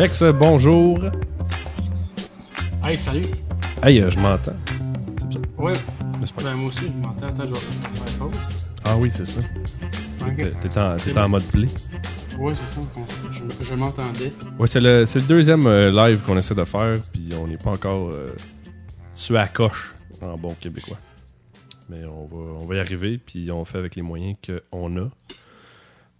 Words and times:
Alex, 0.00 0.22
bonjour. 0.38 0.98
Hey, 2.82 2.96
salut. 2.96 3.26
Hey, 3.82 4.00
euh, 4.00 4.08
je 4.08 4.18
m'entends. 4.18 4.56
Ouais. 5.58 5.74
Pas- 5.74 6.42
Ben, 6.42 6.54
moi 6.54 6.68
aussi, 6.68 6.88
je 6.88 6.96
m'entends. 6.96 7.26
Attends, 7.26 7.44
je 7.44 7.48
vais 7.50 7.60
faire 7.60 8.18
pause. 8.18 8.40
Ah 8.86 8.96
oui, 8.96 9.10
c'est 9.10 9.26
ça. 9.26 9.40
Ok. 10.26 10.36
T'es- 10.38 10.68
T'es 10.70 10.78
en, 11.18 11.24
en 11.24 11.28
mode 11.28 11.44
play. 11.48 11.68
Ouais, 12.38 12.54
c'est 12.54 12.80
ça. 12.80 12.80
Je, 13.30 13.42
je 13.62 13.74
m'entendais. 13.74 14.32
Ouais, 14.58 14.66
c'est 14.66 14.80
le, 14.80 15.04
c'est 15.04 15.20
le 15.20 15.26
deuxième 15.26 15.66
euh, 15.66 15.90
live 15.90 16.22
qu'on 16.22 16.38
essaie 16.38 16.54
de 16.54 16.64
faire, 16.64 16.96
puis 17.12 17.28
on 17.38 17.46
n'est 17.46 17.58
pas 17.58 17.72
encore 17.72 18.08
euh, 18.08 18.34
sur 19.12 19.34
la 19.34 19.48
coche 19.48 19.94
en 20.22 20.38
bon 20.38 20.54
québécois. 20.58 20.96
Mais 21.90 22.06
on 22.06 22.24
va, 22.24 22.36
on 22.62 22.64
va 22.64 22.76
y 22.76 22.78
arriver, 22.78 23.18
puis 23.18 23.50
on 23.52 23.66
fait 23.66 23.76
avec 23.76 23.96
les 23.96 24.02
moyens 24.02 24.38
qu'on 24.72 24.96
a. 24.96 25.10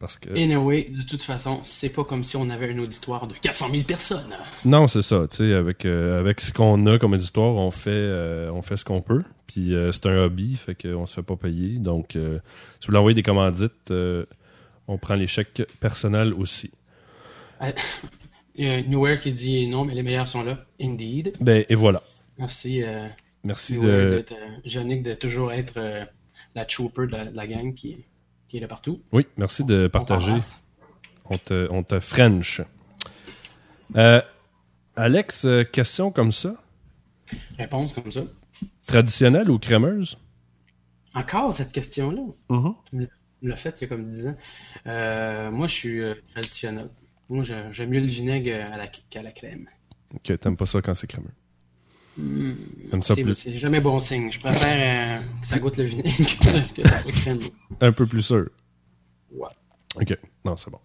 Parce 0.00 0.16
que. 0.16 0.30
Anyway, 0.30 0.88
de 0.90 1.02
toute 1.02 1.22
façon, 1.22 1.60
c'est 1.62 1.90
pas 1.90 2.04
comme 2.04 2.24
si 2.24 2.34
on 2.36 2.48
avait 2.48 2.72
un 2.72 2.78
auditoire 2.78 3.26
de 3.26 3.34
400 3.34 3.68
000 3.70 3.82
personnes. 3.84 4.32
Non, 4.64 4.88
c'est 4.88 5.02
ça. 5.02 5.28
Tu 5.30 5.52
avec, 5.52 5.84
euh, 5.84 6.18
avec 6.18 6.40
ce 6.40 6.54
qu'on 6.54 6.86
a 6.86 6.98
comme 6.98 7.12
auditoire, 7.12 7.54
on 7.54 7.70
fait, 7.70 7.90
euh, 7.90 8.50
on 8.50 8.62
fait 8.62 8.78
ce 8.78 8.84
qu'on 8.86 9.02
peut. 9.02 9.22
Puis 9.46 9.74
euh, 9.74 9.92
c'est 9.92 10.06
un 10.06 10.16
hobby, 10.16 10.56
fait 10.56 10.74
qu'on 10.74 11.06
se 11.06 11.16
fait 11.16 11.22
pas 11.22 11.36
payer. 11.36 11.78
Donc, 11.78 12.12
si 12.12 12.18
vous 12.18 12.40
voulez 12.86 12.98
envoyer 12.98 13.14
des 13.14 13.22
commandites, 13.22 13.92
on 14.88 14.98
prend 14.98 15.16
les 15.16 15.26
chèques 15.26 15.62
personnels 15.80 16.32
aussi. 16.32 16.70
Il 18.56 18.66
y 18.66 18.68
a 18.68 18.82
Nowhere 18.82 19.20
qui 19.20 19.32
dit 19.32 19.68
non, 19.68 19.84
mais 19.84 19.94
les 19.94 20.02
meilleurs 20.02 20.28
sont 20.28 20.42
là. 20.42 20.64
Indeed. 20.80 21.36
Ben, 21.40 21.64
et 21.68 21.74
voilà. 21.74 22.02
Merci, 22.38 22.82
Merci 23.44 23.78
Nowhere, 23.78 24.22
de. 24.22 24.24
Yannick, 24.64 25.02
de 25.02 25.12
toujours 25.12 25.52
être 25.52 25.78
la 26.54 26.64
trooper 26.64 27.06
de 27.06 27.12
la, 27.12 27.24
de 27.26 27.36
la 27.36 27.46
gang 27.46 27.74
qui, 27.74 27.98
qui 28.50 28.56
est 28.56 28.60
là 28.60 28.66
partout. 28.66 29.00
Oui, 29.12 29.26
merci 29.36 29.64
de 29.64 29.86
partager. 29.86 30.32
On 31.26 31.38
te, 31.38 31.68
on 31.70 31.84
te 31.84 32.00
French. 32.00 32.60
Euh, 33.96 34.20
Alex, 34.96 35.44
euh, 35.44 35.62
question 35.64 36.10
comme 36.10 36.32
ça? 36.32 36.56
Réponse 37.56 37.94
comme 37.94 38.10
ça. 38.10 38.22
Traditionnelle 38.86 39.50
ou 39.50 39.58
crémeuse? 39.60 40.18
Encore 41.14 41.54
cette 41.54 41.70
question-là? 41.72 42.22
Tu 42.48 42.96
me 42.96 43.02
l'as- 43.02 43.06
tu 43.06 43.44
me 43.46 43.48
l'as 43.50 43.56
faite 43.56 43.80
il 43.80 43.84
y 43.84 43.86
a 43.86 43.88
comme 43.88 44.10
10 44.10 44.26
ans. 44.28 44.36
Euh, 44.86 45.50
moi, 45.52 45.68
je 45.68 45.74
suis 45.74 46.00
traditionnel. 46.32 46.88
Moi, 47.28 47.44
j'aime 47.44 47.90
mieux 47.90 48.00
le 48.00 48.06
vinaigre 48.06 48.52
à 48.72 48.76
la- 48.76 48.88
qu'à 48.88 49.22
la 49.22 49.30
crème. 49.30 49.68
Ok, 50.14 50.36
t'aimes 50.40 50.56
pas 50.56 50.66
ça 50.66 50.82
quand 50.82 50.94
c'est 50.94 51.06
crémeux. 51.06 51.30
Ça 53.02 53.14
C'est 53.34 53.56
jamais 53.56 53.80
bon 53.80 53.98
signe. 54.00 54.30
Je 54.32 54.40
préfère 54.40 55.20
euh, 55.20 55.40
que 55.40 55.46
ça 55.46 55.58
goûte 55.58 55.76
le 55.78 55.84
vinaigre 55.84 56.08
que, 56.74 56.74
que 56.82 56.88
ça 56.88 56.98
soit 57.02 57.12
crémeux. 57.12 57.50
un 57.80 57.92
peu 57.92 58.06
plus 58.06 58.22
sûr. 58.22 58.48
Ouais. 59.32 59.48
Ok, 59.96 60.18
non, 60.44 60.56
c'est 60.56 60.70
bon. 60.70 60.78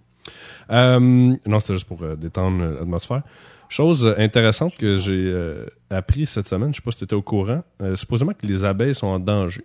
Euh, 0.72 1.00
non, 1.46 1.60
c'était 1.60 1.74
juste 1.74 1.88
pour 1.88 2.02
euh, 2.04 2.16
détendre 2.16 2.64
l'atmosphère. 2.64 3.24
Chose 3.70 4.14
intéressante 4.18 4.78
que 4.78 4.96
j'ai 4.96 5.14
euh, 5.14 5.66
appris 5.90 6.28
cette 6.28 6.48
semaine, 6.48 6.72
je 6.72 6.78
sais 6.78 6.82
pas 6.84 6.92
si 6.92 7.00
tu 7.00 7.04
étais 7.04 7.16
au 7.16 7.22
courant, 7.22 7.64
euh, 7.82 7.96
supposément 7.96 8.34
que 8.34 8.46
les 8.46 8.64
abeilles 8.64 8.96
sont 8.96 9.08
en 9.08 9.20
danger. 9.20 9.64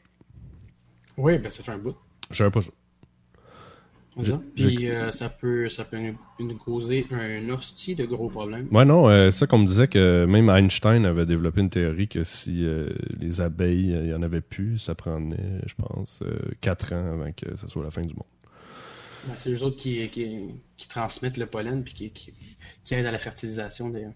Oui, 1.17 1.39
ben 1.39 1.51
ça 1.51 1.63
fait 1.63 1.73
un 1.73 1.79
bout. 1.79 1.95
Je 2.31 2.37
savais 2.37 2.51
pas 2.51 2.63
ça. 2.63 2.71
Puis 4.55 4.91
euh, 4.91 5.11
ça 5.11 5.29
peut, 5.29 5.69
ça 5.69 5.85
peut 5.85 5.99
nous, 5.99 6.17
nous 6.47 6.57
causer 6.57 7.07
un 7.11 7.49
hostie 7.51 7.95
de 7.95 8.05
gros 8.05 8.29
problèmes. 8.29 8.69
Ouais, 8.71 8.85
non, 8.85 9.09
euh, 9.09 9.31
c'est 9.31 9.41
ça 9.41 9.47
qu'on 9.47 9.59
me 9.59 9.67
disait 9.67 9.89
que 9.89 10.25
même 10.27 10.49
Einstein 10.49 11.05
avait 11.05 11.27
développé 11.27 11.61
une 11.61 11.71
théorie 11.71 12.09
que 12.09 12.25
si 12.25 12.65
euh, 12.65 12.89
les 13.19 13.41
abeilles, 13.41 13.95
euh, 13.95 14.05
il 14.05 14.11
y 14.11 14.15
en 14.15 14.23
avait 14.23 14.41
plus, 14.41 14.79
ça 14.79 14.95
prenait, 14.95 15.61
je 15.67 15.75
pense, 15.75 16.21
euh, 16.23 16.39
quatre 16.61 16.93
ans 16.93 17.13
avant 17.13 17.33
que 17.33 17.57
ça 17.57 17.69
soit 17.69 17.83
la 17.83 17.91
fin 17.91 18.03
du 18.03 18.15
monde. 18.15 18.25
Ben, 19.27 19.35
c'est 19.37 19.53
eux 19.53 19.63
autres 19.63 19.77
qui, 19.77 20.09
qui, 20.09 20.49
qui 20.77 20.89
transmettent 20.89 21.37
le 21.37 21.47
pollen 21.47 21.85
puis 21.85 21.95
qui, 21.95 22.11
qui, 22.11 22.33
qui 22.83 22.95
aident 22.95 23.07
à 23.07 23.13
la 23.13 23.19
fertilisation 23.19 23.91
des. 23.91 24.07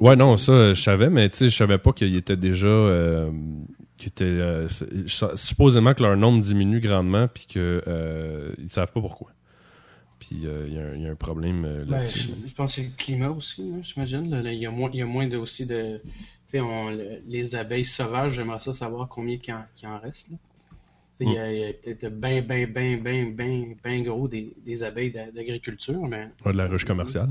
Ouais, 0.00 0.16
non, 0.16 0.36
ça, 0.36 0.52
euh, 0.52 0.74
je 0.74 0.82
savais, 0.82 1.10
mais 1.10 1.28
tu 1.28 1.36
sais, 1.36 1.48
je 1.48 1.56
savais 1.56 1.78
pas 1.78 1.92
qu'il 1.92 2.14
était 2.16 2.36
déjà. 2.36 2.66
Euh, 2.66 3.30
était, 4.06 4.24
euh, 4.24 4.68
supposément 5.34 5.94
que 5.94 6.02
leur 6.02 6.16
nombre 6.16 6.42
diminue 6.42 6.80
grandement, 6.80 7.26
puis 7.28 7.46
que 7.46 7.82
euh, 7.86 8.52
ils 8.58 8.68
savent 8.68 8.92
pas 8.92 9.00
pourquoi. 9.00 9.30
Puis 10.18 10.46
euh, 10.46 10.64
il 10.68 10.74
y 10.74 10.78
a 10.78 10.82
un- 10.86 10.94
il 10.94 11.02
y, 11.02 11.06
a 11.06 11.10
un 11.10 11.14
problème 11.16 11.64
euh, 11.64 11.84
Ben, 11.84 12.00
là-dessus. 12.00 12.30
je, 12.42 12.48
je 12.48 12.54
pense 12.54 12.74
que 12.76 12.80
c'est 12.82 12.86
le 12.88 12.94
climat 12.96 13.30
aussi, 13.30 13.62
hein, 13.62 13.80
j'imagine. 13.82 14.42
Il 14.46 14.54
y 14.54 14.66
a 14.66 14.70
moins, 14.70 14.90
il 14.92 14.98
y 14.98 15.02
a 15.02 15.06
moins 15.06 15.26
de, 15.26 15.36
aussi 15.36 15.66
de. 15.66 16.00
On- 16.54 16.90
le- 16.90 17.20
les 17.26 17.56
abeilles 17.56 17.84
sauvages, 17.84 18.34
j'aimerais 18.34 18.60
ça 18.60 18.72
savoir 18.72 19.08
combien 19.08 19.38
qu'il 19.38 19.52
en, 19.54 19.98
reste. 19.98 20.28
sais, 20.28 20.36
Il 21.20 21.30
y 21.32 21.38
a, 21.38 21.72
peut-être 21.72 22.08
bien, 22.20 22.42
bien, 22.42 22.66
bien, 22.66 22.96
bien, 22.98 23.30
bien, 23.30 23.74
bien 23.84 24.02
gros 24.02 24.28
des, 24.28 24.54
des 24.64 24.82
abeilles 24.84 25.10
d'a- 25.12 25.30
d'agriculture, 25.32 26.02
mais 26.06 26.28
Ouais, 26.44 26.52
de 26.52 26.58
la 26.58 26.66
ruche 26.68 26.84
commerciale. 26.84 27.30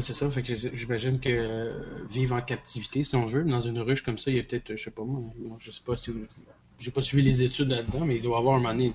C'est 0.00 0.14
ça. 0.14 0.30
Fait 0.30 0.42
que 0.42 0.54
j'imagine 0.54 1.18
que 1.18 1.28
euh, 1.28 1.80
vivre 2.08 2.36
en 2.36 2.40
captivité, 2.40 3.04
si 3.04 3.16
on 3.16 3.26
veut, 3.26 3.44
dans 3.44 3.60
une 3.60 3.78
ruche 3.80 4.02
comme 4.02 4.18
ça, 4.18 4.30
il 4.30 4.36
y 4.36 4.40
a 4.40 4.42
peut-être, 4.42 4.76
je 4.76 4.84
sais 4.84 4.90
pas 4.90 5.02
moi, 5.04 5.20
moi, 5.38 5.56
je 5.60 5.70
sais 5.70 5.80
pas 5.84 5.96
si 5.96 6.12
j'ai 6.78 6.90
pas 6.90 7.02
suivi 7.02 7.22
les 7.22 7.42
études 7.42 7.68
là-dedans, 7.70 8.04
mais 8.06 8.16
il 8.16 8.22
doit 8.22 8.36
y 8.36 8.40
avoir 8.40 8.56
un 8.56 8.58
moment 8.60 8.72
donné 8.72 8.94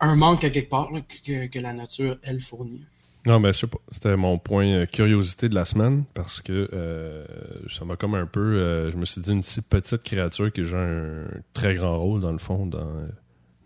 un 0.00 0.16
manque 0.16 0.44
à 0.44 0.50
quelque 0.50 0.70
part 0.70 0.92
là, 0.92 1.00
que, 1.24 1.58
la 1.58 1.72
nature, 1.72 2.18
elle, 2.22 2.40
fournit. 2.40 2.82
Non, 3.24 3.40
ben, 3.40 3.52
sais 3.52 3.66
pas. 3.66 3.78
C'était 3.90 4.16
mon 4.16 4.38
point 4.38 4.66
euh, 4.66 4.86
curiosité 4.86 5.48
de 5.48 5.54
la 5.54 5.64
semaine 5.64 6.04
parce 6.14 6.40
que 6.40 6.68
euh, 6.72 7.26
ça 7.68 7.84
m'a 7.84 7.96
comme 7.96 8.14
un 8.14 8.26
peu. 8.26 8.40
euh, 8.40 8.92
je 8.92 8.96
me 8.96 9.04
suis 9.04 9.20
dit, 9.20 9.32
une 9.32 9.42
si 9.42 9.62
petite 9.62 10.02
créature 10.04 10.52
qui 10.52 10.62
joue 10.62 10.76
un 10.76 11.24
très 11.52 11.74
grand 11.74 11.98
rôle, 11.98 12.20
dans 12.20 12.30
le 12.32 12.38
fond, 12.38 12.66
dans 12.66 12.88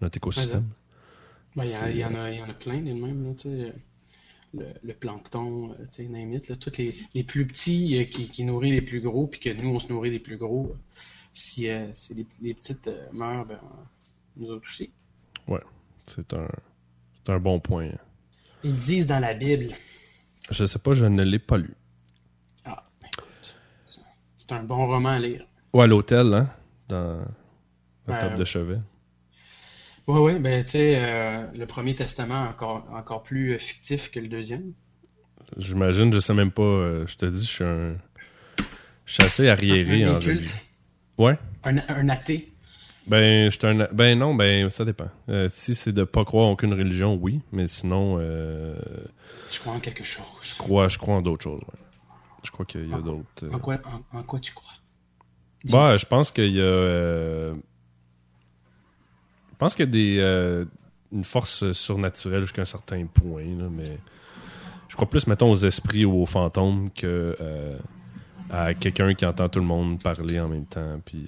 notre 0.01 0.17
écosystème. 0.17 0.67
Ben, 1.57 1.65
il 1.65 1.71
y, 1.71 1.75
en- 1.75 1.79
C'est, 1.79 1.91
il 1.91 1.97
y 1.97 2.01
y 2.01 2.05
en 2.43 2.49
a 2.49 2.55
plein 2.55 2.81
des 2.81 2.95
mêmes, 2.95 3.25
là. 3.25 3.73
Le, 4.53 4.67
le 4.83 4.95
plancton, 4.95 5.77
tu 5.95 6.09
sais, 6.09 6.57
tous 6.57 6.77
les, 6.79 6.93
les 7.15 7.23
plus 7.23 7.47
petits 7.47 7.99
euh, 7.99 8.05
qui, 8.05 8.29
qui 8.29 8.43
nourrissent 8.43 8.73
les 8.73 8.83
plus 8.83 9.01
gros, 9.01 9.29
puis 9.29 9.39
que 9.39 9.51
nous, 9.51 9.69
on 9.71 9.79
se 9.79 9.93
nourrit 9.93 10.11
des 10.11 10.19
plus 10.19 10.39
gros. 10.39 10.75
Si, 11.33 11.69
euh, 11.69 11.87
si 11.95 12.15
les, 12.15 12.27
les 12.43 12.55
petites 12.55 12.89
euh, 12.89 13.07
meurent, 13.13 13.47
ben, 13.47 13.61
nous 14.37 14.49
autres 14.49 14.67
aussi. 14.67 14.91
C'est 16.15 16.33
un, 16.35 16.49
c'est 17.15 17.33
un 17.33 17.39
bon 17.39 17.61
point. 17.61 17.89
Ils 18.63 18.79
disent 18.79 19.07
dans 19.07 19.21
la 19.21 19.35
Bible. 19.35 19.69
Je 20.51 20.65
sais 20.65 20.79
pas, 20.79 20.93
je 20.93 21.07
ne 21.07 21.23
l'ai 21.23 21.39
pas 21.39 21.57
lu. 21.59 21.73
Ah, 22.65 22.85
ben, 23.01 23.09
écoute, 23.13 23.55
c'est- 24.37 24.53
un 24.53 24.65
bon 24.65 24.87
roman 24.87 25.11
à 25.11 25.19
lire. 25.19 25.45
Ou 25.73 25.81
à 25.81 25.87
l'hôtel, 25.87 26.35
hein, 26.35 26.51
dans 26.89 27.25
la 28.09 28.15
Ouais, 28.15 28.21
table 28.21 28.37
de 28.37 28.45
chevet. 28.45 28.79
Oui, 30.09 30.19
oui, 30.19 30.41
ben 30.41 30.65
tu 30.65 30.71
sais, 30.73 30.95
euh, 30.99 31.47
le 31.55 31.67
premier 31.67 31.95
testament 31.95 32.43
encore, 32.43 32.85
encore 32.93 33.23
plus 33.23 33.53
euh, 33.55 33.59
fictif 33.59 34.11
que 34.11 34.19
le 34.19 34.27
deuxième. 34.27 34.73
J'imagine, 35.57 36.13
je 36.13 36.19
sais 36.19 36.35
même 36.35 36.51
pas. 36.51 36.63
euh, 36.63 37.07
je 37.07 37.17
te 37.17 37.27
dis, 37.27 37.45
je 37.45 37.49
suis 37.51 37.65
un. 37.65 37.95
Je 39.07 39.13
suis 39.15 39.23
assez 39.23 39.49
arriéré 39.49 40.03
un 40.05 40.15
en 40.15 40.17
inculte, 40.17 40.39
religion. 40.41 40.57
Ouais. 41.19 41.39
un, 41.65 41.79
un 41.89 42.09
athée. 42.09 42.50
Ben, 43.07 43.51
je 43.51 43.67
un. 43.67 43.89
Ben 43.93 44.19
non, 44.19 44.35
ben 44.35 44.69
ça 44.71 44.85
dépend. 44.85 45.09
Euh, 45.29 45.49
si 45.51 45.75
c'est 45.75 45.93
de 45.93 46.05
pas 46.05 46.25
croire 46.25 46.47
en 46.49 46.53
aucune 46.53 46.73
religion, 46.75 47.15
oui. 47.21 47.41
Mais 47.53 47.67
sinon, 47.67 48.19
euh, 48.21 48.77
Tu 49.49 49.61
crois 49.61 49.73
en 49.75 49.81
quelque 49.81 50.05
chose. 50.05 50.25
je 50.43 50.57
crois, 50.57 50.89
je 50.89 50.99
crois 50.99 51.17
en 51.17 51.23
d'autres 51.23 51.43
choses. 51.43 51.61
Ouais. 51.61 51.79
Je 52.45 52.51
crois 52.51 52.65
qu'il 52.67 52.89
y 52.89 52.95
a 52.95 52.99
d'autres. 52.99 53.25
euh, 53.45 53.51
En 53.53 53.59
quoi, 53.59 53.79
en, 54.13 54.19
en 54.19 54.23
quoi 54.23 54.39
tu 54.39 54.53
crois? 54.53 54.73
Bah, 55.71 55.97
je 55.97 56.07
pense 56.07 56.31
qu'il 56.31 56.53
y 56.55 56.61
a. 56.61 56.63
euh, 56.63 57.55
Je 59.53 59.57
pense 59.59 59.75
qu'il 59.75 59.85
y 59.87 59.89
a 59.89 59.93
des, 59.93 60.17
euh, 60.21 60.65
une 61.13 61.25
force 61.25 61.73
surnaturelle 61.73 62.43
jusqu'à 62.43 62.63
un 62.63 62.67
certain 62.67 63.05
point, 63.07 63.43
là, 63.45 63.69
mais 63.71 63.99
je 64.89 64.95
crois 64.97 65.09
plus, 65.09 65.27
mettons, 65.27 65.51
aux 65.51 65.57
esprits 65.67 66.05
ou 66.05 66.23
aux 66.23 66.27
fantômes 66.27 66.91
que 66.91 67.37
euh, 67.41 67.79
à 68.51 68.75
quelqu'un 68.75 69.13
qui 69.15 69.27
entend 69.27 69.49
tout 69.49 69.59
le 69.61 69.67
monde 69.67 70.03
parler 70.03 70.39
en 70.41 70.49
même 70.49 70.67
temps. 70.67 71.01
Puis, 71.05 71.27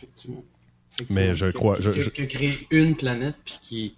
je. 0.00 0.04
Effectivement. 0.06 0.44
Mais 1.10 1.34
je 1.34 1.46
Que- 1.46 1.50
crois- 1.52 1.76
Que, 1.76 1.82
je- 1.82 1.90
que- 1.90 2.00
je- 2.00 2.10
que 2.10 2.22
créer 2.22 2.54
une 2.70 2.96
planète 2.96 3.36
puis 3.44 3.58
qui, 3.62 3.96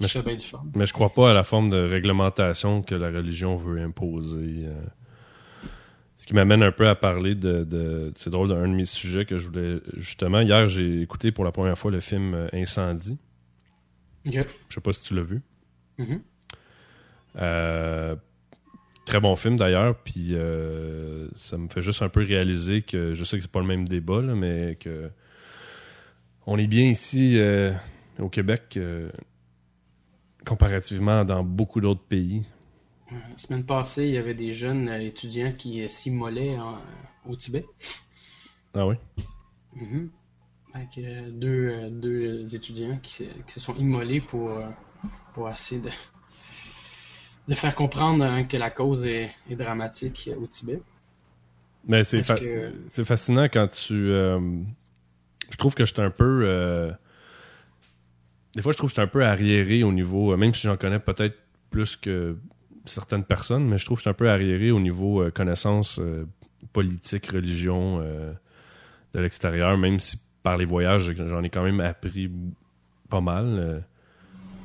Mais 0.00 0.08
fait 0.08 0.22
bien 0.22 0.38
fun. 0.38 0.64
Mais 0.74 0.86
je 0.86 0.92
crois 0.92 1.10
pas 1.10 1.30
à 1.30 1.34
la 1.34 1.44
forme 1.44 1.70
de 1.70 1.76
réglementation 1.76 2.82
que 2.82 2.94
la 2.94 3.08
religion 3.10 3.56
veut 3.56 3.80
imposer. 3.80 4.64
euh. 4.66 4.72
Ce 6.16 6.26
qui 6.26 6.34
m'amène 6.34 6.62
un 6.62 6.72
peu 6.72 6.88
à 6.88 6.94
parler 6.94 7.34
de. 7.34 7.64
de- 7.64 8.12
c'est 8.16 8.30
drôle 8.30 8.48
d'un 8.48 8.62
de 8.68 8.74
mes 8.74 8.84
sujets 8.86 9.24
que 9.26 9.36
je 9.36 9.48
voulais. 9.48 9.80
Justement, 9.94 10.40
hier, 10.40 10.68
j'ai 10.68 11.02
écouté 11.02 11.32
pour 11.32 11.44
la 11.44 11.52
première 11.52 11.76
fois 11.76 11.90
le 11.90 12.00
film 12.00 12.34
euh, 12.34 12.48
Incendie. 12.52 13.18
Je 14.24 14.40
sais 14.70 14.80
pas 14.80 14.92
si 14.92 15.02
tu 15.02 15.14
l'as 15.14 15.22
vu. 15.22 15.42
Mhm. 15.98 16.22
Euh, 17.36 18.16
très 19.04 19.20
bon 19.20 19.36
film 19.36 19.56
d'ailleurs, 19.56 19.96
puis 19.96 20.28
euh, 20.32 21.28
ça 21.36 21.56
me 21.58 21.68
fait 21.68 21.82
juste 21.82 22.02
un 22.02 22.08
peu 22.08 22.22
réaliser 22.24 22.82
que 22.82 23.14
je 23.14 23.24
sais 23.24 23.36
que 23.36 23.42
c'est 23.42 23.50
pas 23.50 23.60
le 23.60 23.66
même 23.66 23.86
débat, 23.86 24.22
là, 24.22 24.34
mais 24.34 24.76
que 24.80 25.10
on 26.46 26.58
est 26.58 26.66
bien 26.66 26.84
ici 26.84 27.38
euh, 27.38 27.72
au 28.18 28.28
Québec 28.28 28.74
euh, 28.76 29.10
comparativement 30.46 31.24
dans 31.24 31.42
beaucoup 31.42 31.80
d'autres 31.80 32.02
pays. 32.04 32.42
La 33.10 33.18
semaine 33.38 33.64
passée, 33.64 34.06
il 34.08 34.14
y 34.14 34.18
avait 34.18 34.34
des 34.34 34.52
jeunes 34.52 34.88
étudiants 34.88 35.52
qui 35.52 35.88
s'immolaient 35.88 36.58
en- 36.58 36.78
au 37.26 37.36
Tibet. 37.36 37.64
Ah 38.74 38.86
oui? 38.86 38.96
Que, 40.94 41.00
euh, 41.00 41.30
deux, 41.30 41.90
deux 41.90 42.54
étudiants 42.54 42.98
qui, 43.02 43.12
se- 43.12 43.22
qui 43.22 43.52
se 43.54 43.60
sont 43.60 43.74
immolés 43.76 44.20
pour, 44.20 44.50
pour 45.32 45.48
essayer 45.48 45.80
de, 45.80 45.88
de 47.48 47.54
faire 47.54 47.74
comprendre 47.74 48.24
hein, 48.24 48.44
que 48.44 48.56
la 48.56 48.70
cause 48.70 49.04
est, 49.06 49.30
est, 49.50 49.56
dramatique 49.56 50.30
au 50.40 50.46
Tibet. 50.46 50.80
Mais 51.86 52.04
c'est 52.04 52.22
fa 52.22 52.38
que... 52.38 53.04
fascinant 53.04 53.44
quand 53.44 53.68
tu. 53.68 54.10
Euh, 54.10 54.40
je 55.50 55.56
trouve 55.56 55.74
que 55.74 55.84
j'étais 55.84 56.02
un 56.02 56.10
peu. 56.10 56.42
Euh, 56.44 56.90
des 58.54 58.62
fois, 58.62 58.72
je 58.72 58.78
trouve 58.78 58.88
que 58.88 58.94
j'étais 58.94 59.02
un 59.02 59.10
peu 59.10 59.24
arriéré 59.24 59.82
au 59.82 59.92
niveau. 59.92 60.32
Euh, 60.32 60.36
même 60.36 60.54
si 60.54 60.62
j'en 60.62 60.76
connais 60.76 60.98
peut-être 60.98 61.36
plus 61.70 61.96
que 61.96 62.38
certaines 62.86 63.24
personnes, 63.24 63.66
mais 63.68 63.78
je 63.78 63.84
trouve 63.84 63.98
que 63.98 64.02
j'étais 64.02 64.10
un 64.10 64.14
peu 64.14 64.30
arriéré 64.30 64.70
au 64.70 64.80
niveau 64.80 65.28
connaissance 65.32 66.00
politique, 66.72 67.32
religion 67.32 67.98
de 67.98 69.20
l'extérieur, 69.20 69.76
même 69.76 69.98
si 69.98 70.18
par 70.42 70.58
les 70.58 70.66
voyages, 70.66 71.12
j'en 71.16 71.42
ai 71.42 71.48
quand 71.48 71.64
même 71.64 71.80
appris 71.80 72.30
pas 73.08 73.22
mal. 73.22 73.84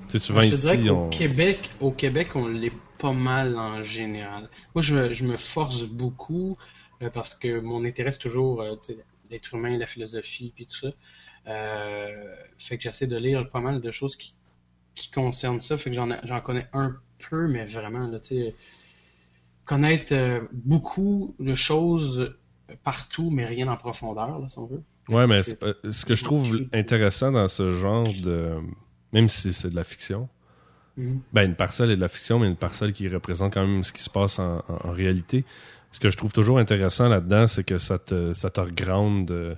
Sais, 0.09 0.19
souvent 0.19 0.41
je 0.41 0.55
ici, 0.55 0.89
on... 0.89 1.09
Québec, 1.09 1.69
au 1.79 1.91
Québec, 1.91 2.35
on 2.35 2.47
l'est 2.47 2.73
pas 2.97 3.13
mal 3.13 3.57
en 3.57 3.83
général. 3.83 4.49
Moi, 4.75 4.81
je, 4.81 5.13
je 5.13 5.25
me 5.25 5.35
force 5.35 5.83
beaucoup 5.83 6.57
euh, 7.01 7.09
parce 7.09 7.35
que 7.35 7.59
mon 7.59 7.85
intérêt, 7.85 8.11
c'est 8.11 8.19
toujours 8.19 8.61
euh, 8.61 8.75
l'être 9.29 9.53
humain, 9.53 9.77
la 9.77 9.85
philosophie, 9.85 10.51
puis 10.55 10.65
tout 10.65 10.77
ça. 10.77 10.89
Euh, 11.47 12.35
fait 12.57 12.77
que 12.77 12.83
j'essaie 12.83 13.07
de 13.07 13.17
lire 13.17 13.47
pas 13.49 13.59
mal 13.59 13.81
de 13.81 13.91
choses 13.91 14.15
qui, 14.15 14.35
qui 14.95 15.11
concernent 15.11 15.59
ça. 15.59 15.77
Fait 15.77 15.91
que 15.91 15.95
j'en 15.95 16.41
connais 16.41 16.67
un 16.73 16.95
peu, 17.29 17.47
mais 17.47 17.65
vraiment, 17.65 18.07
là, 18.07 18.19
tu 18.19 18.35
sais, 18.35 18.55
connaître 19.63 20.15
beaucoup 20.51 21.35
de 21.39 21.53
choses 21.55 22.35
partout, 22.83 23.29
mais 23.29 23.45
rien 23.45 23.67
en 23.67 23.77
profondeur, 23.77 24.39
là, 24.39 24.49
si 24.49 24.57
on 24.57 24.65
veut. 24.65 24.83
Ouais, 25.07 25.25
mais 25.27 25.41
ce 25.43 26.05
que 26.05 26.15
je 26.15 26.23
trouve 26.23 26.67
intéressant 26.73 27.31
dans 27.31 27.47
ce 27.47 27.71
genre 27.71 28.07
de. 28.23 28.57
Même 29.13 29.27
si 29.29 29.53
c'est 29.53 29.69
de 29.69 29.75
la 29.75 29.83
fiction, 29.83 30.29
mm-hmm. 30.97 31.19
ben 31.33 31.43
une 31.43 31.55
parcelle 31.55 31.91
est 31.91 31.95
de 31.95 32.01
la 32.01 32.07
fiction, 32.07 32.39
mais 32.39 32.47
une 32.47 32.55
parcelle 32.55 32.93
qui 32.93 33.07
représente 33.07 33.53
quand 33.53 33.65
même 33.65 33.83
ce 33.83 33.93
qui 33.93 34.01
se 34.01 34.09
passe 34.09 34.39
en 34.39 34.61
réalité 34.91 35.45
ce 35.91 35.99
que 35.99 36.09
je 36.09 36.17
trouve 36.17 36.31
toujours 36.31 36.59
intéressant 36.59 37.07
là-dedans, 37.07 37.47
c'est 37.47 37.63
que 37.63 37.77
ça 37.77 37.97
te, 37.97 38.33
ça 38.33 38.49
te 38.49 38.59
reground 38.59 39.29
euh, 39.31 39.55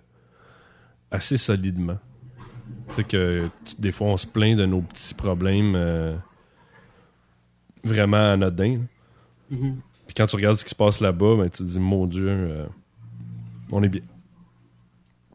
assez 1.09 1.37
solidement. 1.37 1.97
C'est 2.89 3.05
que 3.05 3.49
des 3.79 3.91
fois, 3.91 4.07
on 4.07 4.17
se 4.17 4.27
plaint 4.27 4.57
de 4.57 4.65
nos 4.65 4.81
petits 4.81 5.13
problèmes 5.13 5.73
euh, 5.75 6.15
vraiment 7.83 8.31
anodins. 8.31 8.79
Mm-hmm. 9.51 9.75
Puis 10.07 10.15
quand 10.15 10.27
tu 10.27 10.35
regardes 10.35 10.57
ce 10.57 10.63
qui 10.63 10.69
se 10.69 10.75
passe 10.75 11.01
là-bas, 11.01 11.35
ben, 11.37 11.49
tu 11.49 11.59
te 11.59 11.63
dis, 11.63 11.79
mon 11.79 12.05
Dieu, 12.05 12.27
euh, 12.29 12.65
on 13.71 13.83
est 13.83 13.89
bien. 13.89 14.01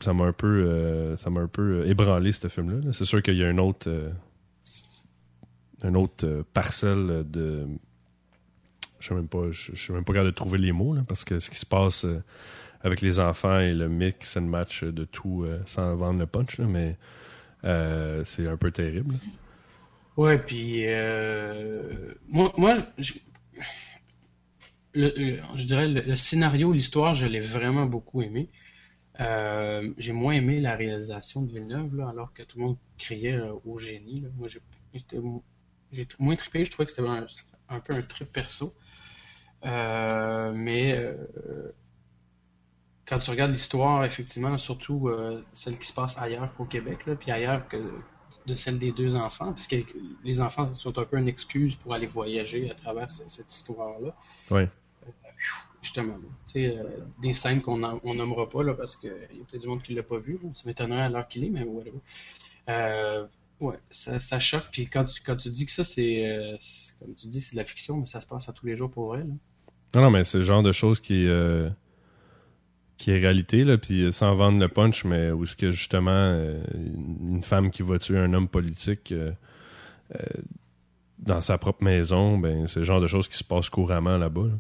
Ça 0.01 0.13
m'a 0.13 0.25
un 0.25 0.33
peu, 0.33 1.17
ça 1.17 1.31
m'a 1.31 1.41
un 1.41 1.49
peu 1.49 1.87
ébranlé, 1.87 2.33
ce 2.33 2.49
film-là. 2.49 2.93
C'est 2.93 3.05
sûr 3.05 3.23
qu'il 3.23 3.37
y 3.37 3.45
a 3.45 3.49
un 3.49 3.59
autre, 3.59 3.91
un 5.83 5.95
autre 5.95 6.45
parcelle 6.53 7.25
de 7.31 7.67
je 9.07 9.15
ne 9.15 9.23
pas, 9.23 9.51
je, 9.51 9.75
suis 9.75 9.93
même 9.93 10.05
pas 10.05 10.13
capable 10.13 10.31
de 10.31 10.35
trouver 10.35 10.59
les 10.59 10.73
mots, 10.73 10.97
parce 11.07 11.25
que 11.25 11.41
ce 11.41 11.51
qui 11.51 11.57
se 11.57 11.67
passe 11.67 12.05
euh, 12.05 12.23
avec 12.83 13.01
les 13.01 13.21
enfants 13.21 13.61
et 13.61 13.75
le 13.75 13.89
mix, 13.89 14.37
le 14.37 14.43
match 14.43 14.85
de 14.85 15.05
tout 15.05 15.45
euh, 15.45 15.61
sans 15.67 15.95
vendre 15.97 16.19
le 16.19 16.27
punch, 16.27 16.59
mais 16.59 16.97
euh, 17.65 18.23
c'est 18.25 18.49
un 18.49 18.57
peu 18.57 18.71
terrible. 18.71 19.15
Ouais, 20.17 20.39
puis 20.39 20.87
moi, 22.29 22.53
moi 22.57 22.75
je, 22.97 23.13
dirais 25.67 25.89
le, 25.89 26.17
scénario, 26.17 26.73
l'histoire, 26.73 27.13
je 27.13 27.27
l'ai 27.27 27.41
vraiment 27.41 27.85
beaucoup 27.85 28.23
aimé. 28.23 28.49
J'ai 29.19 30.13
moins 30.13 30.35
aimé 30.35 30.61
la 30.61 30.77
réalisation 30.77 31.43
de 31.43 31.51
Villeneuve, 31.51 32.01
alors 32.01 32.33
que 32.33 32.43
tout 32.43 32.59
le 32.59 32.65
monde 32.65 32.77
criait 32.99 33.41
au 33.65 33.79
génie. 33.79 34.25
Moi, 34.37 34.49
j'ai 35.93 36.09
moins 36.19 36.37
trippé, 36.37 36.65
je 36.65 36.71
trouvais 36.71 36.87
que 36.87 36.93
c'était 36.93 37.09
un, 37.09 37.27
un, 37.69 37.81
peu 37.81 37.95
un 37.95 38.03
trip 38.03 38.33
perso. 38.33 38.75
Euh, 39.65 40.53
mais 40.55 40.93
euh, 40.93 41.15
quand 43.07 43.19
tu 43.19 43.31
regardes 43.31 43.53
l'histoire, 43.53 44.05
effectivement, 44.05 44.57
surtout 44.59 45.09
euh, 45.09 45.43
celle 45.53 45.79
qui 45.79 45.87
se 45.87 45.95
passe 45.95 46.19
ailleurs 46.19 46.55
qu'au 46.55 46.65
Québec, 46.65 47.05
puis 47.19 47.31
ailleurs 47.31 47.67
que 47.69 47.77
de 48.47 48.55
celle 48.55 48.79
des 48.79 48.93
deux 48.93 49.17
enfants, 49.17 49.53
puisque 49.53 49.77
les 50.23 50.41
enfants 50.41 50.73
sont 50.75 50.99
un 50.99 51.05
peu 51.05 51.17
une 51.17 51.29
excuse 51.29 51.75
pour 51.77 51.95
aller 51.95 52.07
voyager 52.07 52.71
à 52.71 52.75
travers 52.75 53.11
cette, 53.11 53.53
histoire-là. 53.53 54.15
Oui. 54.51 54.63
Justement, 55.87 56.19
des 56.55 57.35
scènes 57.35 57.61
qu'on 57.63 57.77
nommera 57.79 58.49
pas, 58.49 58.63
là, 58.63 58.75
parce 58.75 58.97
qu'il 58.97 59.11
y 59.11 59.41
a 59.41 59.45
peut-être 59.49 59.63
du 59.63 59.69
monde 59.69 59.83
qui 59.83 59.93
ne 59.93 59.97
l'a 59.99 60.03
pas 60.03 60.19
vu. 60.19 60.39
Ça 60.55 60.63
m'étonnerait 60.67 61.03
à 61.03 61.09
l'heure 61.09 61.29
qu'il 61.29 61.45
est, 61.45 61.51
mais 61.51 61.65
whatever. 61.65 62.01
Ouais, 63.59 63.79
ça, 63.91 64.21
ça, 64.21 64.39
choque. 64.39 64.67
Puis 64.71 64.87
quand 64.87 65.07
tu, 65.07 65.23
quand 65.23 65.37
tu 65.37 65.49
dis 65.51 65.65
que 65.65 65.73
ça, 65.73 65.83
c'est. 65.83 66.59
comme 67.01 67.15
tu 67.15 67.27
dis, 67.29 67.41
c'est 67.41 67.55
de 67.55 67.61
la 67.61 67.65
fiction, 67.65 67.97
mais 67.97 68.07
ça 68.07 68.21
se 68.21 68.27
passe 68.27 68.49
à 68.51 68.53
tous 68.53 68.67
les 68.67 68.77
jours 68.77 68.91
pour 68.91 69.17
elle. 69.17 69.33
Non, 69.97 70.03
non, 70.03 70.11
mais 70.11 70.25
c'est 70.25 70.39
le 70.39 70.45
genre 70.45 70.63
de 70.63 70.73
choses 70.73 71.01
qui, 71.01 71.27
euh, 71.27 71.71
qui 72.99 73.13
est 73.13 73.19
réalité, 73.19 73.65
là, 73.65 73.79
puis 73.79 74.13
sans 74.13 74.35
vendre 74.35 74.59
le 74.59 74.69
punch, 74.69 75.05
mais 75.05 75.31
où 75.31 75.45
est-ce 75.45 75.57
que 75.57 75.71
justement 75.71 76.11
euh, 76.11 76.63
une 76.75 77.43
femme 77.43 77.71
qui 77.71 77.81
va 77.81 77.99
tuer 77.99 78.19
un 78.19 78.35
homme 78.35 78.47
politique 78.47 79.13
euh, 79.13 79.33
dans 81.19 81.41
sa 81.41 81.57
propre 81.57 81.83
maison, 81.83 82.37
ben 82.37 82.67
c'est 82.67 82.81
le 82.81 82.85
genre 82.85 83.01
de 83.01 83.07
choses 83.07 83.27
qui 83.27 83.39
se 83.39 83.45
passent 83.45 83.71
couramment 83.71 84.19
là-bas. 84.19 84.51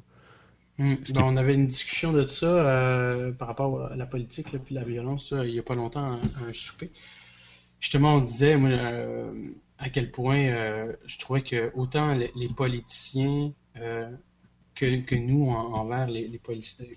Ben, 0.78 0.98
on 1.16 1.36
avait 1.36 1.54
une 1.54 1.66
discussion 1.66 2.12
de 2.12 2.26
ça 2.26 3.32
par 3.38 3.48
rapport 3.48 3.86
à 3.86 3.96
la 3.96 4.06
politique 4.06 4.48
et 4.52 4.74
la 4.74 4.84
violence 4.84 5.32
il 5.44 5.52
n'y 5.52 5.58
a 5.58 5.62
pas 5.62 5.74
longtemps 5.74 6.12
à, 6.12 6.48
un 6.48 6.52
souper. 6.52 6.90
Justement, 7.80 8.16
on 8.16 8.20
disait 8.20 8.56
moi, 8.56 8.70
à 9.78 9.88
quel 9.88 10.10
point 10.10 10.86
je 11.06 11.18
trouvais 11.18 11.42
que 11.42 11.72
autant 11.74 12.14
les 12.14 12.48
politiciens 12.54 13.52
que, 14.76 15.14
nous 15.14 15.50
envers 15.50 16.06
les, 16.06 16.38
policiers, 16.38 16.92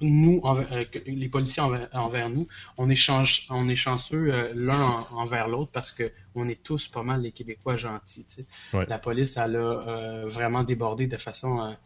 nous 0.00 0.40
euh, 0.44 0.84
les 1.04 1.28
policiers 1.28 1.62
envers, 1.62 2.30
nous, 2.30 2.46
on 2.78 2.88
est, 2.88 3.10
on 3.50 3.68
est 3.68 3.74
chanceux 3.74 4.32
euh, 4.32 4.52
l'un 4.54 5.06
envers 5.10 5.48
l'autre 5.48 5.72
parce 5.72 5.92
que 5.92 6.10
on 6.34 6.46
est 6.48 6.62
tous 6.62 6.86
pas 6.88 7.02
mal 7.02 7.22
les 7.22 7.32
Québécois 7.32 7.76
gentils. 7.76 8.26
La 8.72 8.98
police, 8.98 9.36
elle 9.36 9.56
a 9.56 9.58
euh, 9.58 10.26
vraiment 10.26 10.62
débordé 10.62 11.06
de 11.06 11.16
façon 11.16 11.76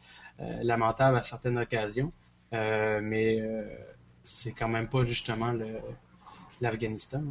lamentable 0.63 1.17
à 1.17 1.23
certaines 1.23 1.59
occasions, 1.59 2.13
mais 2.53 3.43
c'est 4.23 4.53
quand 4.53 4.69
même 4.69 4.89
pas 4.89 5.05
justement 5.05 5.55
l'Afghanistan. 6.61 7.23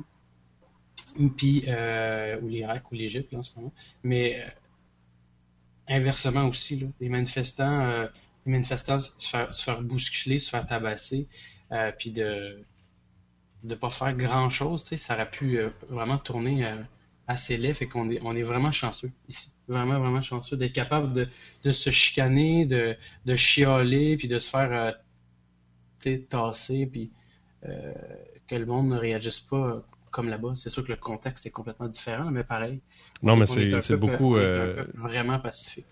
Puis, 1.38 1.66
ou 2.42 2.48
l'Irak 2.48 2.92
ou 2.92 2.96
l'Égypte 2.96 3.34
en 3.36 3.44
ce 3.44 3.56
moment. 3.58 3.74
Mais 4.04 4.44
inversement 5.92 6.46
aussi, 6.46 6.88
les 7.00 7.10
manifestants, 7.10 7.82
euh, 7.82 8.08
les 8.46 8.52
manifestants 8.54 9.00
se 9.00 9.38
faire, 9.64 9.82
bousculer, 9.82 10.40
se 10.40 10.50
faire 10.50 10.66
tabasser, 10.66 11.28
euh, 11.72 11.92
puis 11.98 12.12
de 12.12 12.64
ne 13.64 13.76
pas 13.76 13.90
faire 13.90 14.14
grand 14.14 14.50
chose, 14.50 14.84
ça 14.84 15.14
aurait 15.14 15.30
pu 15.30 15.60
euh, 15.60 15.70
vraiment 15.90 16.18
tourner 16.18 16.66
assez 17.28 17.58
laid, 17.58 17.74
fait 17.74 17.88
qu'on 17.88 18.10
est, 18.10 18.20
on 18.24 18.36
est 18.36 18.42
vraiment 18.42 18.72
chanceux 18.72 19.12
ici. 19.28 19.52
Vraiment, 19.68 20.00
vraiment 20.00 20.22
chanceux 20.22 20.58
d'être 20.58 20.74
capable 20.74 21.14
de, 21.64 21.72
se 21.72 21.92
chicaner, 21.92 22.66
de, 22.66 22.98
de 23.26 23.36
chialer, 23.36 24.18
puis 24.18 24.28
de 24.28 24.40
se 24.40 24.50
faire 24.50 24.96
tasser, 26.30 26.88
puis 26.88 27.12
que 27.62 28.56
le 28.56 28.66
monde 28.66 28.90
ne 28.90 28.98
réagisse 28.98 29.40
pas 29.40 29.86
comme 30.12 30.30
là-bas. 30.30 30.54
C'est 30.56 30.70
sûr 30.70 30.84
que 30.84 30.92
le 30.92 30.98
contexte 30.98 31.46
est 31.46 31.52
complètement 31.52 31.88
différent, 31.88 32.30
mais 32.30 32.44
pareil. 32.44 32.82
Non, 33.24 33.36
mais 33.36 33.46
c'est 33.46 33.98
beaucoup. 33.98 34.38
Euh, 34.38 34.86
vraiment 34.94 35.40
pacifique. 35.40 35.88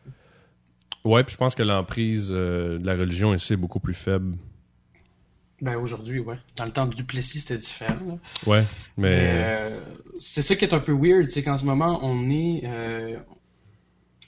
Ouais, 1.06 1.24
puis 1.24 1.34
je 1.34 1.38
pense 1.38 1.56
que 1.56 1.64
l'emprise 1.64 2.28
euh, 2.32 2.78
de 2.78 2.86
la 2.86 2.94
religion 2.94 3.34
ici 3.34 3.54
est 3.54 3.58
beaucoup 3.58 3.80
plus 3.80 3.94
faible. 3.94 4.38
Ben 5.62 5.76
aujourd'hui, 5.78 6.20
ouais. 6.20 6.38
Dans 6.58 6.66
le 6.66 6.72
temps 6.72 6.86
de 6.86 6.94
Duplessis, 6.94 7.42
c'était 7.42 7.58
différent. 7.58 8.20
Ouais, 8.46 8.64
mais. 8.98 9.24
Euh, 9.26 9.82
c'est 10.20 10.42
ça 10.42 10.56
qui 10.56 10.66
est 10.66 10.74
un 10.74 10.80
peu 10.80 10.94
weird, 10.94 11.30
c'est 11.30 11.44
qu'en 11.44 11.58
ce 11.58 11.66
moment, 11.66 12.00
on 12.02 12.30
est. 12.30 13.18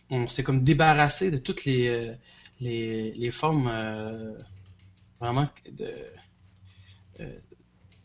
on 0.10 0.28
s'est 0.28 0.44
comme 0.44 0.64
débarrassé 0.64 1.32
de 1.32 1.38
toutes 1.38 1.66
les, 1.66 2.16
les, 2.60 3.12
les 3.12 3.32
formes 3.32 3.72
vraiment 5.20 5.48
de 5.72 5.88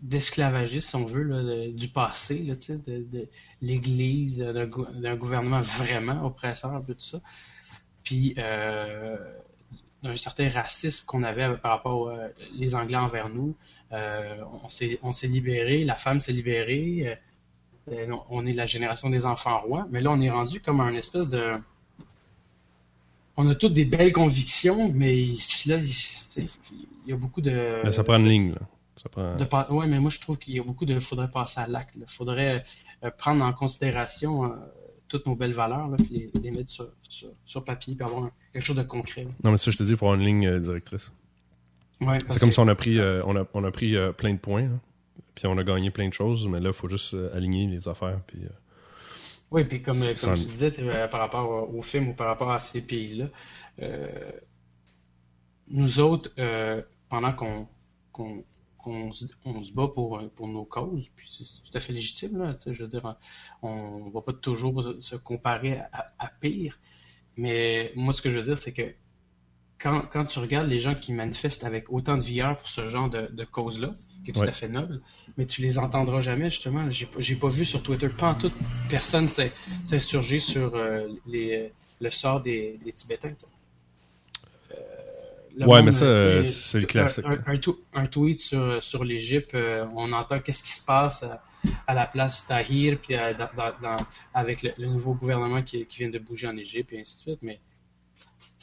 d'esclavagisme, 0.00 0.88
si 0.88 0.96
on 0.96 1.06
veut, 1.06 1.72
du 1.72 1.88
passé, 1.88 2.42
là, 2.42 2.54
de, 2.54 3.04
de 3.10 3.28
l'Église, 3.62 4.40
d'un 4.40 5.16
gouvernement 5.16 5.60
vraiment 5.60 6.24
oppresseur, 6.24 6.82
tout 6.86 6.94
ça. 6.98 7.20
Puis 8.02 8.34
euh, 8.38 9.16
d'un 10.02 10.16
certain 10.16 10.48
racisme 10.48 11.06
qu'on 11.06 11.22
avait 11.22 11.56
par 11.56 11.72
rapport 11.72 12.00
aux 12.00 12.10
les 12.54 12.74
Anglais 12.74 12.96
envers 12.96 13.28
nous. 13.28 13.56
Euh, 13.92 14.36
on 15.02 15.12
s'est 15.12 15.26
libéré, 15.26 15.84
la 15.84 15.96
femme 15.96 16.20
s'est 16.20 16.32
libérée. 16.32 17.18
Euh, 17.90 18.16
on 18.30 18.46
est 18.46 18.52
la 18.52 18.66
génération 18.66 19.10
des 19.10 19.26
enfants 19.26 19.60
rois, 19.60 19.86
mais 19.90 20.00
là, 20.00 20.10
on 20.10 20.20
est 20.20 20.30
rendu 20.30 20.60
comme 20.60 20.80
un 20.80 20.94
espèce 20.94 21.28
de. 21.28 21.52
On 23.36 23.46
a 23.48 23.54
toutes 23.54 23.74
des 23.74 23.84
belles 23.84 24.12
convictions, 24.12 24.90
mais 24.92 25.16
ici, 25.16 25.68
là, 25.68 25.76
il, 25.76 26.48
y 27.06 27.12
a 27.12 27.16
beaucoup 27.16 27.40
de. 27.40 27.82
ça 27.90 28.02
prend 28.02 28.16
une 28.16 28.28
ligne, 28.28 28.52
là. 28.52 28.60
Oui, 29.70 29.86
mais 29.88 30.00
moi, 30.00 30.10
je 30.10 30.20
trouve 30.20 30.38
qu'il 30.38 30.54
y 30.54 30.58
a 30.58 30.62
beaucoup 30.62 30.84
de. 30.84 30.98
faudrait 31.00 31.30
passer 31.30 31.60
à 31.60 31.66
l'acte. 31.66 31.96
Il 31.96 32.04
faudrait 32.06 32.64
euh, 33.04 33.10
prendre 33.10 33.44
en 33.44 33.52
considération 33.52 34.44
euh, 34.44 34.56
toutes 35.08 35.26
nos 35.26 35.36
belles 35.36 35.52
valeurs, 35.52 35.88
là, 35.88 35.96
puis 35.96 36.30
les, 36.42 36.50
mettre 36.50 36.70
sur, 36.70 36.88
sur, 37.44 37.64
papier, 37.64 37.94
puis 37.94 38.04
avoir 38.04 38.30
quelque 38.52 38.62
chose 38.62 38.76
de 38.76 38.82
concret. 38.82 39.26
Non, 39.44 39.50
mais 39.50 39.58
ça, 39.58 39.70
je 39.70 39.76
te 39.76 39.82
dis, 39.82 39.90
il 39.90 39.96
faut 39.96 40.06
avoir 40.06 40.20
une 40.20 40.26
ligne 40.26 40.46
euh, 40.46 40.58
directrice. 40.58 41.10
Ouais, 42.00 42.18
c'est 42.28 42.40
comme 42.40 42.52
si 42.52 42.60
on 42.60 42.68
a 42.68 42.74
pris, 42.74 43.00
on 43.00 43.36
a, 43.36 43.46
on 43.54 43.64
a 43.64 43.70
pris 43.70 43.96
plein 44.18 44.34
de 44.34 44.38
points, 44.38 44.68
puis 45.34 45.46
on 45.46 45.56
a 45.56 45.64
gagné 45.64 45.90
plein 45.90 46.08
de 46.08 46.12
choses, 46.12 46.46
mais 46.46 46.60
là, 46.60 46.68
il 46.68 46.74
faut 46.74 46.90
juste 46.90 47.16
aligner 47.32 47.66
les 47.68 47.88
affaires. 47.88 48.20
Puis, 48.26 48.40
oui, 49.50 49.64
puis 49.64 49.80
comme, 49.80 50.00
comme 50.00 50.34
tu 50.34 50.44
disais 50.44 50.72
par 51.10 51.20
rapport 51.20 51.74
au 51.74 51.80
film 51.80 52.08
ou 52.08 52.12
par 52.12 52.26
rapport 52.26 52.50
à 52.50 52.60
ces 52.60 52.82
pays-là, 52.82 53.28
nous 55.68 56.00
autres, 56.00 56.30
pendant 57.08 57.32
qu'on 57.32 57.66
on, 58.86 59.12
se 59.12 59.72
bat 59.72 59.88
pour, 59.88 60.20
pour 60.34 60.48
nos 60.48 60.64
causes, 60.64 61.10
puis 61.16 61.28
c'est 61.30 61.62
tout 61.62 61.76
à 61.76 61.80
fait 61.80 61.92
légitime. 61.92 62.38
Là, 62.38 62.54
je 62.66 62.82
veux 62.82 62.88
dire, 62.88 63.16
on 63.62 64.06
ne 64.06 64.10
va 64.10 64.20
pas 64.22 64.32
toujours 64.32 64.94
se 65.00 65.16
comparer 65.16 65.80
à, 65.92 66.28
pire. 66.40 66.78
Mais 67.36 67.92
moi, 67.96 68.12
ce 68.12 68.22
que 68.22 68.30
je 68.30 68.38
veux 68.38 68.44
dire, 68.44 68.58
c'est 68.58 68.72
que 68.72 68.94
quand, 69.78 70.02
quand, 70.10 70.24
tu 70.24 70.38
regardes 70.38 70.68
les 70.68 70.80
gens 70.80 70.94
qui 70.94 71.12
manifestent 71.12 71.64
avec 71.64 71.92
autant 71.92 72.16
de 72.16 72.22
vigueur 72.22 72.56
pour 72.56 72.68
ce 72.68 72.86
genre 72.86 73.10
de, 73.10 73.28
de 73.30 73.44
cause-là, 73.44 73.92
qui 74.24 74.30
est 74.30 74.34
tout 74.34 74.40
à 74.40 74.52
fait 74.52 74.68
noble, 74.68 75.02
mais 75.36 75.46
tu 75.46 75.62
les 75.62 75.78
entendras 75.78 76.20
jamais, 76.20 76.50
justement. 76.50 76.88
J'ai 76.90 77.36
pas 77.36 77.48
vu 77.48 77.64
sur 77.64 77.82
Twitter, 77.82 78.08
pas 78.08 78.30
en 78.30 78.34
toute 78.34 78.54
personne 78.88 79.28
s'est 79.28 79.52
insurgé 79.92 80.38
sur 80.38 80.74
euh, 80.74 81.08
les, 81.26 81.72
le 82.00 82.10
sort 82.10 82.40
des, 82.40 82.78
des 82.84 82.92
Tibétains 82.92 83.34
ouais, 85.64 85.82
mais 85.82 85.92
ça, 85.92 86.04
euh, 86.04 86.44
c'est 86.44 86.80
le 86.80 86.86
classique. 86.86 87.24
Un, 87.94 88.06
tweet 88.06 88.40
sur, 88.40 88.82
sur 88.82 89.04
l'Égypte, 89.04 89.54
euh, 89.54 89.86
on 89.94 90.12
entend 90.12 90.40
qu'est-ce 90.40 90.64
qui 90.64 90.72
se 90.72 90.84
passe 90.84 91.24
à, 91.86 91.94
la 91.94 92.06
place 92.06 92.46
Tahir, 92.46 92.98
puis 93.00 93.14
euh, 93.14 93.32
avec 94.34 94.62
le, 94.62 94.86
nouveau 94.86 95.14
gouvernement 95.14 95.62
qui, 95.62 95.86
qui, 95.86 95.98
vient 96.00 96.10
de 96.10 96.18
bouger 96.18 96.48
en 96.48 96.56
Égypte, 96.56 96.92
et 96.92 97.00
ainsi 97.00 97.16
de 97.16 97.20
suite. 97.20 97.38
Mais 97.42 97.60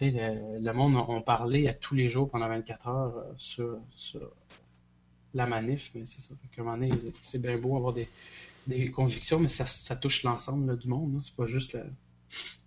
le, 0.02 0.60
le, 0.60 0.74
monde 0.74 0.96
on 1.08 1.22
parlait 1.22 1.68
à 1.68 1.74
tous 1.74 1.96
les 1.96 2.10
jours 2.10 2.30
pendant 2.30 2.48
24 2.48 2.88
heures 2.88 3.14
sur, 3.38 3.80
la 5.34 5.48
manif, 5.48 5.92
mais 5.96 6.04
c'est 6.06 6.22
ça. 6.22 6.36
c'est 7.22 7.42
bien 7.42 7.58
beau 7.58 7.76
avoir 7.76 7.94
des, 7.94 8.08
des, 8.68 8.92
convictions, 8.92 9.40
mais 9.40 9.48
ça, 9.48 9.66
ça 9.66 9.96
touche 9.96 10.22
l'ensemble 10.24 10.78
du 10.78 10.88
monde. 10.88 11.20
C'est 11.24 11.36
pas 11.36 11.48
juste 11.48 11.78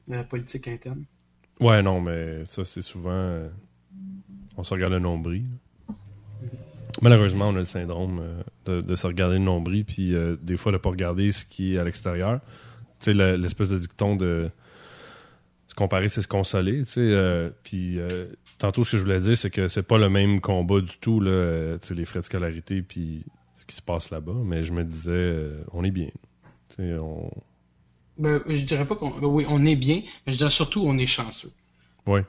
la, 0.08 0.24
politique 0.24 0.66
interne. 0.66 1.04
Ouais, 1.60 1.80
non, 1.80 2.00
mais 2.00 2.44
ça, 2.44 2.64
c'est 2.64 2.82
souvent 2.82 3.48
on 4.56 4.64
se 4.64 4.74
regarde 4.74 4.92
le 4.92 4.98
nombril. 4.98 5.44
Malheureusement, 7.02 7.48
on 7.48 7.56
a 7.56 7.60
le 7.60 7.66
syndrome 7.66 8.22
euh, 8.68 8.80
de, 8.80 8.96
se 8.96 9.06
regarder 9.06 9.36
le 9.36 9.44
nombril, 9.44 9.84
puis 9.84 10.14
euh, 10.14 10.36
des 10.40 10.56
fois 10.56 10.72
de 10.72 10.76
ne 10.76 10.80
pas 10.80 10.88
regarder 10.88 11.30
ce 11.32 11.44
qui 11.44 11.74
est 11.74 11.78
à 11.78 11.84
l'extérieur. 11.84 12.40
Tu 13.00 13.14
sais, 13.14 13.36
l'espèce 13.36 13.68
de 13.68 13.78
dicton 13.78 14.16
de 14.16 14.48
se 15.66 15.74
comparer, 15.74 16.08
c'est 16.08 16.22
se 16.22 16.28
consoler. 16.28 16.78
Tu 16.78 16.84
sais, 16.92 17.00
euh, 17.00 17.50
puis 17.62 17.98
tantôt, 18.58 18.84
ce 18.84 18.92
que 18.92 18.96
je 18.96 19.02
voulais 19.02 19.20
dire, 19.20 19.36
c'est 19.36 19.50
que 19.50 19.68
c'est 19.68 19.82
pas 19.82 19.98
le 19.98 20.08
même 20.08 20.40
combat 20.40 20.80
du 20.80 20.96
tout, 20.98 21.20
là, 21.20 21.76
tu 21.78 21.88
sais, 21.88 21.94
les 21.94 22.06
frais 22.06 22.20
de 22.20 22.24
scolarité, 22.24 22.80
puis 22.80 23.24
ce 23.56 23.66
qui 23.66 23.76
se 23.76 23.82
passe 23.82 24.10
là-bas. 24.10 24.40
Mais 24.44 24.64
je 24.64 24.72
me 24.72 24.84
disais, 24.84 25.36
on 25.72 25.84
est 25.84 25.90
bien. 25.90 26.08
Tu 26.70 26.76
sais, 26.76 26.94
on... 26.98 27.30
Ben, 28.16 28.40
je 28.48 28.64
dirais 28.64 28.86
pas 28.86 28.96
qu'on. 28.96 29.10
Ben 29.10 29.26
oui, 29.26 29.44
on 29.50 29.62
est 29.66 29.76
bien, 29.76 30.00
mais 30.26 30.32
je 30.32 30.38
dirais 30.38 30.50
surtout, 30.50 30.82
on 30.86 30.96
est 30.96 31.04
chanceux. 31.04 31.52
Oui 32.06 32.20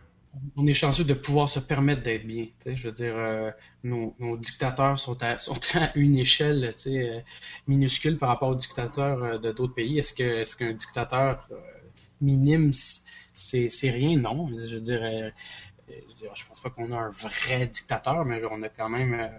on 0.56 0.68
est 0.68 0.74
chanceux 0.74 1.04
de 1.04 1.14
pouvoir 1.14 1.50
se 1.50 1.60
permettre 1.60 2.04
d'être 2.04 2.26
bien. 2.26 2.48
Je 2.66 2.88
veux 2.88 2.92
dire, 2.92 3.14
euh, 3.16 3.52
nos, 3.84 4.16
dictateurs 4.38 5.00
sont 5.00 5.18
à, 5.24 5.38
une 5.96 6.18
échelle 6.18 6.74
euh, 6.88 7.20
minuscule 7.68 8.18
par 8.18 8.30
rapport 8.30 8.50
aux 8.50 8.56
dictateurs 8.56 9.24
euh, 9.24 9.38
de 9.38 9.52
d'autres 9.52 9.74
pays. 9.74 10.00
Est-ce 10.00 10.14
que 10.14 10.24
est-ce 10.24 10.56
qu'un 10.56 10.74
dictateur 10.74 11.48
minime, 12.22 12.72
c'est, 13.34 13.70
rien? 13.84 14.18
Non. 14.18 14.50
Je 14.66 14.76
veux 14.76 14.82
dire, 14.82 15.32
je, 16.34 16.46
pense 16.46 16.60
pas 16.60 16.70
qu'on 16.70 16.92
a 16.92 16.98
un 16.98 17.10
vrai 17.10 17.68
dictateur, 17.68 18.26
mais 18.26 18.42
on 18.50 18.62
a 18.64 18.70
quand 18.70 18.90
même. 18.90 19.30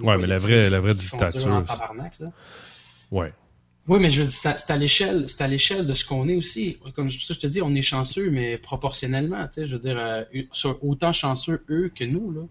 ouais, 0.00 0.18
mais 0.18 0.26
la 0.26 0.36
vraie, 0.36 0.70
la 0.70 0.80
vraie 0.80 0.94
dictature. 0.94 1.64
Ouais. 3.10 3.32
Oui, 3.86 3.98
mais 4.00 4.08
je 4.08 4.22
veux 4.22 4.28
dire, 4.28 4.58
c'est 4.58 4.70
à 4.70 4.76
l'échelle, 4.76 5.28
c'est 5.28 5.42
à 5.42 5.48
l'échelle 5.48 5.86
de 5.86 5.92
ce 5.92 6.06
qu'on 6.06 6.28
est 6.28 6.36
aussi. 6.36 6.78
Comme 6.94 7.10
ça, 7.10 7.34
je 7.34 7.38
te 7.38 7.46
dis, 7.46 7.60
on 7.60 7.74
est 7.74 7.82
chanceux, 7.82 8.30
mais 8.30 8.56
proportionnellement, 8.56 9.46
tu 9.46 9.54
sais, 9.54 9.64
je 9.66 9.74
veux 9.74 9.80
dire, 9.80 9.98
euh, 9.98 10.24
autant 10.80 11.12
chanceux 11.12 11.62
eux 11.68 11.92
que 11.94 12.04
nous, 12.04 12.32
là. 12.32 12.42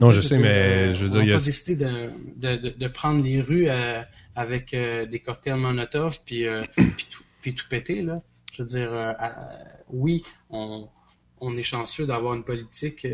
Non, 0.00 0.10
je, 0.12 0.20
sais, 0.20 0.38
mais 0.38 0.92
je 0.92 1.06
veux 1.06 1.10
dire, 1.10 1.22
y 1.22 1.32
a... 1.32 1.38
pas 1.38 1.44
décidé 1.44 1.84
de, 1.84 2.10
de, 2.36 2.68
de, 2.68 2.88
prendre 2.88 3.24
les 3.24 3.40
rues 3.40 3.68
euh, 3.68 4.02
avec 4.36 4.74
euh, 4.74 5.06
des 5.06 5.18
cocktails 5.18 5.56
Molotov 5.56 6.18
puis, 6.26 6.44
puis, 6.76 7.06
tout, 7.10 7.22
puis 7.40 7.54
tout 7.54 7.66
péter, 7.68 8.02
là. 8.02 8.22
Je 8.52 8.62
veux 8.62 8.68
dire, 8.68 9.14
oui, 9.88 10.22
on, 10.50 10.88
on 11.40 11.56
est 11.56 11.62
chanceux 11.62 12.06
d'avoir 12.06 12.34
une 12.34 12.44
politique 12.44 13.06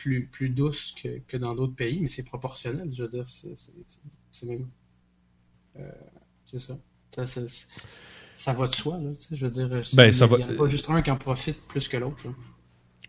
plus, 0.00 0.26
plus 0.26 0.48
douce 0.48 0.94
que, 1.02 1.20
que 1.28 1.36
dans 1.36 1.54
d'autres 1.54 1.74
pays, 1.74 2.00
mais 2.00 2.08
c'est 2.08 2.24
proportionnel, 2.24 2.88
je 2.92 3.02
veux 3.02 3.08
dire, 3.08 3.24
c'est 3.26 4.46
même 4.46 4.62
euh, 4.62 4.64
c'est 4.64 4.79
ça. 6.58 6.76
Ça, 8.36 8.52
va 8.54 8.66
de 8.68 8.74
soi, 8.74 8.98
là. 8.98 9.10
Je 9.30 9.44
veux 9.44 9.50
dire, 9.50 9.68
ben, 9.68 10.10
il 10.10 10.36
n'y 10.36 10.42
a 10.42 10.56
pas 10.56 10.68
juste 10.68 10.88
un 10.88 11.02
qui 11.02 11.10
en 11.10 11.16
profite 11.16 11.60
plus 11.68 11.88
que 11.88 11.96
l'autre. 11.96 12.24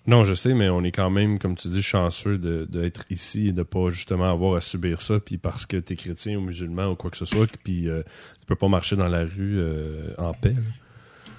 Non, 0.08 0.24
je 0.24 0.34
sais, 0.34 0.56
mais 0.56 0.68
on 0.68 0.84
est 0.84 0.92
quand 0.92 1.12
même, 1.12 1.38
comme 1.38 1.56
tu 1.56 1.68
dis, 1.68 1.84
chanceux 1.84 2.38
d'être 2.38 3.06
ici 3.12 3.50
et 3.50 3.52
de 3.52 3.62
pas 3.62 3.90
justement 3.90 4.30
avoir 4.32 4.56
à 4.56 4.62
subir 4.62 5.02
ça, 5.02 5.20
puis 5.20 5.38
parce 5.38 5.68
que 5.68 5.78
tu 5.78 5.94
es 5.94 5.96
chrétien 5.96 6.38
ou 6.38 6.42
musulman 6.42 6.88
ou 6.88 6.96
quoi 6.96 7.12
que 7.12 7.18
ce 7.18 7.26
soit, 7.26 7.48
puis 7.64 7.88
euh, 7.88 8.02
tu 8.40 8.46
peux 8.48 8.56
pas 8.56 8.68
marcher 8.68 8.96
dans 8.96 9.08
la 9.08 9.26
rue 9.26 9.60
euh, 9.60 10.14
en 10.18 10.34
paix. 10.34 10.56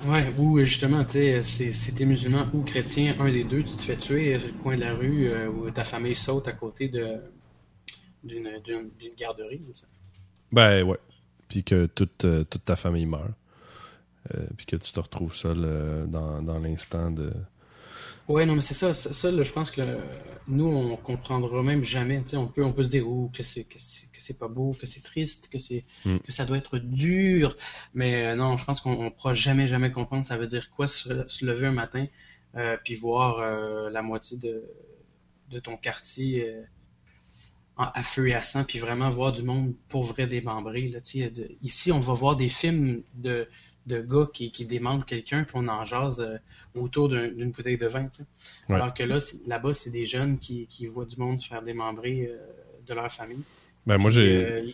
Ouais, 0.07 0.33
ou 0.39 0.59
justement, 0.61 1.05
tu 1.05 1.43
sais, 1.43 1.43
si 1.43 1.95
t'es 1.95 2.05
musulman 2.05 2.47
ou 2.55 2.63
chrétien, 2.63 3.17
un 3.19 3.31
des 3.31 3.45
deux, 3.45 3.65
tu 3.65 3.77
te 3.77 3.83
fais 3.83 3.97
tuer 3.97 4.39
sur 4.39 4.49
le 4.49 4.55
coin 4.55 4.77
de 4.77 4.81
la 4.81 4.95
rue 4.95 5.29
ou 5.49 5.71
ta 5.71 5.85
famille 5.85 6.17
saute 6.17 6.47
à 6.49 6.53
côté 6.53 6.89
d'une 6.89 8.49
garderie. 9.17 9.61
Ben 10.53 10.83
ouais, 10.83 10.99
puis 11.53 11.65
que 11.65 11.85
toute, 11.85 12.25
euh, 12.25 12.45
toute 12.45 12.65
ta 12.65 12.77
famille 12.77 13.05
meurt. 13.05 13.31
Euh, 14.35 14.47
puis 14.57 14.65
que 14.65 14.77
tu 14.77 14.91
te 14.91 15.01
retrouves 15.01 15.35
seul 15.35 15.59
euh, 15.59 16.07
dans, 16.07 16.41
dans 16.41 16.59
l'instant 16.59 17.11
de. 17.11 17.31
Ouais, 18.27 18.47
non, 18.47 18.55
mais 18.55 18.63
c'est 18.63 18.73
ça. 18.73 18.95
Ça, 18.95 19.43
je 19.43 19.53
pense 19.53 19.71
que 19.71 19.83
nous, 20.49 20.65
on 20.65 20.97
comprendra 20.97 21.63
même 21.63 21.83
jamais. 21.83 22.25
On 22.35 22.47
peut, 22.47 22.65
on 22.65 22.73
peut 22.73 22.85
se 22.85 22.89
dire 22.89 23.07
oh, 23.07 23.31
que 23.35 23.43
c'est 23.43 23.65
que 23.65 23.77
c'est 23.79 24.39
pas 24.39 24.49
beau, 24.49 24.73
que 24.81 24.87
c'est 24.87 25.03
triste, 25.03 25.51
que 25.53 25.59
c'est 25.59 25.85
mm. 26.07 26.19
que 26.21 26.33
ça 26.33 26.47
doit 26.47 26.57
être 26.57 26.79
dur. 26.79 27.55
Mais 27.93 28.35
non, 28.35 28.57
je 28.57 28.65
pense 28.65 28.81
qu'on 28.81 29.05
ne 29.05 29.11
pourra 29.11 29.35
jamais, 29.35 29.69
jamais 29.69 29.91
comprendre 29.91 30.25
ça 30.25 30.39
veut 30.39 30.47
dire 30.47 30.71
quoi 30.71 30.89
se, 30.89 31.45
lever 31.45 31.67
un 31.67 31.73
matin 31.73 32.07
puis 32.85 32.95
voir 32.95 33.91
la 33.91 34.03
moitié 34.03 34.39
de, 34.39 34.65
de 35.51 35.59
ton 35.59 35.77
quartier 35.77 36.65
à 37.77 38.03
feu 38.03 38.29
et 38.29 38.35
à 38.35 38.43
sang, 38.43 38.65
puis 38.65 38.79
vraiment 38.79 39.09
voir 39.11 39.33
du 39.33 39.43
monde 39.43 39.75
pour 39.89 40.03
vrai 40.03 40.27
démembré. 40.27 40.89
Là, 40.89 40.99
ici, 41.63 41.91
on 41.91 42.01
va 42.01 42.13
voir 42.13 42.37
des 42.37 42.49
films 42.49 43.03
de, 43.15 43.49
de 43.87 44.03
gars 44.03 44.29
qui, 44.33 44.53
qui 44.53 44.67
démembrent 44.67 45.07
quelqu'un, 45.07 45.45
puis 45.45 45.55
on 45.57 45.67
en 45.69 45.85
jase 45.85 46.21
euh, 46.21 46.37
autour 46.75 47.09
d'une 47.09 47.51
bouteille 47.51 47.79
de 47.79 47.87
vin. 47.87 48.09
Alors 48.69 48.93
que 48.93 49.03
là, 49.03 49.19
là-bas, 49.47 49.75
c'est 49.75 49.91
des 49.91 50.05
jeunes 50.05 50.39
qui, 50.39 50.67
qui 50.67 50.87
voient 50.87 51.07
du 51.07 51.17
monde 51.17 51.39
se 51.39 51.49
faire 51.49 51.63
démembrer 51.63 52.27
euh, 52.27 52.39
de 52.87 52.95
leur 52.95 53.11
famille. 53.11 53.43
Ben, 53.87 53.97
moi, 53.97 54.11
j'ai. 54.11 54.45
Euh, 54.45 54.71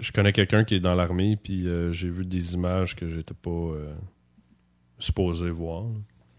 je 0.00 0.10
connais 0.10 0.32
quelqu'un 0.32 0.64
qui 0.64 0.76
est 0.76 0.80
dans 0.80 0.94
l'armée, 0.94 1.36
puis 1.36 1.66
j'ai 1.92 2.08
vu 2.08 2.24
des 2.24 2.54
images 2.54 2.96
que 2.96 3.06
j'étais 3.06 3.34
pas 3.34 3.74
supposé 4.98 5.50
voir. 5.50 5.84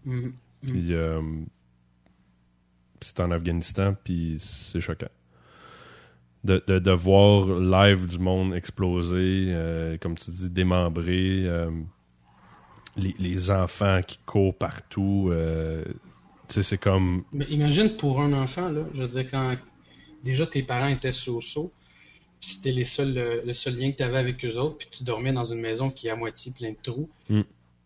Mm-hmm. 0.04 0.32
Puis 0.62 0.92
c'est 3.00 3.20
en 3.20 3.30
Afghanistan, 3.30 3.94
puis 4.02 4.38
c'est 4.40 4.80
choquant 4.80 5.06
de, 6.48 6.78
de, 6.78 6.90
voir 6.90 7.60
live 7.60 8.06
du 8.06 8.18
monde 8.18 8.54
exploser, 8.54 9.46
euh, 9.48 9.98
comme 9.98 10.16
tu 10.16 10.30
dis, 10.30 10.48
démembré, 10.48 11.42
euh, 11.44 11.70
les, 12.96 13.14
les, 13.18 13.50
enfants 13.50 14.00
qui 14.06 14.18
courent 14.24 14.56
partout. 14.56 15.28
Euh, 15.30 15.84
tu 16.48 16.54
sais, 16.54 16.62
c'est 16.62 16.78
comme. 16.78 17.24
Mais 17.32 17.44
imagine 17.46 17.96
pour 17.96 18.20
un 18.20 18.32
enfant, 18.32 18.70
là, 18.70 18.84
je 18.92 19.02
veux 19.02 19.08
dire, 19.08 19.30
quand 19.30 19.56
déjà 20.24 20.46
tes 20.46 20.62
parents 20.62 20.88
étaient 20.88 21.12
sous 21.12 21.40
puis 22.40 22.50
c'était 22.50 22.70
les 22.70 22.84
seuls, 22.84 23.42
le, 23.44 23.52
seul 23.52 23.76
lien 23.76 23.90
que 23.90 23.96
tu 23.96 24.02
avais 24.04 24.18
avec 24.18 24.44
eux 24.44 24.56
autres, 24.58 24.78
puis 24.78 24.88
tu 24.90 25.02
dormais 25.02 25.32
dans 25.32 25.44
une 25.44 25.60
maison 25.60 25.90
qui 25.90 26.06
est 26.06 26.10
à 26.10 26.16
moitié 26.16 26.52
plein 26.52 26.70
de 26.70 26.76
trous. 26.80 27.10
Mm. 27.28 27.40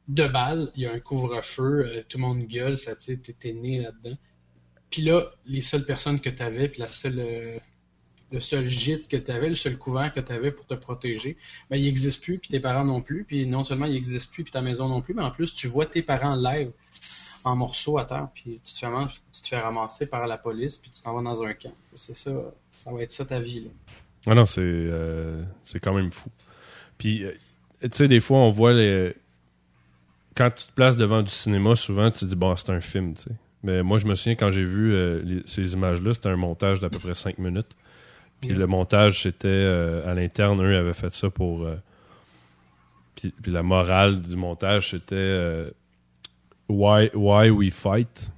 De 0.08 0.26
balles, 0.26 0.70
il 0.76 0.82
y 0.82 0.86
a 0.86 0.92
un 0.92 1.00
couvre-feu, 1.00 2.04
tout 2.06 2.18
le 2.18 2.22
monde 2.22 2.42
gueule, 2.46 2.76
ça, 2.76 2.94
tu 2.94 3.18
sais, 3.24 3.52
né 3.54 3.80
là-dedans. 3.80 4.18
Puis 4.90 5.00
là, 5.00 5.24
les 5.46 5.62
seules 5.62 5.86
personnes 5.86 6.20
que 6.20 6.28
tu 6.28 6.42
avais, 6.42 6.68
puis 6.68 6.80
la 6.80 6.88
seule 6.88 7.60
le 8.32 8.40
seul 8.40 8.66
gîte 8.66 9.08
que 9.08 9.16
tu 9.16 9.30
avais, 9.30 9.48
le 9.48 9.54
seul 9.54 9.76
couvert 9.76 10.12
que 10.12 10.20
tu 10.20 10.32
avais 10.32 10.50
pour 10.50 10.66
te 10.66 10.74
protéger, 10.74 11.36
ben, 11.70 11.76
il 11.76 11.84
n'existe 11.84 12.22
plus, 12.22 12.38
puis 12.38 12.48
tes 12.48 12.60
parents 12.60 12.84
non 12.84 13.02
plus. 13.02 13.24
Puis 13.24 13.46
non 13.46 13.64
seulement 13.64 13.86
il 13.86 13.92
n'existe 13.92 14.32
plus, 14.32 14.42
puis 14.44 14.52
ta 14.52 14.62
maison 14.62 14.88
non 14.88 15.02
plus, 15.02 15.14
mais 15.14 15.22
en 15.22 15.30
plus, 15.30 15.54
tu 15.54 15.66
vois 15.68 15.86
tes 15.86 16.02
parents 16.02 16.36
live 16.36 16.72
en 17.44 17.56
morceaux 17.56 17.98
à 17.98 18.04
terre, 18.04 18.28
puis 18.34 18.60
tu 18.64 18.72
te 18.72 18.78
fais, 18.78 18.86
tu 19.32 19.42
te 19.42 19.48
fais 19.48 19.58
ramasser 19.58 20.08
par 20.08 20.26
la 20.26 20.38
police, 20.38 20.76
puis 20.76 20.90
tu 20.90 21.02
t'en 21.02 21.14
vas 21.14 21.22
dans 21.22 21.42
un 21.42 21.52
camp. 21.54 21.74
C'est 21.94 22.16
ça, 22.16 22.30
ça 22.80 22.92
va 22.92 23.02
être 23.02 23.10
ça 23.10 23.24
ta 23.24 23.40
vie. 23.40 23.60
Là. 23.60 23.70
Ah 24.26 24.34
non, 24.34 24.46
c'est, 24.46 24.60
euh, 24.62 25.42
quand 25.82 25.94
même 25.94 26.12
fou. 26.12 26.30
Puis, 26.98 27.24
euh, 27.24 27.32
tu 27.82 27.88
sais, 27.92 28.08
des 28.08 28.20
fois, 28.20 28.38
on 28.38 28.48
voit 28.48 28.72
les. 28.72 29.14
Quand 30.34 30.50
tu 30.50 30.66
te 30.66 30.72
places 30.72 30.96
devant 30.96 31.22
du 31.22 31.30
cinéma, 31.30 31.76
souvent, 31.76 32.10
tu 32.10 32.20
te 32.20 32.24
dis, 32.24 32.36
bon, 32.36 32.56
c'est 32.56 32.70
un 32.70 32.80
film, 32.80 33.14
tu 33.14 33.24
sais. 33.24 33.30
Mais 33.64 33.82
moi, 33.82 33.98
je 33.98 34.06
me 34.06 34.14
souviens, 34.14 34.34
quand 34.34 34.50
j'ai 34.50 34.64
vu 34.64 34.92
euh, 34.92 35.40
ces 35.46 35.74
images-là, 35.74 36.12
c'était 36.12 36.28
un 36.28 36.36
montage 36.36 36.80
d'à 36.80 36.90
peu 36.90 36.98
près 36.98 37.14
5 37.14 37.38
minutes. 37.38 37.76
Puis 38.42 38.50
Yeah. 38.50 38.58
le 38.58 38.66
montage, 38.66 39.22
c'était 39.22 39.46
euh, 39.48 40.06
à 40.10 40.14
l'interne, 40.14 40.60
eux 40.62 40.76
avaient 40.76 40.92
fait 40.92 41.12
ça 41.14 41.30
pour. 41.30 41.62
euh, 41.62 41.76
puis, 43.14 43.32
puis 43.42 43.50
la 43.52 43.62
morale 43.62 44.20
du 44.20 44.36
montage, 44.36 44.90
c'était 44.90 45.14
euh, 45.14 45.70
why, 46.68 47.08
why 47.14 47.48
we 47.50 47.72
fight. 47.72 48.30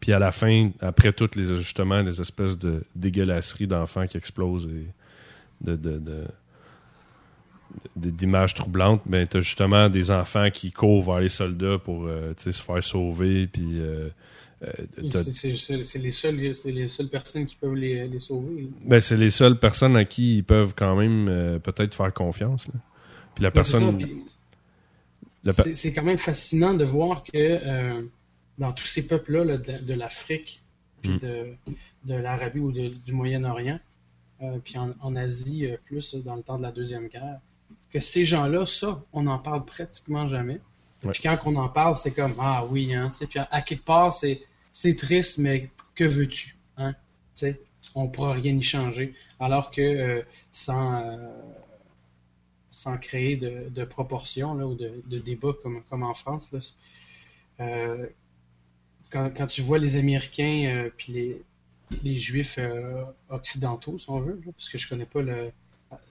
Puis 0.00 0.12
à 0.12 0.18
la 0.18 0.32
fin, 0.32 0.70
après 0.80 1.12
tous 1.12 1.30
les 1.36 1.52
ajustements, 1.52 2.00
les 2.02 2.20
espèces 2.20 2.58
de 2.58 2.82
dégueulasseries 2.96 3.66
d'enfants 3.66 4.06
qui 4.06 4.16
explosent 4.16 4.66
et 4.68 4.86
de, 5.64 5.76
de, 5.76 5.98
de- 5.98 6.26
de- 7.96 8.10
d'images 8.10 8.54
troublantes, 8.54 9.02
ben 9.06 9.26
t'as 9.26 9.40
justement 9.40 9.88
des 9.88 10.10
enfants 10.10 10.50
qui 10.50 10.72
courent 10.72 11.02
vers 11.04 11.20
les 11.20 11.28
soldats 11.30 11.78
pour 11.78 12.06
euh, 12.06 12.32
se 12.38 12.50
faire 12.50 12.82
sauver, 12.82 13.46
puis 13.46 13.78
euh, 13.80 14.08
C'est- 15.10 15.32
C'est 15.32 15.48
les, 15.98 16.12
seules- 16.12 16.54
c'est 16.54 16.70
les 16.72 16.86
seules 16.88 17.08
personnes 17.08 17.46
qui 17.46 17.56
peuvent 17.56 17.74
les, 17.74 18.06
les 18.06 18.20
sauver. 18.20 18.68
ben, 18.84 19.00
c'est 19.00 19.16
les 19.16 19.30
seules 19.30 19.58
personnes 19.58 19.96
à 19.96 20.04
qui 20.04 20.36
ils 20.38 20.44
peuvent 20.44 20.74
quand 20.76 20.94
même 20.96 21.26
euh, 21.28 21.58
peut-être 21.58 21.94
faire 21.94 22.12
confiance. 22.14 22.68
là. 22.68 22.74
Puis 23.34 23.42
la 23.42 23.48
ça, 23.48 23.52
personne, 23.52 23.98
C'est 25.50 25.74
c'est 25.74 25.92
quand 25.92 26.04
même 26.04 26.18
fascinant 26.18 26.74
de 26.74 26.84
voir 26.84 27.24
que 27.24 27.30
euh, 27.34 28.02
dans 28.58 28.72
tous 28.72 28.86
ces 28.86 29.06
peuples-là 29.06 29.44
là, 29.44 29.56
de, 29.58 29.84
de 29.86 29.94
l'Afrique, 29.94 30.62
puis 31.00 31.12
Mm. 31.14 31.18
de, 31.18 31.46
de 32.04 32.14
l'Arabie 32.14 32.60
ou 32.60 32.70
de- 32.70 32.88
du 33.04 33.12
Moyen-Orient, 33.12 33.80
euh, 34.42 34.58
puis 34.62 34.78
en, 34.78 34.94
en 35.00 35.16
Asie 35.16 35.66
euh, 35.66 35.76
plus 35.84 36.14
dans 36.16 36.36
le 36.36 36.42
temps 36.42 36.58
de 36.58 36.62
la 36.62 36.70
Deuxième 36.70 37.08
Guerre, 37.08 37.40
que 37.92 37.98
ces 37.98 38.24
gens-là, 38.24 38.66
ça, 38.66 39.02
on 39.12 39.22
n'en 39.22 39.38
parle 39.38 39.64
pratiquement 39.64 40.28
jamais. 40.28 40.60
Ouais. 41.04 41.10
Puis 41.10 41.22
quand 41.24 41.36
on 41.46 41.56
en 41.56 41.68
parle, 41.68 41.96
c'est 41.96 42.12
comme 42.14 42.34
Ah 42.38 42.64
oui, 42.70 42.94
hein, 42.94 43.10
puis 43.28 43.40
à, 43.40 43.48
à 43.50 43.60
quelque 43.62 43.84
part, 43.84 44.12
c'est 44.12 44.40
c'est 44.72 44.96
triste, 44.96 45.38
mais 45.38 45.70
que 45.94 46.04
veux-tu? 46.04 46.56
Hein? 46.76 46.94
On 47.94 48.04
ne 48.04 48.08
pourra 48.08 48.32
rien 48.32 48.56
y 48.56 48.62
changer. 48.62 49.14
Alors 49.38 49.70
que 49.70 49.80
euh, 49.82 50.22
sans, 50.52 51.02
euh, 51.04 51.16
sans 52.70 52.96
créer 52.98 53.36
de, 53.36 53.68
de 53.68 53.84
proportions 53.84 54.54
là, 54.54 54.66
ou 54.66 54.74
de, 54.74 55.02
de 55.06 55.18
débats 55.18 55.52
comme, 55.62 55.82
comme 55.90 56.02
en 56.02 56.14
France, 56.14 56.52
là, 56.52 56.60
euh, 57.60 58.06
quand, 59.10 59.30
quand 59.36 59.46
tu 59.46 59.60
vois 59.60 59.78
les 59.78 59.96
Américains 59.96 60.88
puis 60.96 61.12
les, 61.12 61.42
les 62.02 62.16
Juifs 62.16 62.58
occidentaux, 63.28 63.98
si 63.98 64.08
on 64.08 64.20
veut, 64.20 64.40
là, 64.46 64.52
parce 64.56 64.70
que 64.70 64.78
je 64.78 64.88
connais 64.88 65.04
pas 65.04 65.20
le 65.22 65.52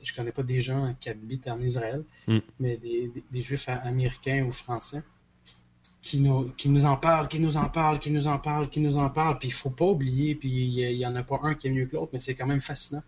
je 0.03 0.13
connais 0.13 0.31
pas 0.31 0.43
des 0.43 0.61
gens 0.61 0.95
qui 0.99 1.09
habitent 1.09 1.47
en 1.47 1.59
Israël, 1.59 2.03
Mm. 2.27 2.37
mais 2.59 2.77
des, 2.77 3.07
des, 3.07 3.23
des 3.31 3.41
Juifs 3.41 3.67
américains 3.67 4.45
ou 4.45 4.51
français 4.51 5.01
qui 6.01 6.19
nous, 6.19 6.49
qui 6.57 6.69
nous 6.69 6.85
en 6.85 6.97
parlent, 6.97 7.27
qui 7.27 7.39
nous 7.39 7.57
en 7.57 7.69
parlent, 7.69 7.99
qui 7.99 8.09
nous 8.11 8.27
en 8.27 8.39
parlent, 8.39 8.69
qui 8.69 8.79
nous 8.79 8.97
en 8.97 9.09
parlent, 9.09 9.37
puis 9.37 9.49
il 9.49 9.53
faut 9.53 9.69
pas 9.69 9.85
oublier, 9.85 10.33
puis 10.35 10.49
il 10.49 10.69
y, 10.73 10.83
a- 10.85 10.89
il 10.91 10.97
y 10.97 11.05
en 11.05 11.15
a 11.15 11.23
pas 11.23 11.39
un 11.43 11.53
qui 11.53 11.67
est 11.67 11.71
mieux 11.71 11.85
que 11.85 11.95
l'autre, 11.95 12.09
mais 12.13 12.19
c'est 12.21 12.33
quand 12.35 12.47
même 12.47 12.59
fascinant. 12.59 13.03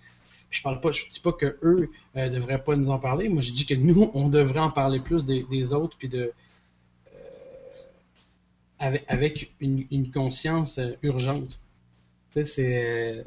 Je 0.52 0.62
parle 0.62 0.80
pas, 0.80 0.92
je 0.92 1.10
dis 1.10 1.20
pas 1.20 1.34
que 1.34 1.58
eux 1.64 1.90
euh, 2.16 2.30
devraient 2.30 2.64
pas 2.64 2.76
nous 2.76 2.90
en 2.92 3.00
parler. 3.00 3.28
Moi, 3.30 3.42
je 3.42 3.52
dis 3.54 3.66
que 3.66 3.74
nous, 3.74 4.12
on 4.14 4.30
devrait 4.30 4.60
en 4.60 4.70
parler 4.70 5.00
plus 5.00 5.26
des, 5.26 5.44
des 5.50 5.74
autres, 5.74 5.98
puis 5.98 6.08
de 6.08 6.32
euh, 7.08 7.18
avec, 8.80 9.04
avec 9.08 9.54
une, 9.60 9.86
une 9.92 10.12
conscience 10.12 10.78
euh, 10.78 10.92
urgente. 11.02 11.60
Tu 12.34 12.44
sais, 12.44 12.44
c'est 12.44 13.26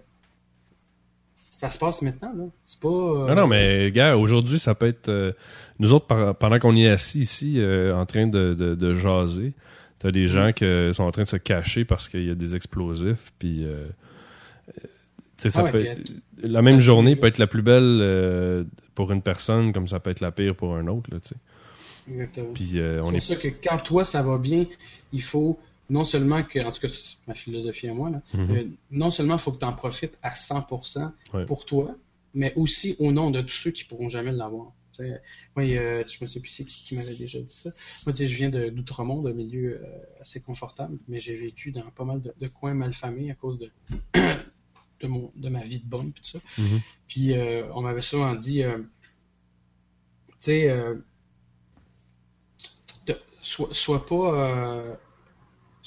ça 1.58 1.70
se 1.70 1.78
passe 1.78 2.02
maintenant 2.02 2.32
là. 2.36 2.44
C'est 2.66 2.78
pas. 2.80 2.88
euh, 2.88 3.28
Non, 3.28 3.34
non, 3.34 3.46
mais 3.46 3.90
gars, 3.90 4.16
aujourd'hui, 4.16 4.58
ça 4.58 4.74
peut 4.74 4.86
être. 4.86 5.08
euh, 5.08 5.32
nous 5.78 5.92
autres, 5.94 6.06
par- 6.06 6.34
pendant 6.36 6.58
qu'on 6.58 6.76
est 6.76 6.88
assis 6.88 7.20
ici 7.20 7.54
euh, 7.58 7.94
en 7.96 8.04
train 8.04 8.26
de, 8.26 8.52
de, 8.54 8.74
de 8.74 8.92
jaser, 8.92 9.54
t'as 9.98 10.10
des 10.10 10.26
gens 10.26 10.52
qui 10.52 10.64
sont 10.92 11.04
en 11.04 11.10
train 11.10 11.22
de 11.22 11.28
se 11.28 11.36
cacher 11.38 11.84
parce 11.86 12.08
qu'il 12.08 12.26
y 12.26 12.30
a 12.30 12.34
des 12.34 12.54
explosifs. 12.56 13.32
Puis, 13.38 13.64
euh, 13.64 13.86
tu 14.74 14.80
sais, 15.38 15.50
ça 15.50 15.60
Ah 15.60 15.64
ouais, 15.64 15.72
peut 15.72 15.84
puis, 16.04 16.22
la 16.42 16.60
même 16.62 16.80
journée 16.80 17.16
peut 17.16 17.26
être 17.26 17.38
la 17.38 17.46
plus 17.46 17.62
belle 17.62 18.66
pour 18.94 19.12
une 19.12 19.22
personne, 19.22 19.72
comme 19.72 19.88
ça 19.88 19.98
peut 20.00 20.10
être 20.10 20.20
la 20.20 20.32
pire 20.32 20.54
pour 20.54 20.76
un 20.76 20.86
autre. 20.88 21.10
Là, 21.10 21.18
tu 21.20 21.28
sais. 21.28 21.34
Exactement. 22.10 22.52
Puis, 22.54 22.68
C'est 22.74 22.98
pour 23.00 23.14
est. 23.14 23.20
ça 23.20 23.36
que 23.36 23.48
quand 23.48 23.78
toi 23.78 24.04
ça 24.04 24.22
va 24.22 24.38
bien, 24.38 24.66
il 25.12 25.22
faut 25.22 25.58
non 25.88 26.04
seulement 26.04 26.42
que, 26.42 26.58
en 26.58 26.72
tout 26.72 26.80
cas 26.80 26.88
c'est 26.88 27.16
ma 27.28 27.34
philosophie 27.34 27.88
à 27.88 27.94
moi, 27.94 28.10
là, 28.10 28.22
Mhm. 28.34 28.50
euh, 28.56 28.64
non 28.90 29.10
seulement 29.10 29.34
il 29.34 29.40
faut 29.40 29.52
que 29.52 29.58
tu 29.60 29.64
en 29.64 29.72
profites 29.72 30.18
à 30.22 30.34
100% 30.34 31.12
Ouais. 31.32 31.46
pour 31.46 31.64
toi, 31.66 31.94
mais 32.34 32.52
aussi 32.56 32.96
au 32.98 33.12
nom 33.12 33.30
de 33.30 33.40
tous 33.42 33.54
ceux 33.54 33.70
qui 33.70 33.84
pourront 33.84 34.08
jamais 34.08 34.32
l'avoir. 34.32 34.72
Moi, 35.54 35.66
je 35.66 36.16
me 36.22 36.26
sais 36.26 36.40
plus 36.40 36.48
c'est 36.48 36.64
qui, 36.64 36.84
qui 36.86 36.94
m'avait 36.94 37.14
déjà 37.14 37.38
dit 37.38 37.52
ça. 37.52 37.68
Moi, 38.06 38.14
tu 38.14 38.18
sais, 38.20 38.28
je 38.28 38.36
viens 38.36 38.48
d'Outremont, 38.48 39.20
d'un 39.20 39.34
milieu 39.34 39.78
euh, 39.82 39.86
assez 40.22 40.40
confortable, 40.40 40.96
mais 41.06 41.20
j'ai 41.20 41.36
vécu 41.36 41.70
dans 41.70 41.82
pas 41.90 42.04
mal 42.04 42.22
de, 42.22 42.32
de 42.40 42.46
coins 42.48 42.72
malfamés 42.72 43.30
à 43.30 43.34
cause 43.34 43.58
de, 43.58 43.70
de, 45.02 45.06
mon, 45.06 45.30
de 45.36 45.48
ma 45.50 45.62
vie 45.62 45.80
de 45.80 45.84
bonne, 45.86 46.12
puis 46.12 46.22
tout 46.22 46.38
ça. 46.38 46.62
Mhm. 46.62 46.80
Puis 47.08 47.34
euh, 47.34 47.70
on 47.74 47.82
m'avait 47.82 48.00
souvent 48.00 48.34
dit, 48.34 48.62
tu 48.62 48.72
sais, 50.38 50.74
sois, 53.42 53.68
sois 53.72 54.04
pas, 54.06 54.98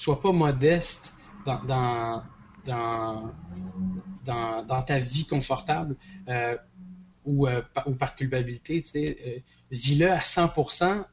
sois 0.02 0.22
pas 0.22 0.32
modeste 0.32 1.14
dans, 1.46 1.62
dans, 1.64 2.24
dans, 2.66 3.32
dans, 4.26 4.64
dans 4.66 4.82
ta 4.84 5.00
vie 5.00 5.26
confortable 5.26 5.96
euh, 6.28 6.56
ou, 7.26 7.48
euh, 7.48 7.62
par, 7.74 7.88
ou 7.88 7.96
par 7.96 8.16
culpabilité, 8.16 8.82
tu 8.82 8.92
sais, 8.92 9.18
euh, 9.26 9.40
vis-le 9.72 10.12
à 10.12 10.20
100% 10.20 11.06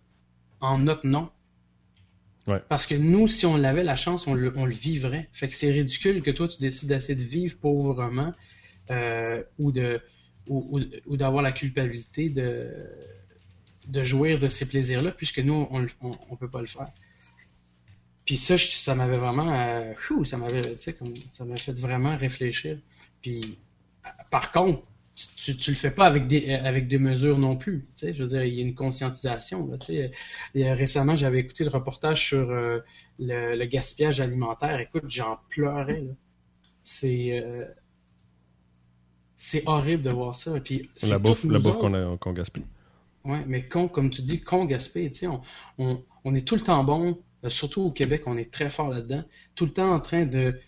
en 0.61 0.79
notre 0.79 1.07
nom. 1.07 1.31
Ouais. 2.47 2.63
Parce 2.69 2.87
que 2.87 2.95
nous, 2.95 3.27
si 3.27 3.45
on 3.45 3.63
avait 3.65 3.83
la 3.83 3.97
chance, 3.97 4.27
on 4.29 4.35
le, 4.35 4.53
on 4.57 4.67
le 4.67 4.73
vivrait. 4.73 5.29
Fait 5.33 5.49
que 5.49 5.55
c'est 5.55 5.71
ridicule 5.73 6.23
que 6.23 6.31
toi, 6.31 6.47
tu 6.47 6.61
décides 6.61 6.89
d'essayer 6.89 7.17
de 7.17 7.23
vivre 7.29 7.59
pauvrement 7.59 8.33
ou 9.59 9.73
de 9.73 10.01
ou, 10.47 10.79
ou- 10.79 10.85
ou 11.07 11.17
d'avoir 11.17 11.43
la 11.43 11.51
culpabilité 11.51 12.31
de, 12.31 12.73
de 13.89 14.03
jouir 14.05 14.39
de 14.39 14.47
ces 14.49 14.69
plaisirs-là, 14.69 15.11
puisque 15.11 15.41
nous, 15.41 15.67
on, 15.73 15.87
on 16.31 16.37
peut 16.37 16.49
pas 16.49 16.61
le 16.61 16.69
faire. 16.69 16.89
Puis 18.27 18.37
ça, 18.39 18.57
je- 18.57 18.67
ça 18.71 18.95
m'avait 18.95 19.17
vraiment, 19.19 19.53
euh, 19.55 19.95
phew, 19.97 20.25
ça 20.25 20.37
m'avait, 20.37 20.63
tu 20.63 20.81
sais, 20.81 20.95
comme, 20.95 21.15
ça 21.33 21.45
m'a 21.45 21.57
fait 21.59 21.79
vraiment 21.79 22.17
réfléchir. 22.17 22.79
Puis, 23.23 23.59
euh, 24.07 24.09
par 24.31 24.53
contre, 24.53 24.83
tu, 25.37 25.57
tu 25.57 25.71
le 25.71 25.77
fais 25.77 25.93
pas 25.93 26.07
avec 26.07 26.27
des, 26.27 26.51
euh, 26.51 26.65
avec 26.65 26.89
des 26.89 26.99
mesures 26.99 27.39
non 27.39 27.57
plus. 27.57 27.87
Tu 27.97 28.07
sais, 28.09 28.15
je 28.15 28.23
veux 28.25 28.29
dire, 28.31 28.45
il 28.45 28.55
y 28.55 28.61
a 28.61 28.63
une 28.63 28.75
conscientisation. 28.75 29.67
Là, 29.69 29.79
tu 29.79 29.87
sais. 29.95 30.11
Et, 30.55 30.73
récemment, 30.73 31.17
j'avais 31.17 31.39
écouté 31.41 31.65
le 31.65 31.71
reportage 31.71 32.27
sur 32.29 32.51
euh, 32.51 32.81
le, 33.19 33.57
le 33.57 33.65
gaspillage 33.67 34.21
alimentaire. 34.21 34.79
Écoute, 34.81 35.05
j'en 35.09 35.39
pleurais. 35.49 36.01
là. 36.03 36.13
C'est 36.85 37.41
euh, 37.41 37.67
c'est 39.37 39.63
horrible 39.67 40.03
de 40.03 40.11
voir 40.11 40.35
ça. 40.35 40.59
Puis 40.61 40.89
c'est 40.97 41.09
La 41.09 41.19
bouffe, 41.19 41.45
la 41.45 41.59
bouffe 41.59 41.77
qu'on 41.79 41.95
a- 41.95 42.17
qu'on 42.19 42.33
gaspille. 42.33 42.65
Ouais, 43.25 43.45
mais 43.47 43.65
con, 43.65 43.89
comme 43.89 44.11
tu 44.11 44.23
dis, 44.23 44.41
con 44.41 44.65
gaspille, 44.67 45.11
tu 45.11 45.21
sais, 45.21 45.27
on, 45.27 45.41
on, 45.79 46.03
on 46.25 46.35
est 46.35 46.47
tout 46.47 46.55
le 46.55 46.61
temps 46.61 46.85
bon, 46.85 47.19
surtout 47.51 47.83
au 47.83 47.91
Québec, 47.91 48.23
on 48.27 48.37
est 48.37 48.51
très 48.53 48.71
fort 48.71 48.89
là-dedans, 48.89 49.25
tout 49.55 49.65
le 49.67 49.73
temps 49.73 49.93
en 49.93 50.01
train 50.01 50.25
de 50.27 50.59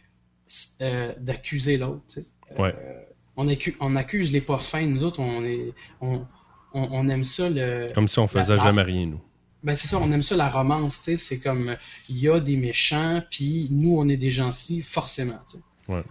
euh, 0.83 1.15
d'accuser 1.19 1.77
l'autre. 1.77 2.19
Ouais. 2.59 2.75
Euh, 2.77 3.03
on, 3.37 3.47
accu- 3.49 3.77
on 3.81 3.95
accuse 3.97 4.33
les 4.33 4.41
pas 4.41 4.59
fins, 4.59 4.87
nous 4.87 5.05
autres, 5.05 5.21
on 5.21 5.45
est 5.45 5.73
on, 6.01 6.25
on, 6.73 6.89
on 6.91 7.09
aime 7.09 7.25
ça 7.25 7.49
le 7.51 7.87
Comme 7.95 8.09
si 8.09 8.19
on 8.19 8.27
faisait 8.27 8.57
la- 8.57 8.63
jamais 8.63 8.83
rien, 8.83 9.07
nous. 9.07 9.21
ben 9.63 9.75
c'est 9.75 9.87
ça, 9.89 9.99
on 9.99 10.11
aime 10.13 10.23
ça 10.23 10.37
la 10.37 10.49
romance, 10.49 10.99
tu 11.03 11.05
sais, 11.13 11.17
c'est 11.17 11.39
comme 11.39 11.69
euh, 11.71 11.77
il 12.09 12.19
y 12.19 12.29
a 12.29 12.41
des 12.41 12.57
méchants, 12.57 13.23
puis 13.31 13.69
nous 13.71 13.97
on 13.99 14.09
est 14.09 14.17
des 14.17 14.31
gentils, 14.31 14.83
forcément, 14.83 15.39
tu 15.51 15.59
sais. 15.59 15.93
Ouais. 15.93 16.03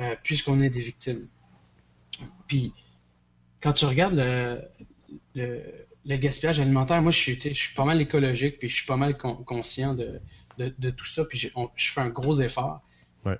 Euh, 0.00 0.14
puisqu'on 0.22 0.60
est 0.60 0.70
des 0.70 0.80
victimes. 0.80 1.28
Puis 2.46 2.72
quand 3.60 3.72
tu 3.72 3.84
regardes 3.86 4.14
le, 4.16 4.60
le, 5.34 5.62
le 6.06 6.16
gaspillage 6.16 6.60
alimentaire, 6.60 7.00
moi 7.02 7.10
je 7.10 7.18
suis, 7.18 7.34
tu 7.34 7.40
sais, 7.42 7.54
je 7.54 7.58
suis 7.62 7.74
pas 7.74 7.84
mal 7.84 8.00
écologique, 8.00 8.58
puis 8.58 8.68
je 8.68 8.74
suis 8.76 8.86
pas 8.86 8.96
mal 8.96 9.16
con- 9.16 9.36
conscient 9.36 9.94
de, 9.94 10.20
de, 10.58 10.74
de 10.78 10.90
tout 10.90 11.04
ça, 11.06 11.24
puis 11.24 11.50
on- 11.54 11.70
je 11.74 11.92
fais 11.92 12.00
un 12.02 12.08
gros 12.10 12.40
effort. 12.40 12.82
Ouais. 13.24 13.38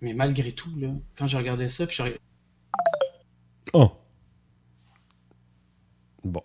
Mais 0.00 0.12
malgré 0.12 0.52
tout, 0.52 0.70
là, 0.78 0.88
quand 1.16 1.26
je 1.26 1.36
regardais 1.36 1.68
ça, 1.68 1.86
puis 1.86 1.96
je, 1.96 2.02
regardais- 2.02 2.20
Oh! 3.72 3.90
Bon. 6.22 6.42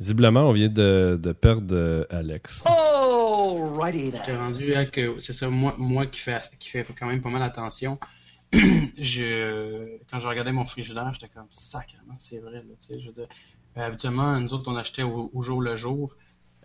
Visiblement, 0.00 0.48
on 0.48 0.52
vient 0.52 0.68
de, 0.68 1.18
de 1.20 1.32
perdre 1.32 1.74
euh, 1.74 2.04
Alex. 2.10 2.64
Alrighty 2.66 4.06
J'étais 4.16 4.22
then. 4.32 4.36
rendu 4.38 4.74
à 4.74 4.86
que 4.86 5.20
c'est 5.20 5.32
ça, 5.32 5.48
moi, 5.48 5.74
moi 5.78 6.06
qui 6.06 6.20
fais 6.20 6.40
qui 6.58 6.68
fait 6.68 6.86
quand 6.98 7.06
même 7.06 7.20
pas 7.20 7.30
mal 7.30 7.42
attention. 7.42 7.98
je 8.52 9.98
quand 10.10 10.18
je 10.18 10.28
regardais 10.28 10.52
mon 10.52 10.64
frigidaire, 10.64 11.12
j'étais 11.12 11.28
comme 11.28 11.48
sacrément, 11.50 12.14
c'est 12.18 12.38
vrai. 12.40 12.54
Là, 12.54 12.60
tu 12.80 12.86
sais, 12.86 13.00
je 13.00 13.08
veux 13.08 13.12
dire, 13.12 13.28
habituellement, 13.76 14.40
nous 14.40 14.52
autres, 14.54 14.70
on 14.70 14.76
achetait 14.76 15.02
au, 15.02 15.30
au 15.32 15.42
jour 15.42 15.60
le 15.60 15.76
jour 15.76 16.16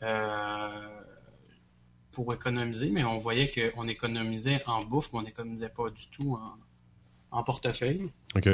euh, 0.01 0.99
pour 2.11 2.33
économiser, 2.33 2.89
mais 2.91 3.03
on 3.03 3.17
voyait 3.19 3.51
qu'on 3.51 3.87
économisait 3.87 4.61
en 4.67 4.83
bouffe, 4.83 5.11
mais 5.13 5.19
on 5.19 5.23
n'économisait 5.23 5.69
pas 5.69 5.89
du 5.89 6.09
tout 6.09 6.33
en, 6.35 6.55
en 7.31 7.43
portefeuille. 7.43 8.11
OK. 8.35 8.49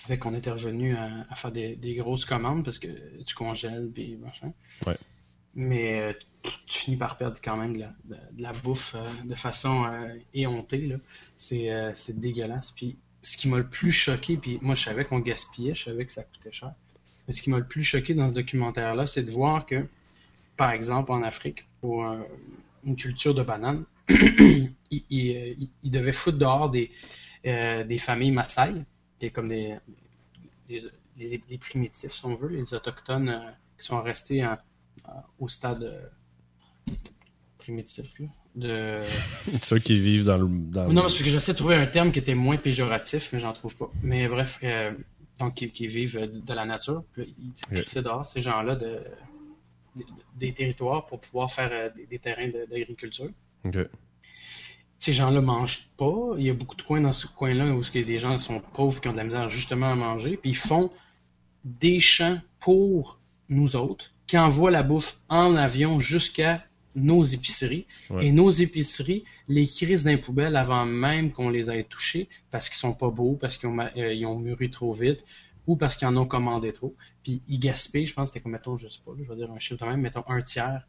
Fait 0.00 0.18
qu'on 0.18 0.34
était 0.34 0.50
revenu 0.50 0.96
à, 0.96 1.26
à 1.30 1.34
faire 1.36 1.52
des, 1.52 1.76
des 1.76 1.94
grosses 1.94 2.24
commandes 2.24 2.64
parce 2.64 2.78
que 2.80 3.22
tu 3.22 3.34
congèles 3.34 3.88
puis 3.92 4.16
machin. 4.16 4.52
Ouais. 4.86 4.96
Mais 5.54 6.00
euh, 6.00 6.12
tu 6.42 6.78
finis 6.80 6.96
par 6.96 7.16
perdre 7.18 7.36
quand 7.44 7.56
même 7.56 7.74
de 7.74 7.80
la, 7.80 7.94
de, 8.04 8.16
de 8.36 8.42
la 8.42 8.52
bouffe 8.52 8.94
euh, 8.96 9.08
de 9.24 9.34
façon 9.36 9.84
euh, 9.84 10.18
éhontée. 10.34 10.96
euh, 11.70 11.92
c'est 11.94 12.18
dégueulasse. 12.18 12.72
Puis 12.72 12.98
ce 13.22 13.36
qui 13.36 13.48
m'a 13.48 13.58
le 13.58 13.68
plus 13.68 13.92
choqué, 13.92 14.36
puis 14.38 14.58
moi 14.60 14.74
je 14.74 14.82
savais 14.82 15.04
qu'on 15.04 15.20
gaspillait, 15.20 15.74
je 15.76 15.84
savais 15.84 16.04
que 16.04 16.10
ça 16.12 16.24
coûtait 16.24 16.50
cher. 16.50 16.72
Mais 17.26 17.34
ce 17.34 17.42
qui 17.42 17.50
m'a 17.50 17.58
le 17.58 17.66
plus 17.66 17.84
choqué 17.84 18.14
dans 18.14 18.28
ce 18.28 18.34
documentaire-là, 18.34 19.06
c'est 19.06 19.22
de 19.22 19.30
voir 19.30 19.64
que, 19.66 19.86
par 20.56 20.70
exemple, 20.72 21.12
en 21.12 21.22
Afrique, 21.22 21.66
pour 21.80 22.04
euh, 22.04 22.18
une 22.84 22.96
culture 22.96 23.34
de 23.34 23.42
bananes, 23.42 23.84
ils 24.08 24.68
il, 24.90 25.02
il, 25.10 25.68
il 25.84 25.90
devaient 25.90 26.12
foutre 26.12 26.38
dehors 26.38 26.68
des, 26.70 26.90
euh, 27.46 27.84
des 27.84 27.98
familles 27.98 28.32
Maasai, 28.32 28.72
qui 29.18 29.26
est 29.26 29.30
comme 29.30 29.48
des, 29.48 29.76
des, 30.68 30.82
des- 31.16 31.42
des 31.48 31.58
primitifs, 31.58 32.10
si 32.12 32.26
on 32.26 32.34
veut, 32.34 32.48
les 32.48 32.74
autochtones 32.74 33.28
euh, 33.28 33.50
qui 33.78 33.86
sont 33.86 34.00
restés 34.02 34.44
en- 34.44 34.58
au 35.38 35.48
stade 35.48 35.82
euh, 35.84 36.92
primitif, 37.58 38.18
là, 38.18 38.26
de... 38.54 39.00
Ceux 39.62 39.78
qui 39.78 39.98
vivent 39.98 40.24
dans 40.24 40.36
le. 40.36 40.46
Dans 40.48 40.92
Non, 40.92 41.02
parce 41.02 41.18
que 41.22 41.24
j'essaie 41.28 41.52
de 41.52 41.56
trouver 41.58 41.76
un 41.76 41.86
terme 41.86 42.12
qui 42.12 42.18
était 42.18 42.34
moins 42.34 42.56
péjoratif, 42.58 43.32
mais 43.32 43.40
j'en 43.40 43.52
trouve 43.52 43.76
pas. 43.76 43.90
Mais 44.02 44.28
bref, 44.28 44.58
donc 45.38 45.54
qui, 45.54 45.70
qui 45.70 45.86
vivent 45.86 46.18
euh, 46.18 46.26
de 46.26 46.54
la 46.54 46.64
nature, 46.64 47.04
puis 47.12 47.34
ils 47.38 47.52
crissaient 47.76 48.02
dehors 48.02 48.24
ces 48.24 48.40
gens-là 48.40 48.76
de, 48.76 49.00
de- 49.96 50.04
des 50.36 50.52
territoires 50.52 51.06
pour 51.06 51.20
pouvoir 51.20 51.50
faire 51.50 51.70
euh, 51.72 51.90
des, 51.96 52.06
des 52.06 52.18
terrains 52.18 52.48
d'agriculture. 52.48 53.30
Ces 54.98 55.12
gens-là 55.12 55.40
mangent 55.40 55.88
pas. 55.96 56.14
Il 56.36 56.44
y 56.44 56.50
a 56.50 56.54
beaucoup 56.54 56.76
de 56.76 56.82
coins 56.82 57.00
dans 57.00 57.12
ce 57.12 57.26
coin-là 57.26 57.72
où 57.74 57.82
ce 57.82 57.90
que 57.90 57.98
des 57.98 58.18
gens 58.18 58.38
sont 58.38 58.60
pauvres 58.60 59.00
qui 59.00 59.08
ont 59.08 59.12
de 59.12 59.16
la 59.16 59.24
misère 59.24 59.48
justement 59.50 59.90
à 59.90 59.94
manger, 59.96 60.36
puis 60.36 60.50
ils 60.50 60.56
font 60.56 60.90
des 61.64 61.98
champs 62.00 62.38
pour 62.60 63.18
nous 63.48 63.74
autres, 63.76 64.12
qui 64.26 64.38
envoient 64.38 64.70
la 64.70 64.82
bouffe 64.84 65.18
en 65.28 65.56
avion 65.56 65.98
jusqu'à 65.98 66.64
nos 66.94 67.24
épiceries. 67.24 67.86
Ouais. 68.10 68.26
Et 68.26 68.32
nos 68.32 68.50
épiceries 68.50 69.24
les 69.48 69.66
crisent 69.66 70.04
dans 70.04 70.10
les 70.10 70.18
poubelles 70.18 70.56
avant 70.56 70.84
même 70.84 71.32
qu'on 71.32 71.48
les 71.50 71.70
ait 71.70 71.84
touchés 71.84 72.28
parce 72.50 72.68
qu'ils 72.68 72.78
sont 72.78 72.94
pas 72.94 73.10
beaux, 73.10 73.34
parce 73.40 73.56
qu'ils 73.56 73.68
ont, 73.68 73.78
euh, 73.78 74.24
ont 74.26 74.38
mûri 74.38 74.70
trop 74.70 74.92
vite 74.92 75.24
ou 75.66 75.76
parce 75.76 75.96
qu'ils 75.96 76.08
en 76.08 76.16
ont 76.16 76.26
commandé 76.26 76.72
trop. 76.72 76.94
Puis 77.22 77.40
ils 77.48 77.58
gaspillent, 77.58 78.06
je 78.06 78.14
pense 78.14 78.30
que 78.30 78.34
c'était 78.34 78.42
comme, 78.42 78.52
mettons, 78.52 78.76
je 78.76 78.88
sais 78.88 79.00
pas, 79.04 79.12
là, 79.12 79.18
je 79.22 79.28
vais 79.30 79.36
dire 79.36 79.50
un 79.52 79.58
chiffre 79.58 79.80
de 79.84 79.90
même, 79.90 80.00
mettons 80.00 80.24
un 80.26 80.42
tiers 80.42 80.86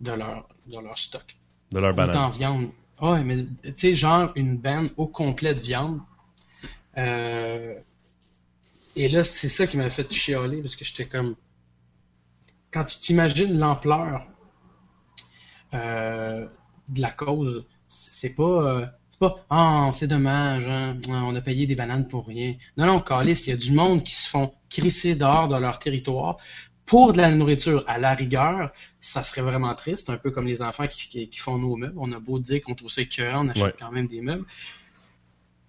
de 0.00 0.12
leur, 0.12 0.48
de 0.66 0.78
leur 0.78 0.98
stock. 0.98 1.36
De 1.72 1.78
leur 1.78 1.94
Tout 1.94 2.00
en 2.00 2.06
banane. 2.06 2.32
viande. 2.32 2.70
Ah 2.98 3.20
mais 3.24 3.44
tu 3.62 3.72
sais, 3.76 3.94
genre 3.94 4.30
une 4.36 4.56
benne 4.58 4.90
au 4.96 5.06
complet 5.06 5.54
de 5.54 5.60
viande. 5.60 6.00
Euh, 6.98 7.78
Et 8.96 9.08
là, 9.08 9.24
c'est 9.24 9.48
ça 9.48 9.66
qui 9.66 9.76
m'a 9.76 9.88
fait 9.90 10.12
chialer 10.12 10.60
parce 10.60 10.76
que 10.76 10.84
j'étais 10.84 11.06
comme. 11.06 11.36
Quand 12.72 12.84
tu 12.84 12.98
t'imagines 13.00 13.58
l'ampleur 13.58 14.26
euh, 15.74 16.46
de 16.88 17.00
la 17.00 17.10
cause, 17.10 17.64
c'est 17.88 18.34
pas. 18.34 18.42
euh, 18.82 18.86
c'est 19.10 19.18
pas. 19.20 19.44
Ah, 19.50 19.90
c'est 19.94 20.06
dommage, 20.06 20.68
hein, 20.68 20.96
on 21.08 21.34
a 21.34 21.40
payé 21.40 21.66
des 21.66 21.74
bananes 21.74 22.06
pour 22.08 22.26
rien. 22.26 22.54
Non, 22.76 22.86
non, 22.86 23.00
Calis, 23.00 23.42
il 23.46 23.50
y 23.50 23.52
a 23.52 23.56
du 23.56 23.72
monde 23.72 24.02
qui 24.04 24.14
se 24.14 24.28
font 24.28 24.52
crisser 24.68 25.14
dehors 25.14 25.48
de 25.48 25.56
leur 25.56 25.78
territoire 25.78 26.36
pour 26.86 27.12
de 27.12 27.18
la 27.18 27.30
nourriture. 27.30 27.84
À 27.86 27.98
la 27.98 28.14
rigueur, 28.14 28.70
ça 29.00 29.22
serait 29.22 29.42
vraiment 29.42 29.74
triste, 29.74 30.10
un 30.10 30.16
peu 30.16 30.30
comme 30.30 30.46
les 30.46 30.62
enfants 30.62 30.86
qui, 30.88 31.08
qui- 31.08 31.28
qui 31.28 31.38
font 31.38 31.58
nos 31.58 31.76
meubles. 31.76 31.94
On 31.98 32.10
a 32.12 32.18
beau 32.18 32.38
dire 32.38 32.60
qu'on 32.62 32.74
trouve 32.74 32.90
ça 32.90 33.02
écœurant, 33.02 33.46
on 33.46 33.48
achète 33.50 33.64
Ouais. 33.64 33.74
quand 33.78 33.92
même 33.92 34.06
des 34.08 34.20
meubles. 34.20 34.44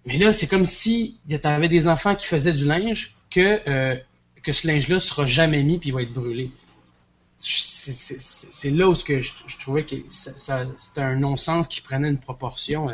Mais 0.06 0.18
là, 0.18 0.34
c'est 0.34 0.48
comme 0.48 0.66
si 0.66 1.20
tu 1.30 1.36
avais 1.44 1.70
des 1.70 1.88
enfants 1.88 2.16
qui 2.16 2.26
faisaient 2.26 2.54
du 2.54 2.66
linge 2.66 3.16
que, 3.30 3.62
euh, 3.70 3.96
que 4.42 4.52
ce 4.52 4.66
linge-là 4.68 5.00
sera 5.00 5.28
jamais 5.28 5.62
mis 5.62 5.78
puis 5.78 5.90
il 5.90 5.92
va 5.94 6.02
être 6.02 6.14
brûlé. 6.14 6.50
C'est- 7.42 8.70
là 8.72 8.88
où 8.88 8.94
ce 8.96 9.04
que 9.04 9.20
je, 9.20 9.32
je 9.48 9.58
trouvais 9.58 9.84
que 9.84 9.96
ça, 10.08 10.32
ça- 10.38 10.66
c'était 10.78 11.02
un 11.02 11.16
non-sens 11.16 11.68
qui 11.68 11.82
prenait 11.82 12.10
une 12.10 12.20
proportion 12.20 12.88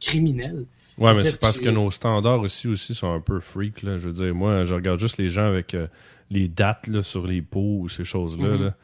criminelle. 0.00 0.64
Ouais, 0.98 1.12
mais 1.14 1.20
c'est 1.22 1.40
parce 1.40 1.58
tu- 1.58 1.64
que 1.64 1.68
nos 1.70 1.90
standards 1.90 2.44
ici 2.44 2.68
aussi 2.68 2.94
sont 2.94 3.12
un 3.12 3.20
peu 3.20 3.40
freak, 3.40 3.82
là. 3.82 3.96
Je 3.98 4.08
veux 4.08 4.12
dire, 4.12 4.34
moi, 4.34 4.64
je 4.64 4.74
regarde 4.74 5.00
juste 5.00 5.18
les 5.18 5.28
gens 5.30 5.46
avec 5.46 5.74
euh, 5.74 5.86
les 6.30 6.48
dates 6.48 6.86
là, 6.86 7.02
sur 7.02 7.26
les 7.26 7.42
pots 7.42 7.78
ou 7.80 7.88
ces 7.88 8.04
choses-là. 8.04 8.48
Mhm. 8.56 8.62
là. 8.64 8.74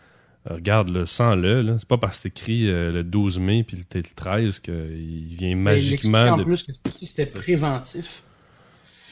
Euh, 0.50 0.54
regarde, 0.54 0.88
le 0.88 1.04
sans-le, 1.04 1.62
là. 1.62 1.76
C'est 1.78 1.88
pas 1.88 1.98
parce 1.98 2.16
que 2.18 2.22
c'est 2.22 2.28
écrit 2.28 2.68
euh, 2.70 2.90
le 2.92 3.04
12 3.04 3.38
mai 3.38 3.62
puis 3.62 3.76
le 3.76 3.84
t- 3.84 3.98
le 3.98 4.14
13 4.14 4.60
qu'il 4.60 5.34
vient 5.38 5.56
magiquement 5.56 6.24
en 6.28 6.42
plus 6.42 6.64
que 6.64 6.72
c'était 7.02 7.26
préventif. 7.26 8.22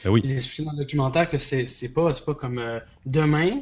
Ben 0.03 0.11
oui. 0.11 0.21
Il 0.23 0.31
explique 0.31 0.65
dans 0.65 0.73
le 0.73 0.77
documentaire 0.79 1.27
que 1.29 1.37
c'est 1.37 1.65
pas, 1.93 2.13
pas 2.13 2.33
comme 2.35 2.57
euh, 2.59 2.79
demain, 3.05 3.61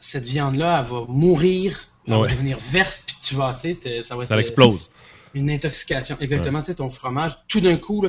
cette 0.00 0.24
viande-là, 0.26 0.80
elle 0.84 0.90
va 0.92 1.04
mourir, 1.08 1.76
elle 2.06 2.14
Ouais. 2.14 2.20
va 2.22 2.32
devenir 2.34 2.58
verte, 2.58 3.02
puis 3.06 3.16
tu 3.22 3.34
vas, 3.36 3.52
tu 3.54 3.74
sais, 3.80 4.02
ça 4.02 4.16
va 4.16 4.22
être 4.22 4.28
Ça 4.28 4.36
l'explose. 4.36 4.90
une 5.34 5.50
intoxication. 5.50 6.16
Exactement, 6.20 6.60
tu 6.60 6.66
sais, 6.66 6.74
ton 6.74 6.88
fromage, 6.88 7.36
tout 7.46 7.60
d'un 7.60 7.76
coup, 7.76 8.02
là, 8.02 8.08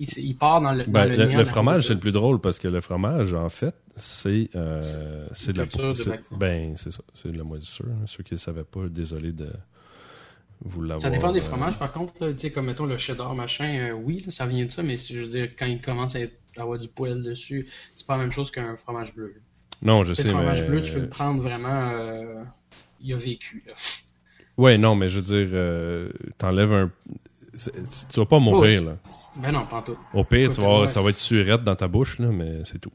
il, 0.00 0.36
part 0.36 0.60
dans 0.60 0.72
le, 0.72 0.84
dans 0.84 0.92
Ben, 0.92 1.08
le, 1.36 1.44
fromage, 1.44 1.86
c'est 1.88 1.94
le 1.94 2.00
plus 2.00 2.12
drôle 2.12 2.40
parce 2.40 2.58
que 2.58 2.68
le 2.68 2.80
fromage, 2.80 3.34
en 3.34 3.48
fait, 3.48 3.74
c'est 3.96 4.48
euh, 4.54 4.78
c'est 5.32 5.52
de 5.52 5.58
la 5.58 5.66
de. 5.66 6.36
Ben, 6.36 6.74
c'est 6.76 6.92
ça. 6.92 7.02
C'est 7.14 7.32
de 7.32 7.36
la 7.38 7.42
moisissure. 7.44 7.86
hein. 7.90 8.04
Ceux 8.06 8.22
qui 8.22 8.34
ne 8.34 8.38
savaient 8.38 8.62
pas, 8.64 8.88
désolé 8.88 9.32
de 9.32 9.52
vous 10.64 10.82
l'avoir. 10.82 11.00
Ça 11.00 11.10
dépend 11.10 11.32
des 11.32 11.40
euh, 11.40 11.42
fromages, 11.42 11.78
par 11.78 11.90
contre, 11.92 12.14
tu 12.32 12.38
sais, 12.38 12.50
comme 12.52 12.66
mettons 12.66 12.86
le 12.86 12.96
cheddar, 12.96 13.34
machin, 13.34 13.88
euh, 13.90 13.92
oui, 13.92 14.22
là, 14.24 14.30
ça 14.32 14.46
vient 14.46 14.64
de 14.64 14.70
ça, 14.70 14.82
mais 14.84 14.96
si 14.96 15.14
je 15.14 15.20
veux 15.22 15.26
dire, 15.28 15.50
quand 15.58 15.66
il 15.66 15.80
commence 15.80 16.14
à 16.16 16.20
être- 16.20 16.38
à 16.56 16.62
avoir 16.62 16.78
du 16.78 16.88
poil 16.88 17.22
dessus, 17.22 17.68
c'est 17.94 18.06
pas 18.06 18.16
la 18.16 18.22
même 18.22 18.32
chose 18.32 18.50
qu'un 18.50 18.76
fromage 18.76 19.14
bleu. 19.14 19.34
là. 19.36 19.40
Non, 19.82 20.02
je 20.04 20.12
sais, 20.12 20.24
le 20.24 20.30
fromage 20.30 20.62
mais. 20.62 20.68
bleu, 20.68 20.82
tu 20.82 20.92
peux 20.92 21.00
le 21.00 21.08
prendre 21.08 21.40
vraiment, 21.40 21.90
euh, 21.92 22.42
il 23.00 23.12
a 23.12 23.16
vécu, 23.16 23.62
là. 23.66 23.72
Ouais, 24.56 24.76
non, 24.76 24.96
mais 24.96 25.08
je 25.08 25.20
veux 25.20 25.22
dire, 25.22 25.48
euh, 25.52 26.10
t'enlèves 26.36 26.72
un. 26.72 26.90
Tu 27.52 28.20
vas 28.20 28.26
pas 28.26 28.38
mourir, 28.40 28.80
Oui. 28.80 28.86
là. 28.86 28.96
Ben 29.36 29.52
non, 29.52 29.66
pas 29.66 29.76
en 29.78 29.82
tout. 29.82 29.96
Au 30.14 30.24
pire, 30.24 30.50
tu 30.50 30.60
vas 30.60 30.86
ça 30.88 31.00
va 31.00 31.10
être 31.10 31.18
surette 31.18 31.62
dans 31.62 31.76
ta 31.76 31.86
bouche, 31.86 32.18
là, 32.18 32.26
mais 32.26 32.62
c'est 32.64 32.80
tout. 32.80 32.90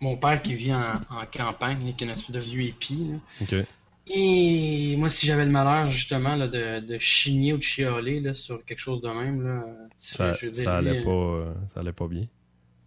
Mon 0.00 0.16
père 0.16 0.40
qui 0.40 0.54
vit 0.54 0.72
en, 0.72 0.78
en 1.10 1.26
campagne, 1.30 1.84
là, 1.84 1.92
qui 1.92 2.04
est 2.04 2.06
une 2.06 2.12
espèce 2.12 2.30
de 2.30 2.38
vieux 2.40 2.62
épi, 2.62 3.08
là. 3.10 3.16
OK. 3.42 3.66
Et 4.08 4.96
moi, 4.96 5.10
si 5.10 5.26
j'avais 5.26 5.44
le 5.44 5.50
malheur, 5.50 5.88
justement, 5.88 6.34
là, 6.34 6.48
de, 6.48 6.80
de 6.80 6.98
chigner 6.98 7.52
ou 7.52 7.58
de 7.58 7.62
chialer 7.62 8.20
là, 8.20 8.34
sur 8.34 8.64
quelque 8.64 8.78
chose 8.80 9.00
de 9.00 9.08
même, 9.08 9.44
là, 9.44 9.64
Ça, 9.98 10.32
je 10.32 10.46
veux 10.46 10.52
dire, 10.52 10.64
ça, 10.64 10.78
allait 10.78 11.02
pas, 11.02 11.10
euh, 11.10 11.52
ça 11.72 11.80
allait 11.80 11.92
pas 11.92 12.08
bien. 12.08 12.22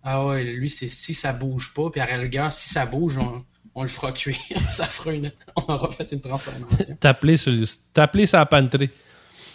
Ah 0.07 0.23
ouais, 0.27 0.43
lui, 0.43 0.69
c'est 0.69 0.87
si 0.87 1.15
ça 1.15 1.33
bouge 1.33 1.73
pas, 1.73 1.89
puis 1.89 1.99
à 1.99 2.05
la 2.05 2.17
rigueur, 2.17 2.53
si 2.53 2.69
ça 2.69 2.85
bouge, 2.85 3.17
on, 3.17 3.43
on 3.73 3.81
le 3.81 3.87
fera 3.87 4.11
cuire. 4.11 4.37
ça 4.71 4.85
fera 4.85 5.13
une... 5.13 5.31
On 5.55 5.73
aura 5.73 5.91
fait 5.91 6.11
une 6.11 6.21
transformation. 6.21 6.95
T'appeler 6.99 7.37
sur, 7.37 7.51
t'appeler 7.91 8.25
la 8.31 8.45
panterie. 8.45 8.91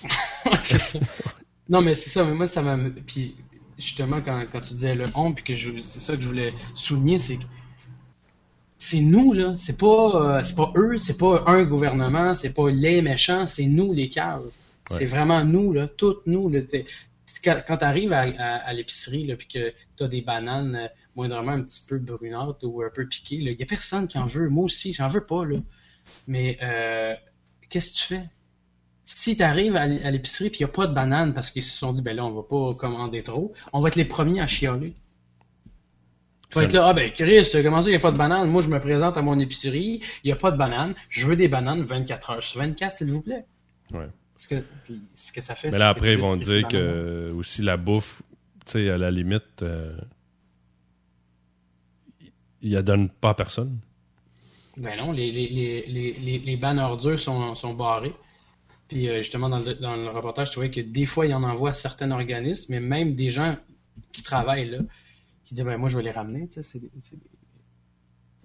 c'est 0.65 0.81
ça. 0.81 0.99
Non, 1.69 1.81
mais 1.81 1.95
c'est 1.95 2.11
ça, 2.11 2.25
mais 2.25 2.35
moi, 2.35 2.49
ça 2.49 2.63
m'a. 2.63 2.77
Puis, 3.07 3.37
justement, 3.79 4.21
quand, 4.21 4.45
quand 4.51 4.61
tu 4.61 4.75
disais 4.75 4.97
le 4.97 5.07
on, 5.15 5.33
puis 5.33 5.45
que 5.45 5.55
je... 5.55 5.81
c'est 5.83 6.01
ça 6.01 6.17
que 6.17 6.21
je 6.21 6.27
voulais 6.27 6.53
souligner, 6.75 7.19
c'est 7.19 7.37
que 7.37 7.45
c'est 8.77 9.01
nous, 9.01 9.33
là. 9.33 9.55
C'est 9.57 9.79
pas, 9.79 9.87
euh, 9.87 10.43
c'est 10.43 10.57
pas 10.57 10.73
eux, 10.75 10.99
c'est 10.99 11.17
pas 11.19 11.45
un 11.47 11.63
gouvernement, 11.65 12.35
c'est 12.35 12.55
pas 12.55 12.71
les 12.71 13.03
méchants, 13.03 13.47
c'est 13.47 13.67
nous, 13.67 13.93
les 13.93 14.09
caves. 14.09 14.43
Ouais. 14.91 14.97
C'est 14.99 15.07
vraiment 15.07 15.45
nous, 15.45 15.73
là. 15.73 15.87
Toutes 15.87 16.27
nous, 16.27 16.49
là. 16.49 16.61
Quand, 17.43 17.63
quand 17.67 17.79
t'arrives 17.79 18.13
à, 18.13 18.73
l'épicerie, 18.73 19.35
puis 19.37 19.49
que 19.49 19.73
t'as 19.97 20.09
des 20.09 20.23
bananes 20.23 20.77
euh, 20.77 20.89
moindrement 21.17 21.53
un 21.53 21.63
petit 21.63 21.87
peu 21.87 21.99
brunâtres 21.99 22.59
ou 22.63 22.83
un 22.83 22.91
peu 22.91 23.07
piquées, 23.07 23.41
là, 23.41 23.51
y 23.53 23.63
a 23.63 23.67
personne 23.67 24.09
qui 24.09 24.19
en 24.19 24.27
veut. 24.27 24.49
Moi 24.49 24.65
aussi, 24.65 24.93
j'en 24.93 25.09
veux 25.09 25.25
pas, 25.25 25.45
là. 25.45 25.59
Mais, 26.27 26.59
euh, 26.63 27.15
qu'est-ce 27.69 27.93
que 27.93 27.99
tu 27.99 28.05
fais? 28.15 28.31
si 29.13 29.37
tu 29.37 29.43
arrives 29.43 29.77
à 29.77 29.87
l'épicerie 29.87 30.51
puis 30.51 30.61
il 30.61 30.63
n'y 30.63 30.71
a 30.71 30.73
pas 30.73 30.87
de 30.87 30.95
bananes 30.95 31.35
parce 31.35 31.51
qu'ils 31.51 31.65
se 31.65 31.77
sont 31.77 31.93
dit, 31.93 32.01
ben 32.01 32.15
là, 32.15 32.25
on 32.25 32.31
va 32.31 32.43
pas 32.43 32.75
commander 32.75 33.23
trop, 33.25 33.53
on 33.73 33.81
va 33.81 33.89
être 33.89 33.97
les 33.97 34.05
premiers 34.05 34.41
à 34.41 34.47
chialer. 34.47 34.95
On 36.55 36.61
va 36.61 36.61
Ça- 36.61 36.65
être 36.67 36.73
là, 36.75 36.87
ah 36.87 36.95
ben 36.95 37.11
Chris, 37.11 37.45
comment 37.63 37.83
ça, 37.83 37.89
il 37.89 37.93
n'y 37.93 37.97
a 37.97 38.01
pas 38.01 38.13
de 38.13 38.17
bananes? 38.17 38.49
Moi, 38.49 38.63
je 38.63 38.69
me 38.69 38.79
présente 38.81 39.17
à 39.17 39.23
mon 39.23 39.39
épicerie, 39.41 40.01
il 40.23 40.29
n'y 40.29 40.33
a 40.33 40.37
pas 40.37 40.53
de 40.53 40.57
bananes, 40.57 40.95
je 41.09 41.27
veux 41.27 41.35
des 41.35 41.49
bananes 41.49 41.83
24 41.83 42.31
heures 42.31 42.43
sur 42.43 42.61
24, 42.61 42.95
s'il 42.95 43.11
vous 43.11 43.23
plaît. 43.23 43.45
Ouais. 43.93 44.07
Parce 44.49 44.63
que, 44.63 44.67
puis, 44.85 45.03
ce 45.15 45.33
que 45.33 45.41
ça 45.43 45.55
fait, 45.55 45.71
Mais 45.71 45.79
là, 45.79 45.91
après, 45.91 46.15
ils 46.15 46.19
vont 46.19 46.37
dire 46.37 46.67
que 46.67 46.77
euh, 46.77 47.35
aussi 47.35 47.61
la 47.63 47.77
bouffe, 47.77 48.23
tu 48.65 48.73
sais, 48.73 48.89
à 48.89 48.97
la 48.97 49.11
limite, 49.11 49.63
euh, 49.63 49.95
il 52.63 52.73
la 52.73 52.83
donne 52.83 53.09
pas 53.09 53.31
à 53.31 53.35
personne. 53.35 53.79
Ben 54.77 54.97
non, 54.99 55.13
les, 55.13 55.31
les, 55.31 55.47
les, 55.87 56.13
les, 56.15 56.39
les, 56.39 56.57
bannes 56.57 56.79
ordures 56.79 57.19
sont, 57.19 57.55
sont 57.55 57.75
barrées. 57.75 58.15
Puis 58.89 59.09
euh, 59.09 59.19
justement, 59.19 59.49
dans 59.49 59.59
le, 59.59 59.75
dans 59.75 59.97
le 59.97 60.09
reportage, 60.11 60.49
je 60.49 60.53
trouvais 60.53 60.71
que 60.71 60.81
des 60.81 61.07
fois, 61.07 61.27
il 61.27 61.35
en 61.35 61.43
envoie 61.43 61.71
à 61.71 61.75
certains 61.75 62.11
organismes, 62.11 62.73
mais 62.75 62.81
même 62.81 63.15
des 63.15 63.31
gens 63.31 63.57
qui 64.13 64.23
travaillent 64.23 64.71
là, 64.71 64.79
qui 65.45 65.55
disent 65.55 65.65
ben 65.65 65.77
moi, 65.77 65.91
je 65.91 65.97
vais 65.99 66.03
les 66.03 66.11
ramener. 66.11 66.49
tu 66.49 66.55
sais, 66.55 66.63
C'est 66.63 66.81
c'est- 67.01 67.17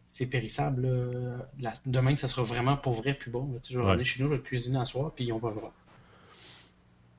c'est 0.08 0.26
périssable. 0.28 0.88
là. 0.88 1.38
La- 1.60 1.74
demain, 1.86 2.16
ça 2.16 2.28
sera 2.28 2.44
vraiment 2.44 2.78
pour 2.78 2.94
vrai 2.94 3.14
plus 3.14 3.32
bon. 3.32 3.52
là. 3.54 3.60
Tu 3.60 3.74
Je 3.74 3.78
vais 3.80 3.84
Ouais. 3.84 3.90
ramener 3.92 4.04
chez 4.06 4.22
nous, 4.24 4.28
je 4.30 4.32
vais 4.32 4.38
le 4.38 4.44
cuisiner 4.44 4.78
un 4.78 4.86
soir, 4.86 5.14
puis 5.14 5.26
ils 5.26 5.32
ont 5.34 5.40
pas 5.40 5.50
le 5.52 5.56
droit. 5.56 5.74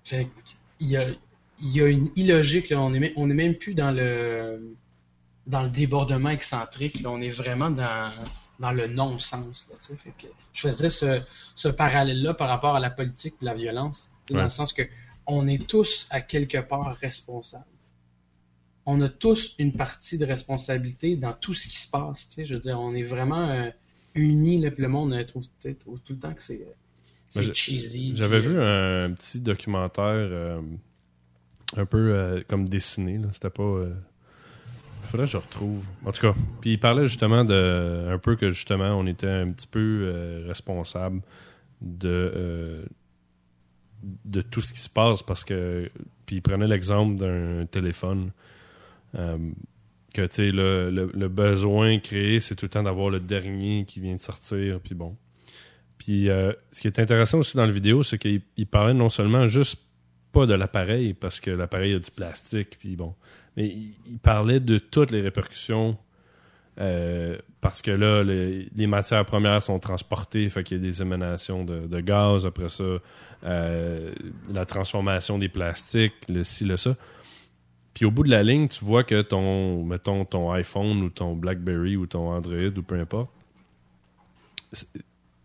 Fait 0.08 0.28
il 0.80 0.88
y 0.88 0.96
a, 0.96 1.08
il 1.60 1.70
y 1.76 1.80
a 1.80 1.88
une 1.88 2.08
illogique. 2.16 2.68
Là. 2.70 2.80
On 2.80 2.90
n'est 2.90 3.00
même, 3.00 3.12
on 3.16 3.28
est 3.28 3.34
même 3.34 3.54
plus 3.56 3.74
dans 3.74 3.90
le 3.90 4.74
dans 5.46 5.62
le 5.62 5.70
débordement 5.70 6.30
excentrique. 6.30 7.00
Là, 7.02 7.10
on 7.10 7.20
est 7.20 7.28
vraiment 7.42 7.70
dans, 7.70 8.10
dans 8.58 8.72
le 8.72 8.86
non-sens. 8.88 9.68
là, 9.70 9.76
tu 9.80 9.86
sais. 9.86 9.96
Fait 9.96 10.10
que 10.20 10.26
je 10.52 10.60
faisais 10.68 10.90
ce, 10.90 11.22
ce 11.54 11.68
parallèle-là 11.68 12.34
par 12.34 12.48
rapport 12.48 12.74
à 12.76 12.80
la 12.80 12.90
politique 12.90 13.34
et 13.42 13.44
la 13.44 13.54
violence, 13.54 14.10
dans 14.28 14.36
Ouais. 14.36 14.42
le 14.44 14.48
sens 14.48 14.72
que 14.72 14.82
on 15.26 15.46
est 15.48 15.64
tous 15.68 16.06
à 16.10 16.20
quelque 16.20 16.58
part 16.58 16.94
responsables. 16.96 17.64
On 18.88 19.00
a 19.00 19.08
tous 19.08 19.54
une 19.58 19.72
partie 19.72 20.18
de 20.18 20.24
responsabilité 20.24 21.16
dans 21.16 21.32
tout 21.32 21.54
ce 21.54 21.66
qui 21.68 21.76
se 21.78 21.90
passe. 21.90 22.28
tu 22.28 22.34
sais. 22.36 22.44
Je 22.44 22.54
veux 22.54 22.60
dire, 22.60 22.78
on 22.80 22.94
est 22.94 23.02
vraiment 23.02 23.48
euh, 23.48 23.70
unis. 24.14 24.60
Là, 24.60 24.70
le 24.76 24.88
monde 24.88 25.12
euh, 25.14 25.24
trouve, 25.24 25.46
trouve 25.80 26.00
tout 26.00 26.12
le 26.12 26.18
temps 26.20 26.34
que 26.34 26.42
c'est 26.42 26.60
euh, 26.60 26.72
c'est 27.28 27.54
cheesy. 27.54 28.12
J'avais 28.16 28.38
vu 28.38 28.56
euh, 28.58 29.06
un, 29.06 29.12
petit 29.12 29.40
documentaire 29.40 30.04
euh, 30.06 30.60
un 31.76 31.86
peu 31.86 32.12
euh, 32.12 32.42
comme 32.48 32.68
dessiné. 32.68 33.20
C'était 33.32 33.50
pas. 33.50 33.62
euh, 33.62 33.94
Faudrait 35.06 35.26
que 35.26 35.32
je 35.32 35.36
retrouve. 35.36 35.84
En 36.04 36.12
tout 36.12 36.20
cas, 36.20 36.34
puis 36.60 36.72
il 36.72 36.80
parlait 36.80 37.06
justement 37.06 37.44
de 37.44 38.08
un 38.10 38.18
peu 38.18 38.34
que 38.36 38.50
justement 38.50 38.94
on 38.98 39.06
était 39.06 39.28
un 39.28 39.52
petit 39.52 39.66
peu 39.68 40.42
responsable 40.48 41.20
de 41.80 42.84
de 44.02 44.42
tout 44.42 44.60
ce 44.60 44.72
qui 44.72 44.80
se 44.80 44.90
passe 44.90 45.22
parce 45.22 45.44
que 45.44 45.88
puis 46.26 46.36
il 46.36 46.42
prenait 46.42 46.66
l'exemple 46.66 47.16
d'un 47.16 47.66
téléphone 47.66 48.32
que 49.14 50.26
tu 50.26 50.34
sais 50.34 50.50
le, 50.50 50.90
le, 50.90 51.10
le 51.14 51.28
besoin 51.28 51.98
créé 51.98 52.40
c'est 52.40 52.54
tout 52.56 52.66
le 52.66 52.70
temps 52.70 52.82
d'avoir 52.82 53.10
le 53.10 53.20
dernier 53.20 53.84
qui 53.86 54.00
vient 54.00 54.14
de 54.14 54.20
sortir 54.20 54.80
puis 54.80 54.94
bon 54.94 55.16
puis 55.98 56.28
euh, 56.28 56.52
ce 56.72 56.80
qui 56.80 56.86
est 56.86 56.98
intéressant 56.98 57.38
aussi 57.38 57.56
dans 57.56 57.66
la 57.66 57.72
vidéo 57.72 58.02
c'est 58.02 58.18
qu'il 58.18 58.42
il 58.56 58.66
parlait 58.66 58.94
non 58.94 59.08
seulement 59.08 59.46
juste 59.46 59.78
pas 60.32 60.46
de 60.46 60.54
l'appareil 60.54 61.14
parce 61.14 61.40
que 61.40 61.50
l'appareil 61.50 61.94
a 61.94 61.98
du 61.98 62.10
plastique 62.10 62.78
puis 62.78 62.96
bon 62.96 63.14
mais 63.56 63.68
il, 63.68 64.18
parlait 64.18 64.60
de 64.60 64.78
toutes 64.78 65.10
les 65.10 65.22
répercussions 65.22 65.96
euh, 66.78 67.38
parce 67.60 67.80
que 67.80 67.90
là, 67.90 68.22
les, 68.22 68.86
matières 68.86 69.24
premières 69.24 69.62
sont 69.62 69.78
transportées, 69.78 70.48
fait 70.48 70.62
qu'il 70.62 70.76
y 70.76 70.80
a 70.80 70.82
des 70.82 71.02
émanations 71.02 71.64
de, 71.64 72.00
gaz. 72.00 72.44
Après 72.44 72.68
ça, 72.68 72.84
euh, 73.44 74.12
la 74.52 74.66
transformation 74.66 75.38
des 75.38 75.48
plastiques, 75.48 76.14
le 76.28 76.44
ci, 76.44 76.64
le 76.64 76.76
ça. 76.76 76.94
Puis 77.94 78.04
au 78.04 78.10
bout 78.10 78.24
de 78.24 78.30
la 78.30 78.42
ligne, 78.42 78.68
tu 78.68 78.84
vois 78.84 79.04
que 79.04 79.22
ton, 79.22 79.82
mettons, 79.82 80.26
ton 80.26 80.52
iPhone 80.52 81.02
ou 81.02 81.08
ton 81.08 81.34
BlackBerry 81.34 81.96
ou 81.96 82.06
ton 82.06 82.30
Android 82.30 82.76
ou 82.76 82.82
peu 82.82 83.00
importe, 83.00 83.30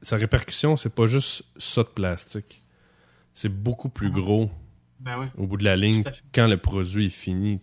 sa 0.01 0.17
répercussion, 0.17 0.75
c'est 0.77 0.93
pas 0.93 1.05
juste 1.05 1.43
ça 1.57 1.83
de 1.83 1.87
plastique. 1.89 2.61
C'est 3.33 3.49
beaucoup 3.49 3.89
plus 3.89 4.11
gros 4.11 4.49
Ben 4.99 5.19
ouais. 5.19 5.27
au 5.37 5.47
bout 5.47 5.57
de 5.57 5.63
la 5.63 5.75
ligne 5.77 6.03
quand 6.33 6.47
le 6.47 6.57
produit 6.57 7.05
est 7.05 7.09
fini. 7.09 7.59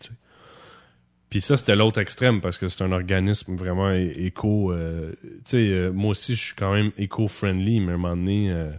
Puis 1.31 1.41
ça, 1.43 1.57
c'était 1.59 1.77
l'autre 1.77 2.01
extrême 2.01 2.41
parce 2.41 2.57
que 2.57 2.69
c'est 2.69 2.83
un 2.85 2.93
organisme 2.93 3.55
vraiment 3.55 3.91
éco. 3.91 4.73
euh, 4.73 5.13
tu 5.23 5.41
sais, 5.45 5.69
euh, 5.69 5.91
moi 5.93 6.11
aussi, 6.13 6.35
je 6.35 6.43
suis 6.43 6.55
quand 6.55 6.73
même 6.73 6.91
éco-friendly, 6.97 7.81
mais 7.81 7.93
à 7.93 7.95
un 7.95 7.99
moment 7.99 8.17
donné, 8.17 8.51
euh, 8.51 8.71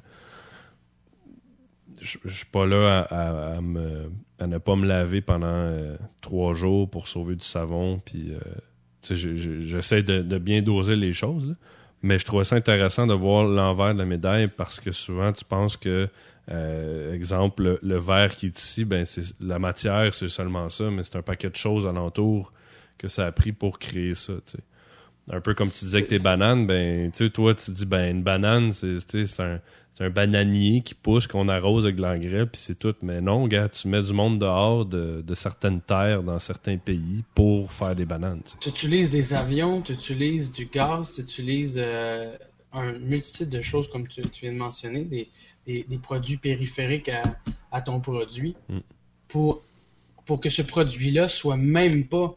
je 2.02 2.18
suis 2.30 2.46
pas 2.46 2.66
là 2.66 3.02
à, 3.02 3.16
à- 3.54 3.58
à 3.58 3.62
me- 3.62 4.10
à 4.40 4.48
ne 4.48 4.58
pas 4.58 4.76
me 4.76 4.86
laver 4.88 5.22
pendant 5.22 5.48
euh, 5.48 5.98
trois 6.22 6.54
jours 6.54 6.90
pour 6.90 7.08
sauver 7.08 7.36
du 7.36 7.44
savon. 7.46 8.00
Puis, 8.04 8.32
euh, 8.34 8.40
tu 9.02 9.16
sais, 9.18 9.38
j'essaie 9.60 10.02
de, 10.04 10.22
de 10.22 10.38
bien 10.38 10.62
doser 10.62 10.96
les 10.96 11.12
choses. 11.14 11.48
là. 11.50 11.54
Mais 12.02 12.18
je 12.18 12.26
trouvais 12.26 12.46
ça 12.46 12.56
intéressant 12.56 13.08
de 13.08 13.14
voir 13.14 13.44
l'envers 13.46 13.94
de 13.94 14.00
la 14.00 14.06
médaille 14.06 14.48
parce 14.48 14.80
que 14.80 14.92
souvent, 14.92 15.34
tu 15.34 15.44
penses 15.44 15.76
que 15.76 16.08
euh, 16.52 17.14
exemple, 17.14 17.80
le, 17.82 17.98
verre 17.98 18.36
qui 18.36 18.48
est 18.48 18.60
ici, 18.60 18.86
ben 18.86 19.06
c'est 19.06 19.24
la 19.40 19.60
matière, 19.60 20.16
c'est 20.16 20.30
seulement 20.30 20.70
ça, 20.70 20.90
mais 20.90 21.04
c'est 21.04 21.18
un 21.18 21.22
paquet 21.22 21.50
de 21.50 21.56
choses 21.56 21.86
alentour 21.86 22.52
que 22.98 23.08
ça 23.08 23.28
a 23.28 23.32
pris 23.32 23.52
pour 23.52 23.78
créer 23.78 24.16
ça. 24.16 24.34
Un 25.32 25.42
peu 25.42 25.54
comme 25.54 25.70
tu 25.70 25.86
disais 25.86 26.02
que 26.04 26.10
tes 26.10 26.20
bananes, 26.20 26.66
ben 26.66 27.12
tu 27.12 27.26
sais, 27.26 27.30
toi 27.30 27.54
tu 27.54 27.72
dis 27.72 27.86
ben 27.86 28.16
une 28.16 28.24
banane, 28.24 28.72
c'est 28.74 28.98
un, 29.40 29.60
un 30.00 30.10
bananier 30.10 30.82
qui 30.82 30.96
pousse, 30.96 31.28
qu'on 31.28 31.48
arrose 31.50 31.86
avec 31.86 31.98
de 31.98 32.02
l'engrais, 32.02 32.46
puis 32.46 32.60
c'est 32.60 32.80
tout. 32.80 32.96
Mais 33.02 33.22
non, 33.22 33.48
gars, 33.48 33.70
tu 33.70 33.88
mets 33.90 34.02
du 34.02 34.14
monde 34.14 34.40
dehors 34.40 34.86
de, 34.86 35.22
de 35.22 35.36
certaines 35.36 35.82
terres 35.82 36.24
dans 36.24 36.40
certains 36.40 36.78
pays 36.78 37.24
pour 37.36 37.72
faire 37.72 37.96
des 37.96 38.06
bananes. 38.06 38.42
tu 38.60 38.70
utilises 38.70 39.10
des 39.10 39.34
avions, 39.34 39.82
tu 39.82 39.94
utilises 39.94 40.52
du 40.52 40.66
gaz, 40.66 41.14
tu 41.16 41.22
utilises 41.22 41.76
euh, 41.78 42.36
un 42.72 42.94
multitude 42.94 43.50
de 43.50 43.62
choses 43.62 43.90
comme 43.90 44.08
tu, 44.08 44.22
tu 44.22 44.46
viens 44.46 44.54
de 44.54 44.58
mentionner, 44.58 45.04
des, 45.04 45.30
des, 45.68 45.84
des 45.88 45.98
produits 45.98 46.38
périphériques 46.38 47.10
à, 47.10 47.22
à 47.72 47.82
ton 47.82 48.00
produit 48.00 48.56
Mm. 48.70 48.80
pour, 49.28 49.62
pour 50.26 50.40
que 50.40 50.50
ce 50.50 50.62
produit-là 50.64 51.30
soit 51.30 51.58
même 51.58 52.06
pas 52.08 52.36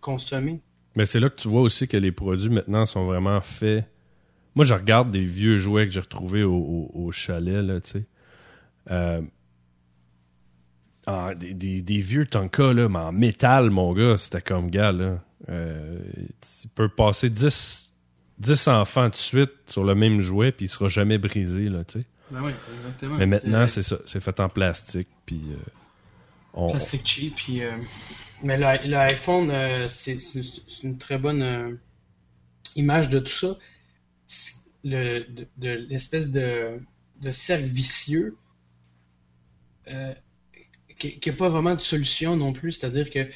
consommé. 0.00 0.60
Mais 0.96 1.06
c'est 1.06 1.20
là 1.20 1.28
que 1.30 1.36
tu 1.36 1.48
vois 1.48 1.60
aussi 1.62 1.88
que 1.88 1.96
les 1.96 2.12
produits 2.12 2.50
maintenant 2.50 2.86
sont 2.86 3.04
vraiment 3.06 3.40
faits. 3.40 3.86
Moi, 4.54 4.64
je 4.64 4.74
regarde 4.74 5.10
des 5.10 5.24
vieux 5.24 5.56
jouets 5.56 5.86
que 5.86 5.92
j'ai 5.92 6.00
retrouvés 6.00 6.44
au, 6.44 6.54
au- 6.54 6.90
au 6.94 7.12
chalet, 7.12 7.64
là, 7.64 7.80
tu 7.80 7.90
sais. 7.90 8.04
Euh, 8.90 9.20
ah, 11.06 11.34
des, 11.34 11.52
des- 11.54 11.82
des 11.82 11.98
vieux 11.98 12.26
Tonka, 12.26 12.72
là, 12.72 12.88
mais 12.88 12.98
en 12.98 13.12
métal, 13.12 13.70
mon 13.70 13.92
gars, 13.92 14.16
c'était 14.16 14.40
comme 14.40 14.70
gars, 14.70 14.92
là. 14.92 15.18
Euh, 15.50 15.98
tu 16.40 16.68
peux 16.68 16.88
passer 16.88 17.28
10, 17.28 17.92
10 18.38 18.68
enfants 18.68 19.08
de 19.10 19.14
suite 19.14 19.52
sur 19.66 19.84
le 19.84 19.94
même 19.94 20.20
jouet, 20.20 20.52
puis 20.52 20.66
il 20.66 20.68
sera 20.68 20.88
jamais 20.88 21.18
brisé, 21.18 21.68
là, 21.68 21.84
tu 21.84 22.00
sais. 22.00 22.06
Ben 22.30 22.40
oui, 22.42 22.52
exactement. 22.78 23.16
Mais 23.18 23.26
maintenant, 23.26 23.66
c'est 23.66 23.82
ça. 23.82 23.96
C'est 24.06 24.20
fait 24.20 24.40
en 24.40 24.48
plastique, 24.48 25.08
puis 25.26 25.42
euh, 25.50 25.56
on- 26.54 26.68
Plastique 26.68 27.06
cheap. 27.06 27.36
Puis, 27.36 27.62
euh, 27.62 27.76
mais 28.42 28.56
le- 28.56 28.88
l'iPhone, 28.88 29.50
euh, 29.50 29.88
c'est 29.88 30.16
une 30.82 30.98
très 30.98 31.18
bonne 31.18 31.42
euh, 31.42 31.74
image 32.76 33.10
de 33.10 33.18
tout 33.20 33.26
ça. 33.32 33.58
Le, 34.84 35.20
de, 35.24 35.46
de 35.56 35.70
l'espèce 35.88 36.30
de, 36.30 36.80
de 37.20 37.32
cercle 37.32 37.64
vicieux 37.64 38.36
euh, 39.88 40.14
qui 40.98 41.20
n'a 41.26 41.32
pas 41.36 41.48
vraiment 41.48 41.74
de 41.74 41.80
solution 41.80 42.36
non 42.36 42.52
plus. 42.52 42.72
C'est-à-dire 42.72 43.10
que 43.10 43.28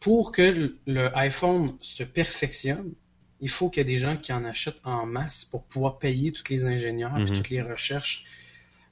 pour 0.00 0.32
que 0.32 0.76
le- 0.86 1.16
iPhone 1.18 1.76
se 1.80 2.02
perfectionne, 2.02 2.92
il 3.40 3.48
faut 3.48 3.70
qu'il 3.70 3.80
y 3.80 3.82
ait 3.82 3.92
des 3.94 3.98
gens 3.98 4.16
qui 4.16 4.32
en 4.32 4.44
achètent 4.44 4.80
en 4.84 5.06
masse 5.06 5.44
pour 5.46 5.64
pouvoir 5.64 5.98
payer 5.98 6.30
tous 6.32 6.48
les 6.50 6.64
ingénieurs 6.66 7.16
et 7.16 7.20
Mhm. 7.22 7.26
toutes 7.26 7.50
les 7.50 7.62
recherches 7.62 8.24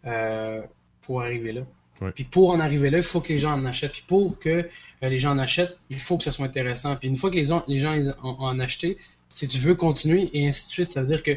euh, 0.05 0.63
pour 1.03 1.23
arriver 1.23 1.53
là. 1.53 1.63
Ouais. 2.01 2.13
Puis 2.13 2.25
pour 2.25 2.51
en 2.51 2.61
arriver 2.61 2.91
là, 2.91 2.99
il 2.99 3.03
faut 3.05 3.21
que 3.21 3.29
les 3.29 3.39
gens 3.39 3.53
en 3.55 3.65
achètent. 3.65 3.93
Puis 3.93 4.05
pour 4.07 4.39
que 4.39 4.49
euh, 4.51 5.09
les 5.09 5.19
gens 5.19 5.33
en 5.33 5.39
achètent, 5.39 5.77
il 5.91 5.99
faut 5.99 6.17
que 6.19 6.25
ça 6.25 6.33
soit 6.33 6.47
intéressant. 6.47 6.95
Puis 6.97 7.09
une 7.09 7.17
fois 7.17 7.31
que 7.31 7.37
les, 7.37 7.45
gens- 7.45 7.65
les 7.69 7.79
gens 7.79 7.95
ont, 8.23 8.29
ont 8.39 8.45
en 8.47 8.61
acheté, 8.61 8.99
si 9.29 9.49
tu 9.49 9.59
veux 9.59 9.75
continuer 9.75 10.31
et 10.33 10.47
ainsi 10.49 10.67
de 10.69 10.71
suite, 10.73 10.91
ça 10.93 11.01
veut 11.03 11.09
dire 11.09 11.23
que 11.23 11.33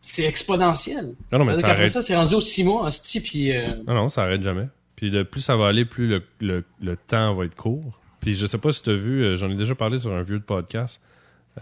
c'est 0.00 0.24
exponentiel. 0.24 1.14
Non, 1.32 1.38
non, 1.40 1.44
mais 1.44 1.52
Ça 1.52 1.56
dire 1.56 1.60
ça 1.62 1.66
qu'après 1.68 1.82
arrête. 1.82 1.92
ça, 1.92 2.02
c'est 2.02 2.16
rendu 2.16 2.34
aux 2.34 2.40
six 2.40 2.62
mois, 2.64 2.86
hostie, 2.86 3.20
puis... 3.20 3.56
euh, 3.56 3.66
Non, 3.86 3.94
non, 3.94 4.08
ça 4.08 4.22
arrête 4.24 4.42
jamais. 4.42 4.68
Puis 4.94 5.10
le 5.10 5.24
plus 5.24 5.40
ça 5.40 5.56
va 5.56 5.66
aller, 5.66 5.84
plus 5.84 6.08
le, 6.08 6.22
le- 6.40 6.64
le 6.80 6.96
temps 6.96 7.34
va 7.34 7.44
être 7.44 7.56
court. 7.56 7.98
Puis 8.20 8.34
je 8.34 8.46
sais 8.46 8.58
pas 8.58 8.70
si 8.70 8.82
tu 8.82 8.90
as 8.90 8.94
vu, 8.94 9.22
euh, 9.24 9.36
j'en 9.36 9.50
ai 9.50 9.56
déjà 9.56 9.74
parlé 9.74 9.98
sur 9.98 10.12
un 10.12 10.22
vieux 10.22 10.40
podcast, 10.40 11.00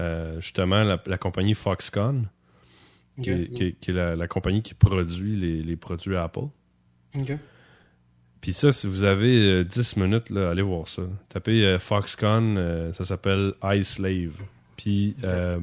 euh, 0.01 0.41
justement, 0.41 0.83
la, 0.85 1.03
la 1.07 1.19
compagnie 1.19 1.55
Foxconn, 1.55 2.29
qui, 3.23 3.31
est, 3.31 3.49
qui 3.55 3.65
est- 3.65 3.73
qui 3.81 3.91
est 3.91 3.95
la, 3.95 4.15
la 4.17 4.29
compagnie 4.29 4.63
qui 4.63 4.75
produit 4.75 5.37
les, 5.37 5.63
les 5.63 5.77
produits 5.77 6.17
Apple. 6.17 6.47
Ok. 7.17 7.37
Puis 8.41 8.53
ça, 8.53 8.73
si 8.73 8.87
vous 8.87 9.05
avez 9.05 9.39
euh, 9.61 9.65
10 9.65 9.97
minutes, 9.97 10.29
là, 10.31 10.51
allez 10.51 10.63
voir 10.63 10.87
ça. 10.89 11.03
Tapez 11.31 11.65
euh, 11.65 11.79
Foxconn, 11.79 12.57
euh, 12.59 12.93
ça 12.93 13.05
s'appelle 13.05 13.55
iSlave. 13.63 14.43
Puis 14.77 15.15
euh, 15.25 15.59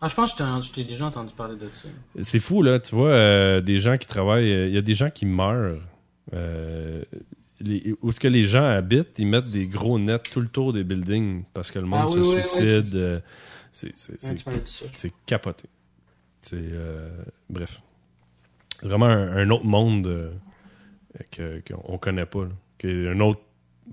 Ah, 0.00 0.08
je 0.08 0.14
pense 0.14 0.34
que 0.34 0.42
je 0.62 0.72
t'ai- 0.72 0.84
déjà 0.84 1.06
entendu 1.06 1.32
parler 1.34 1.56
de 1.56 1.68
ça. 1.70 1.88
C'est 2.22 2.38
fou, 2.40 2.62
là. 2.62 2.80
Tu 2.80 2.94
vois, 2.94 3.10
euh, 3.10 3.60
des 3.60 3.78
gens 3.78 3.96
qui 3.98 4.06
travaillent. 4.08 4.50
Il 4.68 4.74
y 4.74 4.78
a 4.78 4.82
des 4.82 4.94
gens 4.94 5.10
qui 5.10 5.26
meurent. 5.26 5.80
Les- 7.60 7.94
où 8.02 8.10
est-ce 8.10 8.20
que 8.20 8.28
les 8.28 8.44
gens 8.44 8.64
habitent, 8.64 9.18
ils 9.18 9.26
mettent 9.26 9.50
des 9.50 9.66
gros 9.66 9.98
nets 9.98 10.30
tout 10.30 10.40
le 10.42 10.48
tour 10.48 10.74
des 10.74 10.84
buildings 10.84 11.44
parce 11.54 11.70
que 11.70 11.78
le 11.78 11.86
monde 11.86 12.00
Ah 12.04 12.08
se 12.08 12.18
oui, 12.18 12.26
oui, 12.28 12.34
oui. 12.36 12.42
suicide. 12.42 12.94
euh, 12.96 13.20
c'est- 13.72 13.94
capoté. 15.24 15.68
C'est. 16.42 16.62
bref. 17.48 17.80
Vraiment 18.82 19.06
un, 19.06 19.50
autre 19.50 19.64
monde 19.64 20.06
euh, 20.06 20.30
que- 21.30 21.62
qu'on 21.66 21.98
connaît 21.98 22.26
pas. 22.26 22.46
est 22.84 23.08
un 23.08 23.20
autre. 23.20 23.40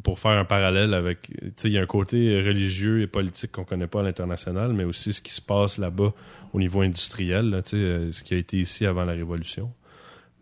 Pour 0.02 0.18
faire 0.18 0.32
un 0.32 0.46
parallèle 0.46 0.96
avec. 0.96 1.30
Il 1.64 1.72
y 1.72 1.78
a 1.78 1.82
un 1.82 1.86
côté 1.86 2.42
religieux 2.42 3.02
et 3.04 3.08
politique 3.08 3.52
qu'on 3.52 3.64
connaît 3.64 3.86
pas 3.86 4.00
à 4.00 4.04
l'international, 4.04 4.74
mais 4.74 4.86
aussi 4.86 5.14
ce 5.14 5.22
qui 5.22 5.32
se 5.32 5.42
passe 5.42 5.78
là-bas 5.78 6.16
au 6.52 6.60
niveau 6.60 6.82
industriel, 6.82 7.62
euh, 7.74 8.12
ce 8.12 8.24
qui 8.24 8.34
a 8.34 8.38
été 8.38 8.58
ici 8.58 8.88
avant 8.88 9.06
la 9.06 9.14
Révolution. 9.14 9.72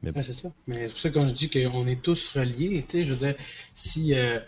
Ouais, 0.04 0.22
c'est 0.22 0.32
ça. 0.32 0.54
Mais 0.68 0.88
c'est 0.88 0.94
pour 0.94 1.00
ça 1.00 1.10
que 1.10 1.14
quand 1.16 1.28
je 1.28 1.34
dis 1.34 1.50
qu'on 1.50 1.86
est 1.86 2.02
tous 2.02 2.30
reliés, 2.38 2.86
je 2.94 3.04
veux 3.04 3.18
dire, 3.18 3.36
si, 3.74 4.16
euh, 4.16 4.40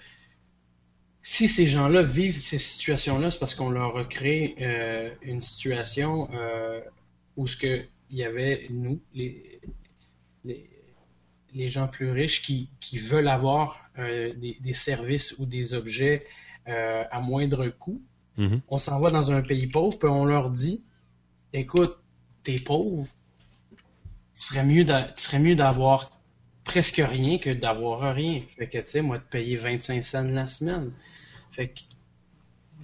si 1.22 1.50
ces 1.50 1.68
gens-là 1.68 2.02
vivent 2.02 2.32
ces 2.32 2.58
situations-là, 2.58 3.30
c'est 3.30 3.40
parce 3.40 3.56
qu'on 3.56 3.72
leur 3.72 3.98
a 3.98 4.06
créé 4.06 4.56
euh, 4.62 5.10
une 5.22 5.42
situation 5.42 6.30
où 7.36 7.46
ce 7.46 7.58
que 7.58 7.82
il 8.10 8.18
y 8.18 8.24
avait 8.24 8.68
nous, 8.70 9.02
les, 9.14 9.60
les, 10.46 10.70
les 11.54 11.70
gens 11.70 11.88
plus 11.88 12.12
riches 12.12 12.42
qui, 12.42 12.70
qui 12.80 12.98
veulent 12.98 13.28
avoir 13.28 13.80
euh, 14.00 14.34
des, 14.34 14.58
des 14.60 14.74
services 14.74 15.36
ou 15.40 15.46
des 15.46 15.74
objets 15.74 16.26
euh, 16.68 17.04
à 17.12 17.20
moindre 17.22 17.68
coût. 17.68 18.02
Mhm. 18.38 18.62
On 18.68 18.78
s'en 18.78 19.00
va 19.00 19.12
dans 19.12 19.32
un 19.32 19.42
pays 19.42 19.68
pauvre, 19.68 19.98
puis 20.00 20.10
on 20.10 20.26
leur 20.26 20.50
dit 20.50 20.84
écoute, 21.54 21.96
t'es 22.44 22.56
pauvre, 22.56 23.08
serait 24.34 24.66
mieux 24.66 24.84
d'a- 24.84 25.12
tu 25.12 25.22
serais 25.22 25.40
mieux 25.40 25.56
d'avoir 25.56 26.10
presque 26.64 27.02
rien 27.06 27.38
que 27.38 27.52
d'avoir 27.52 28.16
rien. 28.16 28.42
Fait 28.58 28.68
que, 28.68 28.80
tu 28.80 28.88
sais, 28.88 29.02
moi, 29.02 29.18
de 29.18 29.24
payer 29.24 29.56
25 29.56 30.04
cents 30.04 30.24
la 30.24 30.48
semaine. 30.48 30.92
Fait 31.52 31.68
que 31.68 31.82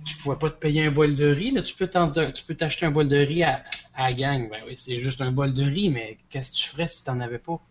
tu 0.06 0.16
pouvais 0.18 0.38
pas 0.38 0.50
te 0.50 0.60
payer 0.60 0.86
un 0.86 0.92
bol 0.92 1.16
de 1.16 1.26
riz, 1.26 1.52
là, 1.52 1.62
tu 1.62 1.76
peux 1.76 1.88
t'en- 1.88 2.12
tu 2.12 2.44
peux 2.44 2.56
t'acheter 2.56 2.86
un 2.86 2.92
bol 2.92 3.08
de 3.08 3.18
riz 3.18 3.44
à, 3.44 3.64
à 4.00 4.10
la 4.10 4.14
gang. 4.14 4.50
Ben 4.50 4.60
oui, 4.68 4.76
c'est 4.78 4.98
juste 4.98 5.22
un 5.22 5.32
bol 5.32 5.54
de 5.54 5.64
riz, 5.64 5.90
mais 5.90 6.18
qu'est-ce 6.30 6.52
que 6.52 6.58
tu 6.58 6.66
ferais 6.70 6.88
si 6.88 7.04
t'en 7.06 7.20
avais 7.20 7.40
pas? 7.40 7.62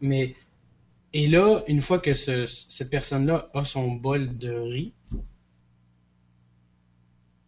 Mais. 0.00 0.34
Et 1.14 1.26
là, 1.28 1.62
une 1.68 1.80
fois 1.82 2.00
que 2.00 2.14
ce- 2.14 2.46
cette 2.46 2.90
personne-là 2.90 3.50
a 3.54 3.64
son 3.64 3.92
bol 3.92 4.38
de 4.38 4.52
riz, 4.52 4.92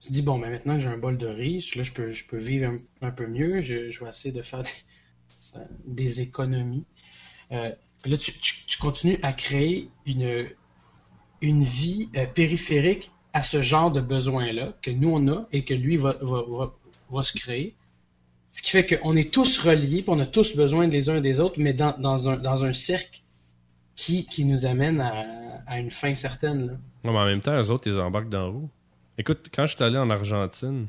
tu 0.00 0.08
te 0.08 0.12
dis, 0.14 0.22
bon, 0.22 0.38
ben 0.38 0.50
maintenant 0.50 0.74
que 0.74 0.80
j'ai 0.80 0.88
un 0.88 0.96
bol 0.98 1.18
de 1.18 1.26
riz, 1.26 1.72
là, 1.76 1.82
je 1.82 1.92
peux, 1.92 2.08
je 2.08 2.24
peux 2.26 2.38
vivre 2.38 2.72
un, 3.02 3.10
peu 3.10 3.26
mieux, 3.26 3.60
je, 3.60 3.90
je 3.90 4.04
vais 4.04 4.10
essayer 4.10 4.32
de 4.32 4.42
faire 4.42 4.62
des, 4.62 4.68
des 5.86 6.20
économies. 6.20 6.84
Euh, 7.52 7.72
là, 8.06 8.16
tu, 8.18 8.32
tu- 8.38 8.78
continues 8.78 9.18
à 9.22 9.32
créer 9.32 9.90
une, 10.06 10.48
une 11.42 11.62
vie 11.62 12.08
euh, 12.16 12.26
périphérique 12.26 13.12
à 13.32 13.42
ce 13.42 13.62
genre 13.62 13.92
de 13.92 14.00
besoin-là 14.00 14.74
que 14.82 14.90
nous, 14.90 15.10
on 15.10 15.28
a 15.28 15.46
et 15.52 15.64
que 15.64 15.74
lui 15.74 15.96
va, 15.96 16.16
va, 16.22 16.74
va 17.16 17.22
se 17.22 17.36
créer. 17.36 17.76
Ce 18.52 18.62
qui 18.62 18.70
fait 18.70 18.98
qu'on 18.98 19.16
est 19.16 19.32
tous 19.32 19.58
reliés, 19.58 20.02
puis 20.02 20.10
on 20.10 20.18
a 20.18 20.26
tous 20.26 20.56
besoin 20.56 20.88
des 20.88 21.08
uns 21.08 21.20
des 21.20 21.38
autres, 21.38 21.56
mais 21.58 21.72
dans, 21.72 21.96
dans, 21.98 22.28
un, 22.28 22.36
dans 22.36 22.64
un 22.64 22.72
cercle 22.72 23.20
qui, 23.94 24.26
qui 24.26 24.44
nous 24.44 24.66
amène 24.66 25.00
à, 25.00 25.24
à 25.66 25.78
une 25.78 25.90
fin 25.90 26.14
certaine. 26.14 26.66
Là. 26.66 26.72
Non, 27.04 27.12
mais 27.12 27.18
en 27.18 27.26
même 27.26 27.40
temps, 27.40 27.56
eux 27.60 27.70
autres, 27.70 27.88
ils 27.88 27.98
embarquent 27.98 28.28
dans 28.28 28.42
la 28.42 28.48
roue. 28.48 28.70
Écoute, 29.18 29.50
quand 29.54 29.66
je 29.66 29.76
suis 29.76 29.84
allé 29.84 29.98
en 29.98 30.10
Argentine, 30.10 30.88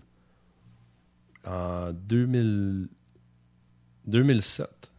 en 1.45 1.91
2000... 1.91 2.87
2007. 4.05 4.91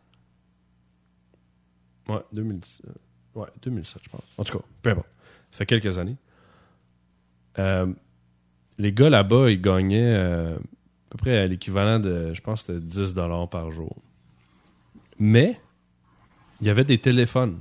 Ouais, 2.09 2.21
2017. 2.33 2.87
Ouais, 3.35 3.49
2007, 3.63 4.03
je 4.05 4.09
pense. 4.11 4.23
En 4.39 4.45
tout 4.45 4.59
cas, 4.59 4.65
peu 4.83 4.91
importe. 4.91 5.09
Ça 5.51 5.59
fait 5.59 5.67
quelques 5.67 5.99
années. 5.99 6.17
Euh, 7.59 7.93
les 8.79 8.93
gars 8.93 9.11
là-bas, 9.11 9.51
ils 9.51 9.61
gagnaient 9.61 10.15
euh, 10.15 10.59
peu 11.13 11.19
près 11.19 11.47
l'équivalent 11.47 11.99
de, 11.99 12.33
je 12.33 12.41
pense, 12.41 12.63
que 12.63 12.73
c'était 12.73 12.87
10 12.87 13.13
dollars 13.13 13.49
par 13.49 13.71
jour. 13.71 13.97
Mais, 15.19 15.61
il 16.61 16.67
y 16.67 16.71
avait 16.71 16.85
des 16.85 16.99
téléphones. 16.99 17.59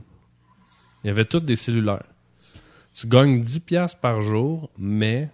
Il 1.03 1.07
y 1.07 1.09
avait 1.09 1.25
tous 1.25 1.41
des 1.41 1.57
cellulaires. 1.57 2.05
Tu 2.93 3.07
gagnes 3.07 3.41
10 3.41 3.59
piastres 3.61 3.99
par 3.99 4.21
jour, 4.21 4.69
mais 4.77 5.29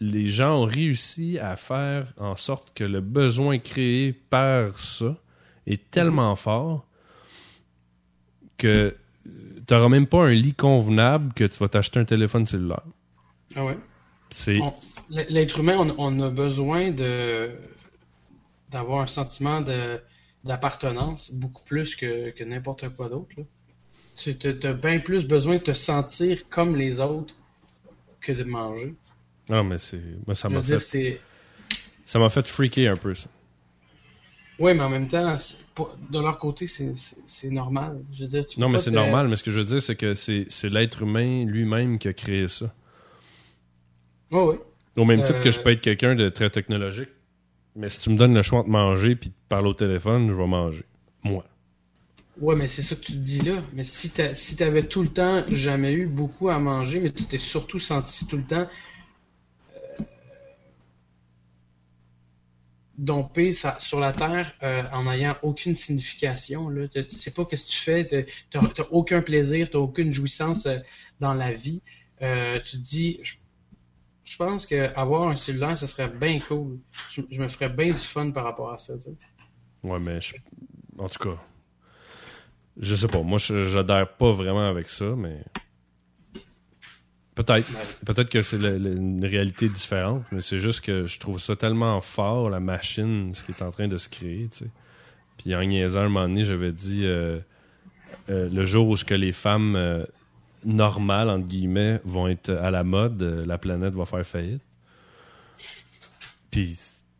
les 0.00 0.26
gens 0.26 0.62
ont 0.62 0.64
réussi 0.64 1.38
à 1.38 1.56
faire 1.56 2.12
en 2.18 2.36
sorte 2.36 2.72
que 2.74 2.84
le 2.84 3.00
besoin 3.00 3.58
créé 3.58 4.12
par 4.12 4.78
ça 4.80 5.16
est 5.66 5.90
tellement 5.90 6.34
fort 6.34 6.86
que 8.58 8.96
tu 9.24 9.74
n'auras 9.74 9.88
même 9.88 10.06
pas 10.06 10.24
un 10.24 10.34
lit 10.34 10.54
convenable 10.54 11.32
que 11.34 11.44
tu 11.44 11.58
vas 11.58 11.68
t'acheter 11.68 12.00
un 12.00 12.04
téléphone 12.04 12.46
cellulaire. 12.46 12.82
Ah 13.54 13.64
ouais? 13.64 13.78
C'est 14.30 14.58
L'être 15.10 15.58
humain, 15.58 15.76
on, 15.78 15.94
on 15.98 16.20
a 16.20 16.30
besoin 16.30 16.90
de 16.92 17.50
d'avoir 18.70 19.00
un 19.00 19.08
sentiment 19.08 19.60
d'appartenance 20.44 21.32
beaucoup 21.32 21.64
plus 21.64 21.96
que, 21.96 22.30
que 22.30 22.44
n'importe 22.44 22.88
quoi 22.94 23.08
d'autre. 23.08 23.34
Tu 24.14 24.36
as 24.62 24.72
bien 24.72 25.00
plus 25.00 25.26
besoin 25.26 25.54
de 25.56 25.60
te 25.62 25.72
sentir 25.72 26.48
comme 26.48 26.76
les 26.76 27.00
autres 27.00 27.34
que 28.20 28.32
de 28.32 28.44
manger. 28.44 28.94
non 29.48 29.64
mais 29.64 29.78
c'est 29.78 30.00
moi 30.26 30.34
ça 30.34 30.48
m'a 30.48 30.60
fait 30.60 31.20
ça 32.06 32.18
m'a 32.18 32.28
fait 32.28 32.46
freaker 32.46 32.92
un 32.92 32.96
peu 32.96 33.14
ça. 33.14 33.28
Oui, 34.58 34.74
mais 34.74 34.82
en 34.82 34.90
même 34.90 35.08
temps, 35.08 35.36
de 36.10 36.18
leur 36.20 36.36
côté, 36.36 36.66
c'est- 36.66 37.50
normal. 37.50 38.04
Je 38.12 38.24
veux 38.24 38.28
dire, 38.28 38.44
tu 38.44 38.60
Non 38.60 38.68
mais 38.68 38.76
c'est 38.78 38.90
normal, 38.90 39.26
mais 39.28 39.36
ce 39.36 39.42
que 39.42 39.50
je 39.50 39.58
veux 39.60 39.64
dire 39.64 39.80
c'est 39.80 39.96
que 39.96 40.14
c'est 40.14 40.68
l'être 40.70 41.02
humain 41.02 41.44
lui-même 41.46 41.98
qui 41.98 42.08
a 42.08 42.12
créé 42.12 42.46
ça. 42.46 42.72
Ouais, 44.30 44.42
ouais. 44.44 44.60
Au 44.96 45.04
même 45.04 45.22
titre 45.22 45.38
Euh, 45.38 45.42
que 45.42 45.50
je 45.50 45.60
peux 45.60 45.70
être 45.70 45.82
quelqu'un 45.82 46.14
de 46.14 46.28
très 46.28 46.50
technologique, 46.50 47.08
mais 47.76 47.88
si 47.88 48.00
tu 48.00 48.10
me 48.10 48.16
donnes 48.16 48.34
le 48.34 48.42
choix 48.42 48.62
de 48.62 48.68
manger 48.68 49.16
puis 49.16 49.30
de 49.30 49.34
parler 49.48 49.68
au 49.68 49.74
téléphone, 49.74 50.28
je 50.28 50.34
vais 50.34 50.46
manger. 50.46 50.84
Moi. 51.22 51.44
Ouais, 52.40 52.56
mais 52.56 52.68
c'est 52.68 52.82
ça 52.82 52.94
que 52.96 53.00
tu 53.02 53.12
te 53.12 53.18
dis 53.18 53.40
là. 53.42 53.62
Mais 53.74 53.84
si 53.84 54.10
tu 54.10 54.22
si 54.34 54.56
t'avais 54.56 54.82
tout 54.82 55.02
le 55.02 55.08
temps 55.10 55.44
jamais 55.50 55.92
eu 55.92 56.06
beaucoup 56.06 56.48
à 56.48 56.58
manger, 56.58 57.00
mais 57.00 57.12
tu 57.12 57.24
t'es 57.26 57.38
surtout 57.38 57.78
senti 57.78 58.26
tout 58.26 58.36
le 58.38 58.44
temps 58.44 58.66
euh, 59.76 60.02
dompé 62.98 63.52
sa- 63.52 63.78
sur 63.78 64.00
la 64.00 64.12
terre 64.12 64.52
euh, 64.62 64.82
en 64.92 65.04
n'ayant 65.04 65.36
aucune 65.42 65.74
signification. 65.74 66.68
Là. 66.68 66.86
Tu 66.88 67.04
tu 67.06 67.16
sais 67.16 67.30
pas 67.30 67.44
qu'est-ce 67.44 67.66
que 67.66 67.72
tu 67.72 67.78
fais, 67.78 68.26
t'as 68.50 68.60
aucun 68.90 69.22
plaisir, 69.22 69.68
t'as 69.70 69.78
aucune 69.78 70.12
jouissance 70.12 70.66
euh, 70.66 70.78
dans 71.20 71.34
la 71.34 71.52
vie. 71.52 71.82
Euh, 72.22 72.60
tu 72.64 72.76
te 72.76 72.82
dis, 72.82 73.18
je, 73.22 73.34
je 74.30 74.36
pense 74.36 74.64
que 74.64 74.94
avoir 74.94 75.26
un 75.28 75.34
cellulaire, 75.34 75.76
ça 75.76 75.88
serait 75.88 76.08
bien 76.08 76.38
cool. 76.38 76.78
Je, 77.10 77.20
je 77.30 77.42
me 77.42 77.48
ferais 77.48 77.68
bien 77.68 77.88
du 77.88 77.94
fun 77.98 78.30
par 78.30 78.44
rapport 78.44 78.70
à 78.72 78.78
ça. 78.78 78.94
tu 78.96 79.02
sais. 79.10 79.16
Ouais, 79.82 79.98
mais 79.98 80.20
je- 80.20 80.34
en 80.98 81.08
tout 81.08 81.18
cas, 81.30 81.36
je 82.78 82.94
sais 82.94 83.08
pas. 83.08 83.22
Moi, 83.22 83.38
je 83.38 83.64
j'adhère 83.66 84.08
pas 84.16 84.30
vraiment 84.30 84.68
avec 84.68 84.88
ça, 84.88 85.16
mais 85.16 85.42
peut-être. 87.34 87.66
Peut-être 88.06 88.30
que 88.30 88.42
c'est 88.42 88.56
une 88.58 89.24
réalité 89.24 89.68
différente, 89.68 90.22
mais 90.30 90.40
c'est 90.40 90.58
juste 90.58 90.82
que 90.82 91.06
je 91.06 91.18
trouve 91.18 91.38
ça 91.40 91.56
tellement 91.56 92.00
fort, 92.00 92.50
la 92.50 92.60
machine, 92.60 93.34
ce 93.34 93.42
qui 93.44 93.50
est 93.52 93.62
en 93.62 93.70
train 93.72 93.88
de 93.88 93.98
se 93.98 94.08
créer, 94.08 94.48
tu 94.50 94.58
sais. 94.64 94.70
Puis 95.38 95.54
en 95.56 95.64
niaisant, 95.64 96.00
un 96.00 96.08
moment 96.08 96.28
donné, 96.28 96.44
j'avais 96.44 96.70
dit 96.72 97.00
euh, 97.04 97.40
euh, 98.28 98.48
le 98.50 98.64
jour 98.64 98.88
où 98.88 98.96
ce 98.96 99.04
que 99.04 99.14
les 99.14 99.32
femmes 99.32 99.74
euh, 99.74 100.04
normales, 100.64 101.30
entre 101.30 101.46
guillemets, 101.46 102.00
vont 102.04 102.28
être 102.28 102.50
à 102.50 102.70
la 102.70 102.84
mode, 102.84 103.22
euh, 103.22 103.46
la 103.46 103.58
planète 103.58 103.94
va 103.94 104.04
faire 104.04 104.26
faillite. 104.26 104.62
Puis, 106.50 106.76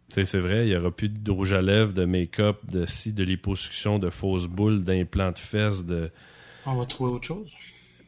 tu 0.08 0.14
sais, 0.14 0.24
c'est 0.24 0.40
vrai, 0.40 0.66
il 0.66 0.70
n'y 0.70 0.76
aura 0.76 0.90
plus 0.90 1.08
de 1.08 1.30
rouge 1.30 1.52
à 1.52 1.62
lèvres, 1.62 1.92
de 1.92 2.04
make-up, 2.04 2.58
de 2.68 2.86
ci, 2.86 3.12
de 3.12 3.22
liposuction, 3.22 3.98
de 3.98 4.10
fausses 4.10 4.46
boules, 4.46 4.82
d'implants 4.82 5.32
de 5.32 5.38
fesses, 5.38 5.84
de... 5.84 6.10
On 6.66 6.76
va 6.76 6.84
trouver 6.86 7.12
autre 7.12 7.26
chose? 7.26 7.50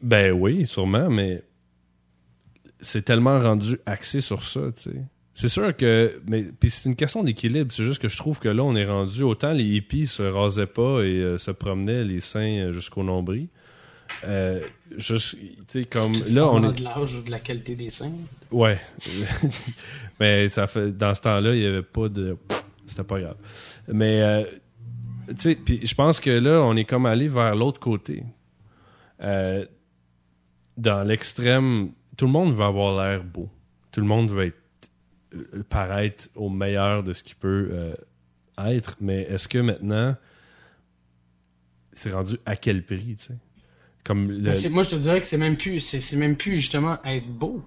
Ben 0.01 0.31
oui, 0.33 0.67
sûrement, 0.67 1.09
mais 1.09 1.43
c'est 2.81 3.03
tellement 3.03 3.39
rendu 3.39 3.77
axé 3.85 4.19
sur 4.21 4.43
ça, 4.43 4.71
tu 4.75 4.81
sais. 4.81 5.01
C'est 5.33 5.47
sûr 5.47 5.75
que... 5.75 6.21
Mais 6.27 6.43
puis 6.43 6.69
c'est 6.69 6.87
une 6.87 6.95
question 6.95 7.23
d'équilibre, 7.23 7.71
c'est 7.71 7.85
juste 7.85 8.01
que 8.01 8.07
je 8.07 8.17
trouve 8.17 8.39
que 8.39 8.49
là, 8.49 8.63
on 8.63 8.75
est 8.75 8.85
rendu... 8.85 9.23
Autant 9.23 9.53
les 9.53 9.63
hippies 9.63 10.05
se 10.05 10.21
rasaient 10.21 10.67
pas 10.67 11.01
et 11.01 11.21
euh, 11.21 11.37
se 11.37 11.49
promenaient 11.51 12.03
les 12.03 12.19
seins 12.19 12.71
jusqu'au 12.71 13.03
nombril. 13.03 13.47
Euh, 14.25 14.61
juste, 14.97 15.35
tu 15.35 15.57
sais, 15.67 15.85
comme... 15.85 16.13
Là, 16.29 16.47
on 16.47 16.71
est... 16.71 16.79
de 16.79 16.83
l'âge 16.83 17.15
ou 17.15 17.23
de 17.23 17.31
la 17.31 17.39
qualité 17.39 17.75
des 17.75 17.89
seins. 17.89 18.11
Ouais. 18.51 18.79
mais 20.19 20.49
ça 20.49 20.67
fait 20.67 20.95
dans 20.95 21.13
ce 21.13 21.21
temps-là, 21.21 21.53
il 21.53 21.61
n'y 21.61 21.67
avait 21.67 21.81
pas 21.81 22.09
de 22.09 22.35
c'était 22.85 23.03
pas 23.03 23.19
grave. 23.19 23.37
Mais 23.87 24.21
euh, 24.21 24.43
tu 25.29 25.35
sais, 25.39 25.55
puis 25.55 25.85
je 25.85 25.95
pense 25.95 26.19
que 26.19 26.29
là, 26.29 26.61
on 26.61 26.75
est 26.75 26.85
comme 26.85 27.05
allé 27.05 27.27
vers 27.27 27.55
l'autre 27.55 27.79
côté. 27.79 28.23
Euh, 29.21 29.65
dans 30.77 31.03
l'extrême, 31.03 31.91
tout 32.17 32.25
le 32.25 32.31
monde 32.31 32.53
veut 32.53 32.63
avoir 32.63 33.03
l'air 33.03 33.23
beau. 33.23 33.49
Tout 33.91 34.01
le 34.01 34.07
monde 34.07 34.31
veut 34.31 34.45
être 34.45 34.57
euh, 35.35 35.63
paraître 35.69 36.29
au 36.35 36.49
meilleur 36.49 37.03
de 37.03 37.13
ce 37.13 37.23
qu'il 37.23 37.35
peut 37.35 37.69
euh, 37.71 37.95
être, 38.57 38.97
mais 38.99 39.21
est-ce 39.23 39.47
que 39.47 39.59
maintenant 39.59 40.15
c'est 41.93 42.11
rendu 42.11 42.37
à 42.45 42.55
quel 42.55 42.83
prix, 42.83 43.15
tu 43.15 43.25
sais? 43.25 43.37
Comme 44.03 44.29
le, 44.29 44.53
Ben, 44.53 44.69
moi, 44.71 44.83
je 44.83 44.89
te 44.91 44.95
dirais 44.95 45.21
que 45.21 45.27
c'est 45.27 45.37
même 45.37 45.57
plus, 45.57 45.79
c'est, 45.79 46.15
même 46.15 46.35
plus 46.35 46.57
justement 46.57 47.01
être 47.05 47.27
beau. 47.27 47.63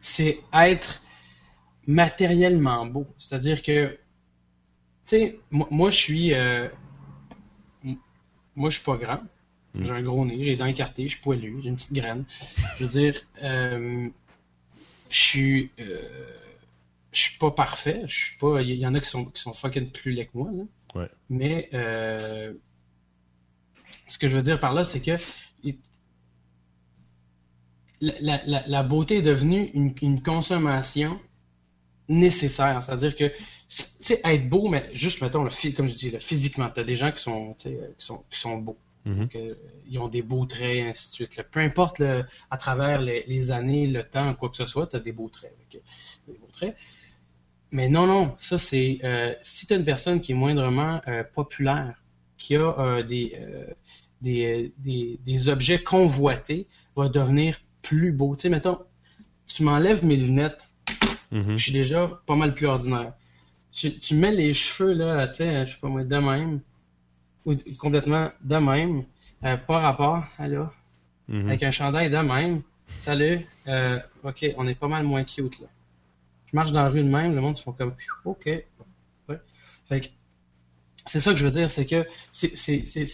C'est 0.00 0.40
être 0.52 1.02
matériellement 1.86 2.86
beau. 2.86 3.06
C'est-à-dire 3.18 3.62
que, 3.62 3.88
tu 3.88 3.98
sais, 5.04 5.40
moi, 5.50 5.66
moi, 5.70 5.90
je 5.90 5.96
suis, 5.96 6.34
euh, 6.34 6.68
moi, 8.54 8.70
je 8.70 8.76
suis 8.76 8.84
pas 8.84 8.96
grand. 8.96 9.20
J'ai 9.80 9.92
un 9.92 10.02
gros 10.02 10.24
nez, 10.26 10.42
j'ai 10.42 10.52
les 10.52 10.56
dents 10.56 10.66
écartées, 10.66 11.04
je 11.04 11.14
suis 11.14 11.22
poilu, 11.22 11.60
j'ai 11.62 11.68
une 11.68 11.76
petite 11.76 11.92
graine. 11.92 12.24
Je 12.76 12.84
veux 12.84 12.90
dire, 12.90 13.20
euh, 13.42 14.08
je 15.10 15.18
suis, 15.18 15.70
euh, 15.78 16.36
je 17.12 17.20
suis 17.20 17.38
pas 17.38 17.52
parfait. 17.52 18.02
Je 18.06 18.26
suis 18.26 18.38
pas, 18.38 18.62
il 18.62 18.72
y, 18.72 18.86
en 18.86 18.94
a 18.94 19.00
qui 19.00 19.08
sont, 19.08 19.26
qui 19.26 19.40
sont 19.40 19.54
fucking 19.54 19.90
plus 19.90 20.12
laids 20.12 20.26
que 20.26 20.38
moi, 20.38 20.50
là. 20.52 20.64
Ouais. 20.94 21.08
Mais, 21.28 21.68
ce 24.08 24.18
que 24.18 24.26
je 24.26 24.36
veux 24.36 24.42
dire 24.42 24.58
par 24.58 24.72
là, 24.72 24.82
c'est 24.82 25.00
que 25.00 25.16
la, 28.00 28.14
la- 28.46 28.66
la- 28.66 28.82
beauté 28.82 29.18
est 29.18 29.22
devenue 29.22 29.70
une, 29.74 29.94
une 30.02 30.22
consommation 30.22 31.18
nécessaire. 32.08 32.82
C'est-à-dire 32.82 33.14
que, 33.16 33.28
tu 33.28 33.36
sais, 33.68 34.20
être 34.24 34.48
beau, 34.48 34.68
mais 34.68 34.90
juste, 34.94 35.22
mettons, 35.22 35.44
le, 35.44 35.72
comme 35.76 35.86
je 35.88 35.94
dis, 35.96 36.10
là, 36.10 36.20
physiquement, 36.20 36.70
tu 36.70 36.80
as 36.80 36.84
des 36.84 36.96
gens 36.96 37.12
qui 37.12 37.22
sont, 37.22 37.54
sais, 37.58 37.78
qui 37.98 38.04
sont, 38.06 38.18
qui 38.30 38.38
sont 38.38 38.58
beaux. 38.58 38.78
Donc, 39.22 39.34
euh, 39.36 39.54
ils 39.88 39.98
ont 39.98 40.08
des 40.08 40.22
beaux 40.22 40.46
traits, 40.46 40.84
ainsi 40.86 41.10
de 41.10 41.14
suite. 41.14 41.36
là. 41.36 41.44
Peu 41.44 41.60
importe 41.60 42.00
le- 42.00 42.24
à 42.50 42.58
travers 42.58 43.00
les, 43.00 43.24
les 43.26 43.50
années, 43.52 43.86
le 43.86 44.04
temps, 44.04 44.34
quoi 44.34 44.50
que 44.50 44.56
ce 44.56 44.66
soit, 44.66 44.86
tu 44.88 44.96
as 44.96 45.00
des 45.00 45.12
beaux 45.12 45.28
traits. 45.30 45.54
Ok, 45.62 45.80
des 46.28 46.34
beaux 46.38 46.48
traits. 46.52 46.76
Mais 47.72 47.88
non, 47.88 48.06
non, 48.06 48.34
ça 48.38 48.58
c'est 48.58 48.98
euh, 49.04 49.34
si 49.42 49.66
tu 49.66 49.74
as 49.74 49.76
une 49.76 49.84
personne 49.84 50.20
qui 50.20 50.32
est 50.32 50.34
moindrement 50.34 51.00
euh, 51.08 51.22
populaire, 51.24 52.02
qui 52.36 52.56
a 52.56 52.78
euh, 52.78 53.02
des, 53.04 53.32
euh, 53.38 53.66
des, 54.20 54.72
des, 54.78 55.18
des 55.24 55.48
objets 55.48 55.78
convoités, 55.82 56.66
va 56.96 57.08
devenir 57.08 57.58
plus 57.82 58.12
beau. 58.12 58.36
Tu 58.36 58.42
sais, 58.42 58.48
mettons, 58.48 58.78
tu 59.46 59.62
m'enlèves 59.62 60.04
mes 60.04 60.16
lunettes, 60.16 60.60
Mhm. 61.32 61.56
je 61.56 61.62
suis 61.62 61.72
déjà 61.72 62.08
pas 62.26 62.34
mal 62.36 62.54
plus 62.54 62.66
ordinaire. 62.66 63.12
Tu, 63.72 63.98
tu 63.98 64.14
mets 64.16 64.32
les 64.34 64.52
cheveux, 64.52 64.92
là, 64.94 65.28
tu 65.28 65.36
sais, 65.36 65.66
je 65.66 65.72
sais 65.72 65.78
pas 65.80 65.88
moi, 65.88 66.02
de 66.02 66.16
même, 66.16 66.60
ou 67.46 67.54
complètement 67.78 68.30
de 68.42 68.56
même, 68.56 69.04
euh, 69.44 69.56
pas 69.56 69.78
rapport, 69.78 70.24
alors, 70.38 70.72
Mhm. 71.28 71.48
avec 71.48 71.62
un 71.62 71.70
chandail 71.70 72.10
de 72.10 72.16
même. 72.18 72.62
Salut, 72.98 73.46
euh, 73.68 73.98
ok, 74.24 74.44
on 74.56 74.66
est 74.66 74.74
pas 74.74 74.88
mal 74.88 75.04
moins 75.04 75.22
cute, 75.24 75.60
là. 75.60 75.68
Je 76.46 76.56
marche 76.56 76.72
dans 76.72 76.82
la 76.82 76.88
rue 76.90 77.04
de 77.04 77.08
même, 77.08 77.34
le 77.34 77.40
monde 77.40 77.56
se 77.56 77.62
font 77.62 77.72
comme, 77.72 77.94
ok. 78.24 78.46
Ouais. 79.28 79.36
Fait 79.88 80.00
que, 80.00 80.08
c'est 81.06 81.20
ça 81.20 81.32
que 81.32 81.38
je 81.38 81.44
veux 81.44 81.50
dire, 81.50 81.70
c'est 81.70 81.86
que 81.86 82.06
c'est- 82.32 82.54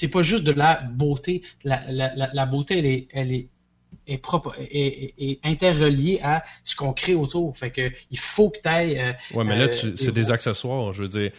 pas 0.09 0.23
juste 0.23 0.45
de 0.45 0.53
la 0.53 0.81
beauté. 0.83 1.43
La, 1.65 1.91
la, 1.91 2.15
la, 2.15 2.31
la 2.33 2.47
beauté, 2.47 2.79
elle 2.79 2.87
est, 2.87 3.09
elle 3.13 3.33
est, 3.33 3.49
est, 4.07 4.19
propre, 4.19 4.55
est, 4.59 5.15
est- 5.19 5.39
à 6.23 6.43
ce 6.65 6.77
qu'on 6.77 6.93
crée 6.93 7.15
autour. 7.15 7.57
Fait 7.57 7.71
que 7.71 7.91
il 8.11 8.19
faut 8.19 8.51
que 8.51 8.59
tu 8.63 8.69
ailles. 8.69 9.17
Ouais, 9.35 9.45
mais 9.45 9.57
là, 9.57 9.65
euh, 9.67 9.93
c'est 9.97 10.13
des 10.13 10.31
accessoires, 10.31 10.93
je 10.93 11.03
veux 11.03 11.09
dire. 11.09 11.31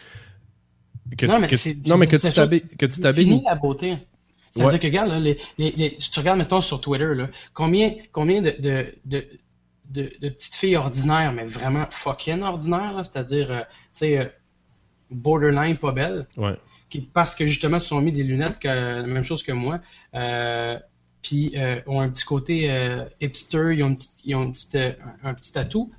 Que, 1.17 1.25
Non, 1.25 1.39
mais 1.39 1.47
que- 1.47 1.55
c'est- 1.55 1.87
non, 1.87 1.97
mais 1.97 2.07
que 2.07 2.17
c'est- 2.17 2.29
tu 2.29 2.35
t'habilles. 2.35 2.61
Que 2.77 2.85
tu 2.85 3.01
fini 3.13 3.41
la 3.45 3.55
beauté. 3.55 3.97
C'est-à-dire 4.51 4.73
Ouais. 4.73 4.79
que, 4.79 4.87
regarde, 4.87 5.09
là, 5.09 5.19
les, 5.19 5.37
les, 5.57 5.71
les- 5.71 5.95
si 5.99 6.09
tu 6.11 6.19
regardes, 6.19 6.39
mettons, 6.39 6.61
sur 6.61 6.81
Twitter, 6.81 7.13
là, 7.15 7.29
combien, 7.53 7.93
combien 8.11 8.41
de, 8.41 8.55
de, 8.59 8.93
de, 9.05 9.27
de, 9.89 10.11
de 10.21 10.29
petites 10.29 10.55
filles 10.55 10.75
ordinaires, 10.77 11.31
mais 11.31 11.45
vraiment 11.45 11.85
fucking 11.91 12.41
ordinaires, 12.41 13.01
c'est-à-dire, 13.03 13.51
euh, 13.51 13.59
tu 13.61 13.65
sais, 13.93 14.17
euh, 14.17 14.25
borderline 15.11 15.77
pas 15.77 15.91
belles, 15.91 16.27
Ouais. 16.37 16.55
qui, 16.89 17.01
parce 17.01 17.35
que 17.35 17.45
justement, 17.45 17.79
se 17.79 17.87
sont 17.87 18.01
mis 18.01 18.11
des 18.11 18.23
lunettes, 18.23 18.59
que, 18.59 18.67
la 18.67 19.07
même 19.07 19.23
chose 19.23 19.43
que 19.43 19.51
moi, 19.51 19.79
euh, 20.15 20.77
puis 21.21 21.51
euh, 21.55 21.81
ont 21.87 21.99
un 21.99 22.09
petit 22.09 22.23
côté 22.25 22.71
euh, 22.71 23.03
hipster, 23.21 23.71
ils 23.75 23.83
ont, 23.83 23.87
une 23.89 23.95
petite- 23.95 24.19
ils 24.25 24.35
ont 24.35 24.43
une 24.43 24.53
petite, 24.53 24.75
euh, 24.75 24.91
un, 25.23 25.33
petit 25.33 25.57
atout, 25.57 25.91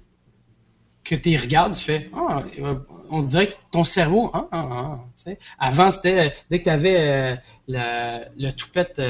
que 1.05 1.15
tu 1.15 1.37
regardes, 1.37 1.75
tu 1.75 1.83
fais, 1.85 2.11
ah, 2.15 2.43
euh, 2.61 2.79
on 3.11 3.23
dirait 3.23 3.49
que 3.49 3.55
ton 3.73 3.85
cerveau, 3.85 4.31
ah, 4.35 4.47
ah, 4.53 4.69
ah, 4.71 5.01
tu 5.17 5.25
sais. 5.25 5.39
Avant, 5.59 5.91
c'était, 5.91 6.19
euh, 6.27 6.31
dès 6.51 6.59
que 6.59 6.65
tu 6.65 6.71
avais 6.71 7.39
le 7.67 8.51
toupette 8.53 9.01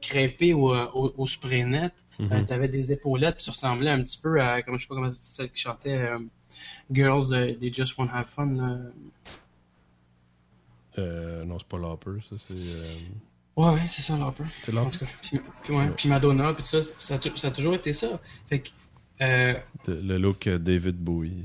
crêpé 0.00 0.52
au, 0.52 0.74
au, 0.74 1.14
au 1.16 1.26
spray 1.26 1.64
net, 1.64 1.92
Mhm. 2.18 2.44
tu 2.46 2.52
avais 2.52 2.68
des 2.68 2.92
épaulettes, 2.92 3.36
puis 3.36 3.44
tu 3.44 3.50
ressemblais 3.50 3.90
un 3.90 4.02
petit 4.02 4.20
peu 4.20 4.40
à, 4.40 4.62
comme 4.62 4.76
je 4.78 4.82
sais 4.82 4.88
pas 4.88 4.94
comment 4.96 5.10
celle 5.10 5.50
qui 5.50 5.62
chantait 5.62 6.08
Girls, 6.92 7.32
euh, 7.32 7.54
They 7.58 7.72
Just 7.72 7.96
Want 7.98 8.08
to 8.08 8.14
Have 8.14 8.26
Fun. 8.26 8.46
là. 8.56 8.76
Euh, 10.98 11.44
non, 11.44 11.58
c'est 11.58 11.68
pas 11.68 11.78
Lauper, 11.78 12.20
ça, 12.28 12.36
c'est. 12.38 12.52
euh, 12.54 12.84
Ouais, 13.56 13.74
ouais, 13.74 13.80
c'est 13.88 14.02
ça, 14.02 14.16
Lauper. 14.16 14.44
C'est 14.62 14.76
En 14.76 14.84
Lauper. 14.84 14.90
tout 14.98 15.04
cas, 15.04 15.10
puis, 15.22 15.40
puis, 15.62 15.74
ouais, 15.74 15.90
puis 15.96 16.08
Madonna, 16.08 16.52
puis 16.54 16.62
tout 16.62 16.68
ça, 16.70 16.82
ça 16.82 17.18
ça 17.34 17.48
a 17.48 17.50
toujours 17.50 17.74
été 17.74 17.92
ça. 17.92 18.20
Fait 18.46 18.60
que, 18.60 18.68
euh, 19.22 19.54
de- 19.86 19.94
Le 19.94 20.18
look 20.18 20.46
euh, 20.46 20.58
David 20.58 20.96
Bowie. 20.96 21.44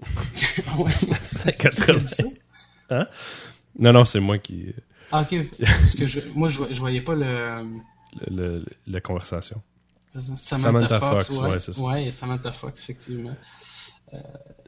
ouais. 0.78 0.90
C'est 1.22 1.56
80. 1.56 3.06
Non, 3.78 3.92
non, 3.92 4.04
c'est 4.04 4.20
moi 4.20 4.38
qui. 4.38 4.72
Ah, 5.10 5.22
ok. 5.22 5.48
Parce 5.60 5.94
que 5.94 6.06
je, 6.06 6.20
moi, 6.34 6.48
je, 6.48 6.62
je 6.72 6.78
voyais 6.80 7.00
pas 7.00 7.14
le. 7.14 7.62
le- 8.30 8.58
le- 8.58 8.64
la 8.86 9.00
conversation. 9.00 9.60
c'est 10.08 10.20
ça, 10.20 10.36
Samantha, 10.36 10.88
Samantha 10.88 10.98
Fox, 11.00 11.26
Fox, 11.26 11.38
ouais. 11.40 11.48
ouais, 11.50 11.60
c'est 11.60 11.72
ça. 11.72 11.82
Ouais, 11.82 12.12
Samantha 12.12 12.52
Fox, 12.52 12.82
effectivement. 12.82 13.36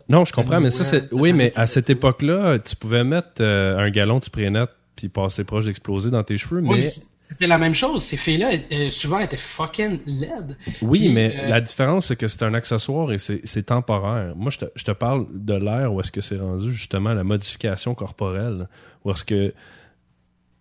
Non, 0.08 0.24
je 0.24 0.32
comprends, 0.32 0.60
mais 0.60 0.70
ça, 0.70 0.84
c'est. 0.84 1.12
Oui, 1.12 1.32
mais 1.32 1.52
à 1.56 1.66
cette 1.66 1.90
époque-là, 1.90 2.58
tu 2.58 2.76
pouvais 2.76 3.04
mettre 3.04 3.40
euh, 3.40 3.78
un 3.78 3.90
galon 3.90 4.18
de 4.18 4.24
spray 4.24 4.50
net 4.50 4.70
puis 4.94 5.08
passer 5.08 5.44
proche 5.44 5.66
d'exploser 5.66 6.10
dans 6.10 6.22
tes 6.22 6.36
cheveux, 6.36 6.60
mais. 6.62 6.86
c'était 6.88 7.46
la 7.48 7.58
même 7.58 7.74
chose. 7.74 8.02
Ces 8.04 8.16
filles-là, 8.16 8.52
euh, 8.72 8.90
souvent, 8.90 9.18
étaient 9.18 9.36
fucking 9.36 9.98
laides. 10.06 10.56
Oui, 10.80 11.00
Puis, 11.00 11.08
mais 11.12 11.34
euh, 11.36 11.48
la 11.48 11.60
différence, 11.60 12.06
c'est 12.06 12.16
que 12.16 12.28
c'est 12.28 12.44
un 12.44 12.54
accessoire 12.54 13.12
et 13.12 13.18
c'est 13.18 13.62
temporaire. 13.64 14.34
Moi, 14.36 14.50
je 14.50 14.58
te, 14.58 14.64
je 14.76 14.84
te 14.84 14.92
parle 14.92 15.26
de 15.32 15.54
l'ère 15.54 15.92
où 15.92 16.00
est-ce 16.00 16.12
que 16.12 16.20
c'est 16.20 16.38
rendu 16.38 16.72
justement 16.72 17.12
la 17.12 17.24
modification 17.24 17.94
corporelle. 17.94 18.68
Où 19.04 19.10
est-ce 19.10 19.24
que. 19.24 19.52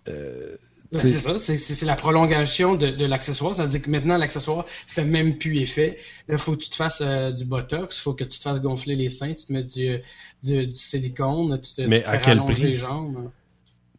euh, 0.09 0.55
C'est 0.93 1.11
ça, 1.11 1.37
c'est- 1.39 1.85
la 1.85 1.95
prolongation 1.95 2.75
de, 2.75 2.89
de 2.91 3.05
l'accessoire. 3.05 3.53
Ça 3.55 3.63
veut 3.63 3.69
dire 3.69 3.81
que 3.81 3.89
maintenant, 3.89 4.17
l'accessoire 4.17 4.65
fait 4.67 5.03
même 5.03 5.37
plus 5.37 5.57
effet. 5.57 5.97
Là, 6.27 6.37
faut 6.37 6.53
que 6.55 6.63
tu 6.63 6.69
te 6.69 6.75
fasses 6.75 7.01
euh, 7.01 7.31
du 7.31 7.43
botox, 7.43 7.99
faut 7.99 8.13
que 8.13 8.23
tu 8.23 8.37
te 8.37 8.43
fasses 8.43 8.61
gonfler 8.61 8.95
les 8.95 9.09
seins, 9.09 9.33
tu 9.33 9.45
te 9.45 9.53
mets 9.53 9.63
du, 9.63 9.97
du, 10.43 10.67
du 10.67 10.73
silicone, 10.73 11.59
tu 11.61 11.73
te, 11.73 11.81
Mais 11.81 11.97
tu 11.97 12.03
te 12.03 12.09
à 12.09 12.11
fais 12.13 12.21
quel 12.25 12.43
prix? 12.45 12.61
les 12.61 12.75
jambes. 12.75 13.29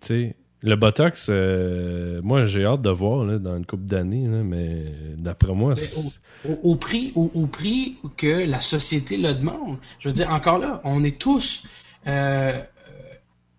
Tu 0.01 0.07
sais, 0.07 0.35
le 0.63 0.77
Botox, 0.77 1.27
euh, 1.29 2.21
moi, 2.23 2.45
j'ai 2.45 2.65
hâte 2.65 2.83
de 2.83 2.91
voir 2.91 3.25
là, 3.25 3.39
dans 3.39 3.57
une 3.57 3.67
couple 3.67 3.85
d'années, 3.85 4.27
mais 4.27 4.85
d'après 5.17 5.53
moi, 5.55 5.77
c'est- 5.77 5.93
Au, 5.97 6.51
au- 6.53 6.73
au 6.73 6.77
prix, 6.77 7.13
au, 7.15 7.31
au 7.35 7.47
prix 7.47 7.97
que 8.17 8.47
la 8.47 8.61
société 8.61 9.17
le 9.17 9.35
demande. 9.35 9.77
Je 9.99 10.09
veux 10.09 10.15
dire, 10.15 10.31
encore 10.31 10.59
là, 10.59 10.81
on 10.85 11.05
est 11.05 11.19
tous... 11.19 11.65
euh, 12.07 12.63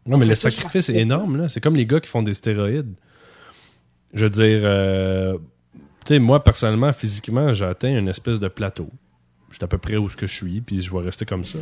non, 0.07 0.17
mais 0.17 0.25
le 0.25 0.35
sacrifice 0.35 0.89
est 0.89 0.95
énorme. 0.99 1.37
là. 1.37 1.49
C'est 1.49 1.59
comme 1.59 1.75
les 1.75 1.85
gars 1.85 1.99
qui 1.99 2.07
font 2.09 2.23
des 2.23 2.33
stéroïdes. 2.33 2.93
Je 4.13 4.23
veux 4.25 4.29
dire, 4.29 4.61
euh, 4.63 5.37
tu 6.05 6.15
sais, 6.15 6.19
moi, 6.19 6.43
personnellement, 6.43 6.91
physiquement, 6.93 7.53
j'ai 7.53 7.65
atteint 7.65 7.97
une 7.97 8.07
espèce 8.07 8.39
de 8.39 8.47
plateau. 8.47 8.89
Je 9.49 9.55
suis 9.55 9.63
à 9.63 9.67
peu 9.67 9.77
près 9.77 9.97
où 9.97 10.09
ce 10.09 10.15
que 10.15 10.27
je 10.27 10.35
suis, 10.35 10.61
puis 10.61 10.81
je 10.81 10.91
vais 10.91 10.99
rester 10.99 11.25
comme 11.25 11.45
ça. 11.45 11.59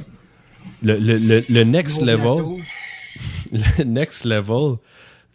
Le, 0.81 0.97
le, 0.97 1.17
le, 1.17 1.41
le 1.49 1.63
next 1.63 2.01
level, 2.01 2.63
le 3.51 3.83
next 3.83 4.25
level, 4.25 4.77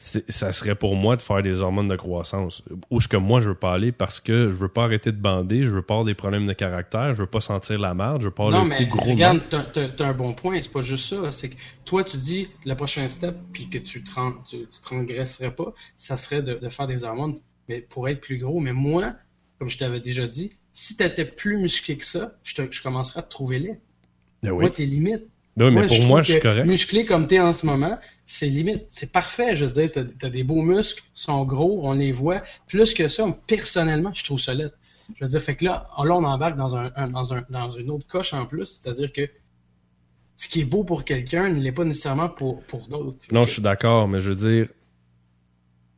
ça 0.03 0.51
serait 0.53 0.75
pour 0.75 0.97
moi 0.97 1.15
de 1.17 1.21
faire 1.21 1.43
des 1.43 1.61
hormones 1.61 1.89
de 1.89 1.95
croissance. 1.97 2.63
Où 2.91 3.03
ce 3.03 3.07
que 3.09 3.19
moi 3.19 3.43
je 3.43 3.51
veux 3.51 3.55
pas 3.55 3.75
aller 3.75 3.93
parce 3.93 4.19
que 4.19 4.49
je 4.49 4.55
veux 4.55 4.69
pas 4.69 4.85
arrêter 4.85 5.13
de 5.13 5.19
bander, 5.21 5.65
je 5.65 5.71
veux 5.71 5.83
pas 5.83 5.95
avoir 5.95 6.07
des 6.07 6.15
problèmes 6.15 6.47
de 6.47 6.55
caractère, 6.55 7.15
je 7.15 7.21
veux 7.21 7.27
pas 7.27 7.43
sentir 7.43 7.79
la 7.79 7.93
merde, 7.93 8.23
je 8.23 8.29
veux 8.29 8.35
pas 8.35 8.47
avoir 8.47 8.65
Non, 8.65 8.65
le 8.65 8.71
mais 8.81 8.87
gros. 8.87 9.05
de 9.05 9.11
regarde, 9.11 9.41
t'as- 9.51 10.07
un 10.07 10.13
bon 10.15 10.33
point. 10.33 10.59
C'est 10.63 10.73
pas 10.73 10.81
juste 10.81 11.07
ça. 11.15 11.31
C'est 11.33 11.51
que 11.51 11.57
toi, 11.85 12.03
tu 12.03 12.17
dis 12.17 12.49
le 12.65 12.75
prochain 12.75 13.07
step, 13.11 13.37
puis 13.53 13.69
que 13.69 13.77
tu 13.77 14.03
te, 14.03 14.15
ren- 14.15 14.33
tu, 14.49 14.61
tu 14.61 14.81
te 14.81 14.89
rengresserais 14.89 15.55
pas, 15.55 15.75
ça 15.99 16.17
serait 16.17 16.43
de, 16.43 16.55
de 16.55 16.69
faire 16.71 16.87
des 16.87 17.05
hormones 17.05 17.35
mais 17.69 17.81
pour 17.83 18.09
être 18.09 18.21
plus 18.23 18.39
gros. 18.39 18.59
Mais 18.59 18.73
moi, 18.73 19.13
comme 19.59 19.69
je 19.69 19.77
t'avais 19.79 20.01
déjà 20.01 20.27
dit, 20.27 20.51
si 20.73 20.97
t'étais 20.97 21.27
plus 21.27 21.59
musclé 21.59 21.99
que 21.99 22.07
ça, 22.07 22.33
je, 22.43 22.55
te, 22.55 22.63
je 22.71 22.83
commencerais 22.83 23.21
à 23.21 23.23
te 23.23 23.31
trouver 23.31 23.59
laid. 23.59 23.81
Ben 24.43 24.51
oui. 24.51 24.61
Moi, 24.63 24.71
t'es 24.71 24.87
limite. 24.87 25.25
Ben 25.57 25.67
oui, 25.67 25.75
mais 25.75 25.87
pour 25.87 26.07
moi, 26.07 26.23
je 26.23 26.33
suis 26.33 26.41
correct. 26.41 26.65
Musclé 26.67 27.05
comme 27.05 27.27
t'es 27.27 27.39
en 27.39 27.53
ce 27.53 27.67
moment, 27.67 27.99
c'est 28.33 28.47
limite. 28.49 28.87
C'est 28.91 29.11
parfait. 29.13 29.57
Je 29.57 29.65
veux 29.65 29.71
dire, 29.73 29.91
t'as 29.93 30.05
as 30.27 30.31
des 30.31 30.45
beaux 30.45 30.63
muscles, 30.63 31.03
sont 31.15 31.45
gros, 31.45 31.81
on 31.89 31.95
les 31.95 32.13
voit. 32.13 32.43
Plus 32.69 32.95
que 32.95 33.09
ça, 33.09 33.27
personnellement, 33.47 34.13
je 34.15 34.23
trouve 34.25 34.39
ça 34.39 34.55
laid. 34.55 34.71
Je 35.17 35.25
veux 35.25 35.29
dire, 35.31 35.43
fait 35.43 35.57
que 35.57 35.65
là, 35.65 35.89
là 35.99 36.15
on 36.15 36.23
embarque 36.25 36.57
dans, 36.57 36.77
un, 36.77 36.93
un- 36.95 37.11
dans, 37.11 37.35
un, 37.35 37.45
dans 37.51 37.71
une 37.71 37.91
autre 37.91 38.07
coche 38.07 38.33
en 38.33 38.47
plus. 38.47 38.67
C'est-à-dire 38.83 39.13
que 39.13 39.23
ce 40.37 40.49
qui 40.49 40.61
est 40.61 40.65
beau 40.65 40.85
pour 40.85 41.05
quelqu'un 41.05 41.49
ne 41.49 41.59
l'est 41.59 41.73
pas 41.73 41.85
nécessairement 41.85 42.29
pour, 42.29 42.63
pour 42.63 42.87
d'autres. 42.87 43.19
Non, 43.33 43.41
que- 43.43 43.49
je 43.49 43.53
suis 43.55 43.63
d'accord, 43.63 44.07
mais 44.07 44.21
je 44.21 44.31
veux 44.31 44.51
dire. 44.51 44.69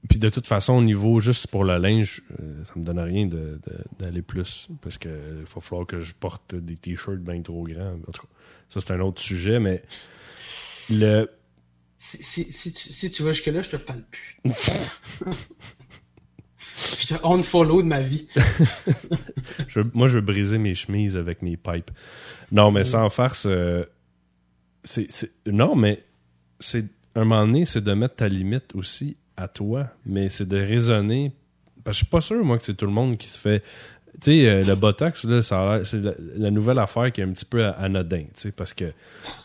Puis 0.09 0.19
de 0.19 0.29
toute 0.31 0.47
façon, 0.47 0.73
au 0.79 0.83
niveau 0.83 1.21
juste 1.21 1.47
pour 1.49 1.63
le 1.65 1.77
linge, 1.79 2.23
euh, 2.41 2.65
ça 2.65 2.73
me 2.77 2.83
donne 2.85 2.99
rien 2.99 3.29
d'aller 3.99 4.23
plus. 4.23 4.67
Parce 4.81 4.97
que 4.99 5.09
il 5.41 5.45
va 5.45 5.61
falloir 5.61 5.87
que 5.87 6.01
je 6.01 6.15
porte 6.15 6.55
des 6.55 6.77
t-shirts 6.77 7.21
bien 7.21 7.41
trop 7.43 7.63
grands. 7.65 7.95
En 8.09 8.13
tout 8.13 8.23
cas, 8.23 8.29
ça 8.71 8.81
c'est 8.81 8.93
un 8.95 9.01
autre 9.01 9.21
sujet, 9.21 9.61
mais 9.61 9.83
le. 10.91 11.29
Si, 12.05 12.21
si, 12.21 12.51
si, 12.53 12.73
tu, 12.73 12.93
si 12.93 13.11
tu 13.13 13.23
vas 13.23 13.33
jusque-là, 13.33 13.63
je 13.63 13.71
te 13.71 13.77
parle 13.77 14.03
plus. 14.11 14.37
je 16.99 17.07
te 17.07 17.15
unfollow 17.25 17.81
de 17.81 17.87
ma 17.87 18.01
vie. 18.01 18.27
je 19.69 19.81
moi, 19.95 20.09
je 20.09 20.15
veux 20.15 20.21
briser 20.21 20.59
mes 20.59 20.75
chemises 20.75 21.17
avec 21.17 21.43
mes 21.43 21.57
pipes. 21.57 21.93
Non, 22.51 22.73
mais 22.73 22.83
sans 22.83 23.09
farce, 23.09 23.47
euh, 23.47 23.85
c'est, 24.83 25.13
c'est- 25.13 25.31
non, 25.47 25.77
mais 25.77 26.03
c'est 26.59 26.87
un 27.15 27.21
moment 27.25 27.47
donné, 27.47 27.67
c'est 27.67 27.85
de 27.85 27.93
mettre 27.95 28.17
ta 28.17 28.27
limite 28.29 28.75
aussi 28.75 29.17
à 29.37 29.47
toi, 29.47 29.89
mais 30.05 30.29
c'est 30.29 30.49
de 30.49 30.57
raisonner. 30.57 31.31
Parce 31.85 31.99
que 31.99 32.01
je 32.01 32.05
suis 32.05 32.11
pas 32.11 32.21
sûr, 32.21 32.45
moi, 32.45 32.59
que 32.59 32.65
c'est 32.65 32.75
tout 32.75 32.87
le 32.87 32.93
monde 32.93 33.17
qui 33.17 33.29
se 33.29 33.39
fait. 33.39 33.63
Tu 34.21 34.43
sais, 34.43 34.49
euh, 34.49 34.63
le 34.63 34.75
Botox, 34.75 35.25
là, 35.25 35.41
ça 35.41 35.81
c'est 35.85 36.01
la, 36.01 36.13
la 36.37 36.51
nouvelle 36.51 36.79
affaire 36.79 37.11
qui 37.11 37.23
est 37.23 37.25
un 37.25 37.33
petit 37.33 37.47
peu 37.47 37.65
anodin, 37.65 38.25
tu 38.25 38.27
sais, 38.37 38.53
parce 38.53 38.75
que 38.75 38.93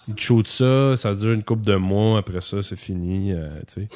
ils 0.08 0.16
te 0.16 0.22
shootent 0.22 0.48
ça, 0.48 0.96
ça 0.98 1.16
dure 1.16 1.32
une 1.32 1.44
couple 1.44 1.66
de 1.66 1.76
mois, 1.76 2.20
après 2.20 2.42
ça, 2.42 2.62
c'est 2.62 2.76
fini, 2.76 3.32
euh, 3.32 3.48
tu 3.68 3.82
sais. 3.82 3.88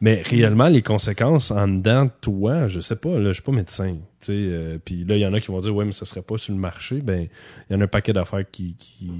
Mais 0.00 0.22
réellement, 0.22 0.68
les 0.68 0.82
conséquences 0.82 1.50
en 1.50 1.68
dedans 1.68 2.06
de 2.06 2.10
toi, 2.20 2.68
je 2.68 2.80
sais 2.80 2.96
pas, 2.96 3.18
là, 3.18 3.28
je 3.28 3.34
suis 3.34 3.42
pas 3.42 3.52
médecin. 3.52 3.94
tu 4.20 4.26
sais, 4.26 4.32
euh, 4.32 4.78
Puis 4.84 5.04
là, 5.04 5.16
il 5.16 5.20
y 5.20 5.26
en 5.26 5.32
a 5.32 5.40
qui 5.40 5.48
vont 5.48 5.60
dire, 5.60 5.74
ouais, 5.74 5.84
mais 5.84 5.92
ça 5.92 6.04
serait 6.04 6.20
pas 6.22 6.36
sur 6.36 6.52
le 6.52 6.58
marché. 6.58 7.00
Ben, 7.00 7.28
il 7.70 7.72
y 7.72 7.76
en 7.76 7.80
a 7.80 7.84
un 7.84 7.88
paquet 7.88 8.12
d'affaires 8.12 8.44
qui, 8.50 8.74
qui, 8.74 9.10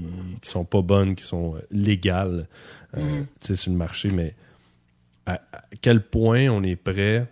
qui 0.41 0.49
sont 0.49 0.65
pas 0.65 0.81
bonnes, 0.81 1.15
qui 1.15 1.23
sont 1.23 1.55
légales 1.71 2.47
tu 2.93 3.01
sais, 3.39 3.55
sur 3.55 3.71
le 3.71 3.77
marché. 3.77 4.11
Mais 4.11 4.35
à, 5.25 5.41
à 5.53 5.61
quel 5.81 6.01
point 6.03 6.49
on 6.49 6.61
est 6.61 6.75
prêt 6.75 7.25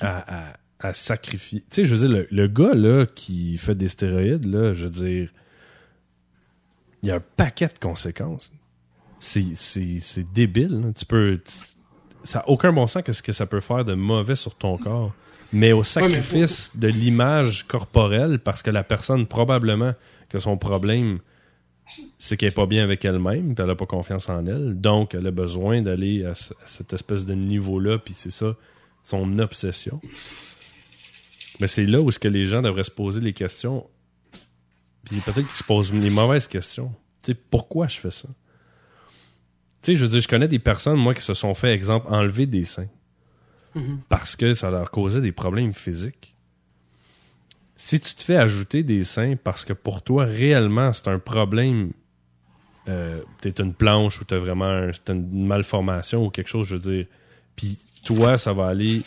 à, 0.00 0.48
à, 0.48 0.52
à 0.80 0.92
sacrifier. 0.92 1.60
Tu 1.60 1.66
sais, 1.82 1.86
je 1.86 1.94
veux 1.94 2.08
dire, 2.08 2.16
le, 2.18 2.28
le 2.30 2.46
gars 2.48 2.74
là 2.74 3.06
qui 3.06 3.58
fait 3.58 3.74
des 3.74 3.88
stéroïdes, 3.88 4.44
là, 4.44 4.74
je 4.74 4.84
veux 4.84 4.90
dire, 4.90 5.30
il 7.02 7.08
y 7.08 7.12
a 7.12 7.16
un 7.16 7.22
paquet 7.36 7.66
de 7.66 7.78
conséquences. 7.80 8.52
C'est, 9.20 9.42
débile. 10.32 10.80
là. 10.80 10.92
Tu 10.96 11.04
peux. 11.04 11.40
tu- 11.44 11.52
ça 12.24 12.40
n'a 12.40 12.48
aucun 12.48 12.72
bon 12.72 12.86
sens 12.86 13.02
que 13.02 13.12
ce 13.12 13.22
que 13.22 13.32
ça 13.32 13.46
peut 13.46 13.60
faire 13.60 13.84
de 13.84 13.94
mauvais 13.94 14.34
sur 14.34 14.54
ton 14.54 14.76
corps. 14.76 15.14
Mais 15.52 15.72
au 15.72 15.82
sacrifice 15.82 16.72
de 16.76 16.88
l'image 16.88 17.66
corporelle, 17.66 18.38
parce 18.38 18.62
que 18.62 18.70
la 18.70 18.82
personne, 18.84 19.26
probablement, 19.26 19.94
que 20.28 20.38
son 20.40 20.58
problème, 20.58 21.20
c'est 22.18 22.36
qu'elle 22.36 22.50
n'est 22.50 22.54
pas 22.54 22.66
bien 22.66 22.84
avec 22.84 23.04
elle-même, 23.04 23.54
puis 23.54 23.62
elle 23.62 23.68
n'a 23.70 23.74
pas 23.76 23.86
confiance 23.86 24.28
en 24.28 24.44
elle. 24.46 24.78
Donc, 24.78 25.14
elle 25.14 25.26
a 25.26 25.30
besoin 25.30 25.80
d'aller 25.80 26.24
à, 26.24 26.32
à 26.32 26.66
cette 26.66 26.92
espèce 26.92 27.24
de 27.24 27.32
niveau-là, 27.34 27.98
puis 27.98 28.12
c'est 28.14 28.30
ça, 28.30 28.56
son 29.02 29.38
obsession. 29.38 30.00
Mais 31.60 31.66
c'est 31.66 31.86
là 31.86 32.00
où 32.00 32.08
est-ce 32.08 32.18
que 32.18 32.28
les 32.28 32.46
gens 32.46 32.62
devraient 32.62 32.84
se 32.84 32.90
poser 32.90 33.20
les 33.20 33.32
questions. 33.32 33.86
Puis 35.04 35.16
peut-être 35.20 35.46
qu'ils 35.46 35.56
se 35.56 35.64
posent 35.64 35.92
les 35.92 36.10
mauvaises 36.10 36.46
questions. 36.46 36.92
Tu 37.22 37.32
sais, 37.32 37.34
pourquoi 37.34 37.88
je 37.88 37.98
fais 37.98 38.10
ça? 38.10 38.28
Tu 39.82 39.92
sais, 39.92 39.98
je 39.98 40.04
veux 40.04 40.10
dire, 40.10 40.20
je 40.20 40.28
connais 40.28 40.48
des 40.48 40.58
personnes, 40.58 40.96
moi, 40.98 41.14
qui 41.14 41.22
se 41.22 41.34
sont 41.34 41.54
fait, 41.54 41.72
exemple, 41.72 42.06
enlever 42.12 42.46
des 42.46 42.64
seins. 42.64 42.88
Parce 44.08 44.34
que 44.34 44.54
ça 44.54 44.70
leur 44.70 44.90
causait 44.90 45.20
des 45.20 45.30
problèmes 45.32 45.72
physiques. 45.72 46.34
Si 47.76 48.00
tu 48.00 48.14
te 48.16 48.22
fais 48.24 48.34
ajouter 48.36 48.82
des 48.82 49.04
seins 49.04 49.36
parce 49.36 49.64
que 49.64 49.72
pour 49.72 50.02
toi, 50.02 50.24
réellement, 50.24 50.92
c'est 50.92 51.06
un 51.06 51.20
problème, 51.20 51.92
euh, 52.88 53.20
t'es 53.40 53.50
une 53.60 53.72
planche 53.74 54.20
ou 54.20 54.24
t'as 54.24 54.38
vraiment 54.38 54.64
un- 54.64 54.90
une 55.08 55.46
malformation 55.46 56.26
ou 56.26 56.30
quelque 56.30 56.48
chose, 56.48 56.66
je 56.66 56.74
veux 56.74 56.92
dire, 56.96 57.06
puis 57.54 57.78
toi, 58.04 58.36
ça 58.36 58.52
va 58.52 58.66
aller 58.66 59.02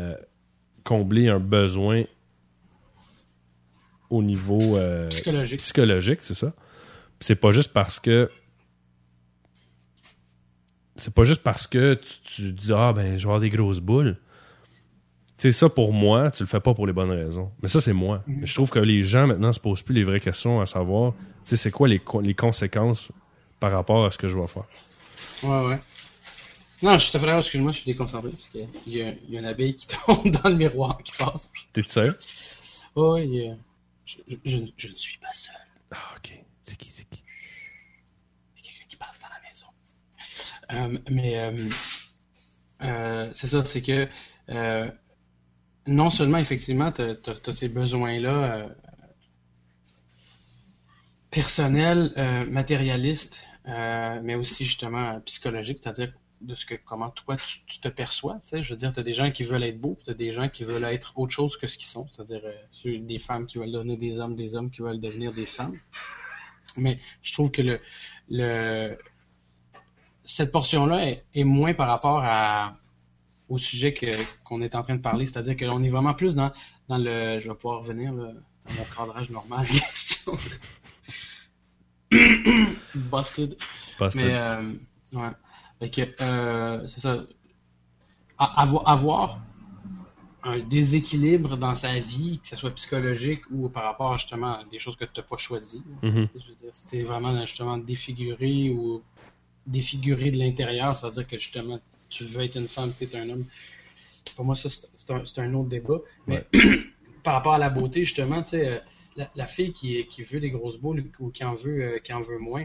euh, 0.00 0.16
combler 0.88 1.28
un 1.28 1.38
besoin 1.38 2.04
au 4.10 4.22
niveau 4.22 4.76
euh, 4.78 5.08
Psychologique. 5.08 5.60
psychologique, 5.60 6.20
c'est 6.22 6.34
ça. 6.34 6.54
C'est 7.20 7.36
pas 7.36 7.50
juste 7.50 7.72
parce 7.74 8.00
que 8.00 8.30
c'est 10.96 11.12
pas 11.12 11.24
juste 11.24 11.42
parce 11.42 11.66
que 11.66 11.94
tu, 11.94 12.20
tu 12.24 12.52
dis 12.52 12.72
ah 12.72 12.92
ben 12.94 13.12
je 13.16 13.22
vais 13.22 13.24
avoir 13.24 13.40
des 13.40 13.50
grosses 13.50 13.80
boules. 13.80 14.16
Tu 15.36 15.42
sais 15.42 15.52
ça 15.52 15.68
pour 15.68 15.92
moi, 15.92 16.30
tu 16.30 16.42
le 16.42 16.48
fais 16.48 16.58
pas 16.60 16.74
pour 16.74 16.86
les 16.86 16.92
bonnes 16.92 17.10
raisons. 17.10 17.52
Mais 17.62 17.68
ça 17.68 17.80
c'est 17.80 17.92
moi. 17.92 18.24
Mais 18.26 18.46
je 18.46 18.54
trouve 18.54 18.70
que 18.70 18.78
les 18.78 19.02
gens 19.02 19.26
maintenant 19.26 19.52
se 19.52 19.60
posent 19.60 19.82
plus 19.82 19.94
les 19.94 20.04
vraies 20.04 20.20
questions 20.20 20.60
à 20.60 20.66
savoir, 20.66 21.12
tu 21.12 21.50
sais 21.50 21.56
c'est 21.56 21.70
quoi 21.70 21.86
les, 21.86 22.00
les 22.22 22.34
conséquences 22.34 23.10
par 23.60 23.72
rapport 23.72 24.06
à 24.06 24.10
ce 24.10 24.18
que 24.18 24.26
je 24.26 24.36
vais 24.38 24.46
faire. 24.46 24.64
Ouais, 25.44 25.66
ouais. 25.68 25.78
Non, 26.82 26.96
je 26.98 27.10
te 27.10 27.18
excuse-moi, 27.38 27.72
je 27.72 27.78
suis 27.78 27.86
déconcentré 27.92 28.30
parce 28.30 28.46
qu'il 28.48 28.60
y, 28.86 29.02
a- 29.02 29.14
il 29.26 29.30
y 29.34 29.36
a 29.36 29.40
une 29.40 29.46
abeille 29.46 29.76
qui 29.76 29.86
tombe 30.06 30.30
dans 30.30 30.48
le 30.48 30.56
miroir 30.56 30.98
qui 31.02 31.12
passe. 31.12 31.52
T'es? 31.72 31.82
Oh, 32.94 33.16
y 33.16 33.48
a- 33.48 33.56
je, 34.04 34.18
je, 34.28 34.36
je, 34.44 34.58
je 34.76 34.88
ne 34.88 34.94
suis 34.96 35.18
pas 35.18 35.32
seul. 35.32 35.54
Ah 35.90 36.14
ok. 36.16 36.38
C'est 36.62 36.76
qui, 36.76 36.90
c'est 36.92 37.04
qui? 37.08 37.22
Il 38.56 38.64
y 38.64 38.68
a 38.68 38.72
quelqu'un 38.72 38.86
qui 38.88 38.96
passe 38.96 39.20
dans 39.20 39.28
la 39.28 39.40
maison. 39.48 40.96
Euh, 40.96 40.98
mais 41.10 41.38
euh, 41.38 41.68
euh, 42.82 43.30
c'est 43.34 43.46
ça, 43.48 43.64
c'est 43.64 43.82
que 43.82 44.06
non 45.86 46.10
seulement 46.10 46.38
effectivement 46.38 46.92
tu 46.92 47.02
as, 47.02 47.52
ces 47.52 47.68
besoins-là 47.68 48.68
personnels, 51.30 52.12
matérialistes, 52.50 53.40
mais 53.66 54.34
aussi 54.34 54.64
justement 54.64 55.20
psychologiques, 55.20 55.78
c'est-à-dire 55.82 56.12
de 56.40 56.54
ce 56.54 56.66
que 56.66 56.74
comment 56.74 57.10
toi 57.10 57.36
tu, 57.36 57.60
tu 57.66 57.80
te 57.80 57.88
perçois. 57.88 58.34
tu 58.44 58.50
sais. 58.50 58.62
Je 58.62 58.72
veux 58.72 58.78
dire, 58.78 58.92
tu 58.92 59.00
as 59.00 59.02
des 59.02 59.12
gens 59.12 59.30
qui 59.30 59.42
veulent 59.42 59.64
être 59.64 59.78
beaux, 59.78 59.98
tu 60.04 60.10
as 60.10 60.14
des 60.14 60.30
gens 60.30 60.48
qui 60.48 60.64
veulent 60.64 60.84
être 60.84 61.18
autre 61.18 61.32
chose 61.32 61.56
que 61.56 61.66
ce 61.66 61.76
qu'ils 61.78 61.86
sont, 61.86 62.06
c'est-à-dire 62.12 62.42
euh, 62.44 62.98
des 63.00 63.18
femmes 63.18 63.46
qui 63.46 63.58
veulent 63.58 63.72
devenir 63.72 63.98
des 63.98 64.18
hommes, 64.20 64.36
des 64.36 64.54
hommes 64.54 64.70
qui 64.70 64.82
veulent 64.82 65.00
devenir 65.00 65.32
des 65.32 65.46
femmes. 65.46 65.76
Mais 66.76 67.00
je 67.22 67.32
trouve 67.32 67.50
que 67.50 67.62
le, 67.62 67.80
le 68.28 68.96
cette 70.24 70.52
portion-là 70.52 71.08
est, 71.08 71.24
est 71.34 71.44
moins 71.44 71.74
par 71.74 71.88
rapport 71.88 72.20
à 72.22 72.76
au 73.48 73.58
sujet 73.58 73.94
que 73.94 74.06
qu'on 74.44 74.60
est 74.62 74.74
en 74.74 74.82
train 74.82 74.96
de 74.96 75.00
parler, 75.00 75.26
c'est-à-dire 75.26 75.56
que 75.56 75.64
on 75.64 75.82
est 75.82 75.88
vraiment 75.88 76.14
plus 76.14 76.34
dans 76.34 76.52
dans 76.88 76.98
le 76.98 77.40
je 77.40 77.48
vais 77.48 77.54
pouvoir 77.56 77.80
revenir 77.80 78.12
là, 78.12 78.32
à 78.66 78.72
mon 78.74 78.84
cadrage 78.84 79.30
normal. 79.30 79.66
Busted. 82.94 83.56
Mais 84.14 84.34
euh, 84.34 84.72
ouais. 85.12 85.30
Fait 85.78 85.90
que 85.90 86.02
euh, 86.22 86.86
c'est 86.88 87.00
ça. 87.00 87.24
A- 88.38 88.64
avo- 88.64 88.82
avoir 88.86 89.40
un 90.44 90.58
déséquilibre 90.60 91.56
dans 91.56 91.74
sa 91.74 91.98
vie, 91.98 92.38
que 92.40 92.48
ce 92.48 92.56
soit 92.56 92.70
psychologique 92.70 93.42
ou 93.50 93.68
par 93.68 93.84
rapport 93.84 94.16
justement 94.16 94.54
à 94.60 94.64
des 94.70 94.78
choses 94.78 94.96
que 94.96 95.04
tu 95.04 95.10
n'as 95.16 95.22
pas 95.24 95.36
choisies. 95.36 95.82
Mhm. 96.02 96.28
Je 96.34 96.48
veux 96.48 96.54
dire, 96.54 96.70
c'était 96.72 97.02
vraiment 97.02 97.38
justement 97.46 97.76
défiguré 97.76 98.70
ou 98.70 99.02
défiguré 99.66 100.30
de 100.30 100.38
l'intérieur, 100.38 100.96
c'est-à-dire 100.96 101.26
que 101.26 101.38
justement 101.38 101.78
tu 102.08 102.24
veux 102.24 102.42
être 102.42 102.56
une 102.56 102.68
femme, 102.68 102.92
tu 102.96 103.04
es 103.04 103.16
un 103.16 103.28
homme. 103.28 103.44
Pour 104.36 104.44
moi, 104.44 104.54
ça, 104.54 104.68
c'est 104.70 105.10
un, 105.10 105.24
c'est 105.24 105.40
un 105.40 105.52
autre 105.54 105.68
débat. 105.68 105.98
Mais 106.26 106.46
par 107.22 107.34
rapport 107.34 107.54
à 107.54 107.58
la 107.58 107.70
beauté, 107.70 108.04
justement, 108.04 108.42
tu 108.42 108.50
sais, 108.50 108.68
euh, 108.68 108.78
la, 109.16 109.30
la 109.34 109.46
fille 109.46 109.72
qui, 109.72 110.06
qui 110.06 110.22
veut 110.22 110.40
des 110.40 110.50
grosses 110.50 110.78
boules 110.78 111.04
ou 111.18 111.30
qui 111.30 111.44
en 111.44 111.54
veut, 111.54 111.82
euh, 111.82 111.98
qui 111.98 112.12
en 112.12 112.20
veut 112.20 112.38
moins, 112.38 112.64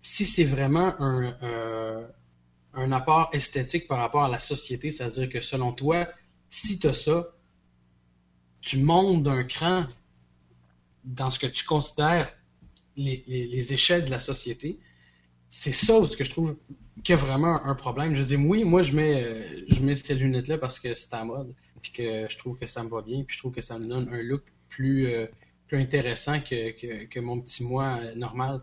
si 0.00 0.24
c'est 0.26 0.44
vraiment 0.44 0.94
un, 1.00 1.36
euh, 1.42 2.06
un 2.74 2.92
apport 2.92 3.30
esthétique 3.32 3.88
par 3.88 3.98
rapport 3.98 4.24
à 4.24 4.28
la 4.30 4.38
société, 4.38 4.90
c'est-à-dire 4.90 5.28
que 5.30 5.40
selon 5.40 5.72
toi, 5.72 6.08
si 6.50 6.78
tu 6.78 6.88
as 6.88 6.94
ça, 6.94 7.28
tu 8.62 8.78
montes 8.78 9.22
d'un 9.22 9.44
cran 9.44 9.86
dans 11.04 11.30
ce 11.30 11.38
que 11.38 11.46
tu 11.46 11.64
considères 11.64 12.32
les, 12.96 13.24
les- 13.28 13.46
les 13.48 13.72
échelles 13.72 14.04
de 14.06 14.10
la 14.10 14.20
société, 14.20 14.78
c'est 15.50 15.72
ça 15.72 16.06
ce 16.06 16.16
que 16.16 16.24
je 16.24 16.30
trouve 16.30 16.56
qu'il 17.04 17.14
y 17.14 17.18
a 17.18 17.22
vraiment 17.22 17.64
un 17.64 17.74
problème. 17.74 18.14
Je 18.14 18.22
dis 18.24 18.36
oui, 18.36 18.64
moi 18.64 18.82
je 18.82 18.94
mets 18.96 19.24
euh, 19.24 19.64
je 19.68 19.82
mets 19.84 19.96
ces 19.96 20.14
lunettes 20.16 20.48
là 20.48 20.58
parce 20.58 20.80
que 20.80 20.94
c'est 20.94 21.14
à 21.14 21.24
mode, 21.24 21.54
puis 21.82 21.92
que 21.92 22.26
je 22.30 22.38
trouve 22.38 22.58
que 22.58 22.66
ça 22.68 22.84
me 22.84 22.90
va 22.90 23.02
bien, 23.02 23.24
puis 23.24 23.36
je 23.36 23.40
trouve 23.42 23.52
que 23.52 23.62
ça 23.62 23.78
me 23.78 23.86
donne 23.88 24.08
un 24.12 24.22
look 24.22 24.42
plus 24.68 25.06
euh, 25.08 25.26
plus 25.68 25.78
intéressant 25.78 26.40
que, 26.40 26.72
que, 26.72 27.06
que 27.06 27.20
mon 27.20 27.40
petit 27.40 27.64
moi 27.64 27.98
euh, 28.02 28.14
normal. 28.16 28.62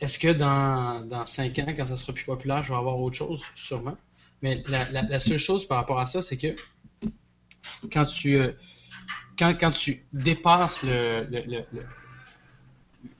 Est-ce 0.00 0.18
que 0.18 0.28
dans, 0.28 1.06
dans 1.06 1.26
5 1.26 1.58
ans, 1.58 1.74
quand 1.76 1.86
ça 1.86 1.96
sera 1.96 2.12
plus 2.12 2.24
populaire, 2.24 2.62
je 2.62 2.72
vais 2.72 2.78
avoir 2.78 2.98
autre 2.98 3.16
chose? 3.16 3.44
Sûrement. 3.54 3.96
Mais 4.42 4.62
la, 4.92 5.20
seule 5.20 5.38
chose 5.38 5.66
par 5.66 5.76
rapport 5.78 6.00
à 6.00 6.06
ça, 6.06 6.22
c'est 6.22 6.38
que 6.38 6.56
quand 7.92 8.06
tu, 8.06 8.38
euh, 8.38 8.52
quand, 9.38 9.54
quand 9.60 9.70
tu 9.70 10.06
dépasses 10.12 10.82
le, 10.84 11.26
le, 11.30 11.42
le, 11.44 11.64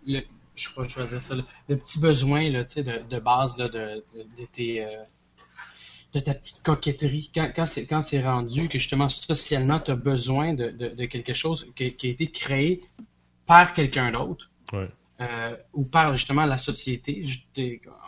le, 0.06 0.22
ça, 1.20 1.34
le, 1.68 1.76
petit 1.76 2.00
besoin 2.00 2.48
là, 2.48 2.64
de, 2.64 3.08
de 3.08 3.18
base 3.18 3.56
de, 3.56 3.68
de, 3.68 4.04
de 4.14 4.46
tes, 4.50 4.82
euh, 4.82 4.88
de 6.14 6.20
ta 6.20 6.32
petite 6.32 6.62
coquetterie, 6.64 7.30
quand, 7.34 7.66
c'est 7.66 7.86
quand 7.86 8.00
c'est 8.00 8.22
rendu 8.22 8.68
que 8.68 8.78
justement 8.78 9.10
socialement 9.10 9.80
tu 9.80 9.90
as 9.90 9.96
besoin 9.96 10.54
de, 10.54 10.70
de, 10.70 11.04
quelque 11.04 11.34
chose 11.34 11.68
qui, 11.76 11.94
qui 11.94 12.08
a 12.08 12.10
été 12.10 12.30
créé 12.30 12.82
par 13.46 13.74
quelqu'un 13.74 14.12
d'autre, 14.12 14.46
Ouais. 14.72 14.88
Euh, 15.20 15.56
ou 15.74 15.84
par 15.84 16.14
justement 16.16 16.46
la 16.46 16.56
société. 16.56 17.24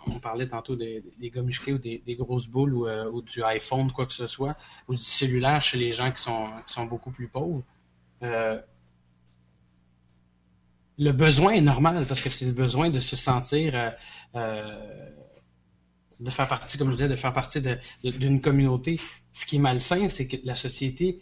On 0.07 0.19
parlait 0.19 0.49
tantôt 0.49 0.77
des, 0.77 1.03
des 1.19 1.31
musclés 1.43 1.75
ou 1.75 1.79
des, 1.79 2.17
grosses 2.17 2.47
boules 2.47 2.75
ou, 2.75 2.87
euh, 2.87 3.21
du 3.23 3.43
iPhone, 3.43 3.93
quoi 3.93 4.07
que 4.07 4.15
ce 4.15 4.27
soit, 4.27 4.57
ou 4.89 4.95
du 4.95 5.03
cellulaire 5.03 5.61
chez 5.61 5.79
les 5.79 5.93
gens 5.93 6.11
qui 6.11 6.23
sont, 6.23 6.87
beaucoup 6.87 7.11
plus 7.11 7.29
pauvres. 7.29 7.63
Euh, 8.23 8.59
le 10.99 11.13
besoin 11.13 11.53
est 11.53 11.61
normal 11.61 12.05
parce 12.07 12.23
que 12.23 12.31
c'est 12.31 12.47
le 12.47 12.53
besoin 12.53 12.89
de 12.89 13.01
se 13.01 13.17
sentir, 13.17 13.75
euh, 13.75 13.91
euh, 14.37 15.11
de 16.21 16.31
faire 16.31 16.49
partie, 16.49 16.79
comme 16.79 16.89
je 16.89 16.97
disais, 16.97 17.09
de 17.09 17.17
faire 17.17 17.33
partie 17.33 17.61
d'une 18.03 18.41
communauté. 18.41 18.99
Ce 19.33 19.45
qui 19.45 19.57
est 19.57 19.59
malsain, 19.59 20.09
c'est 20.09 20.29
que 20.29 20.37
la 20.45 20.55
société, 20.55 21.21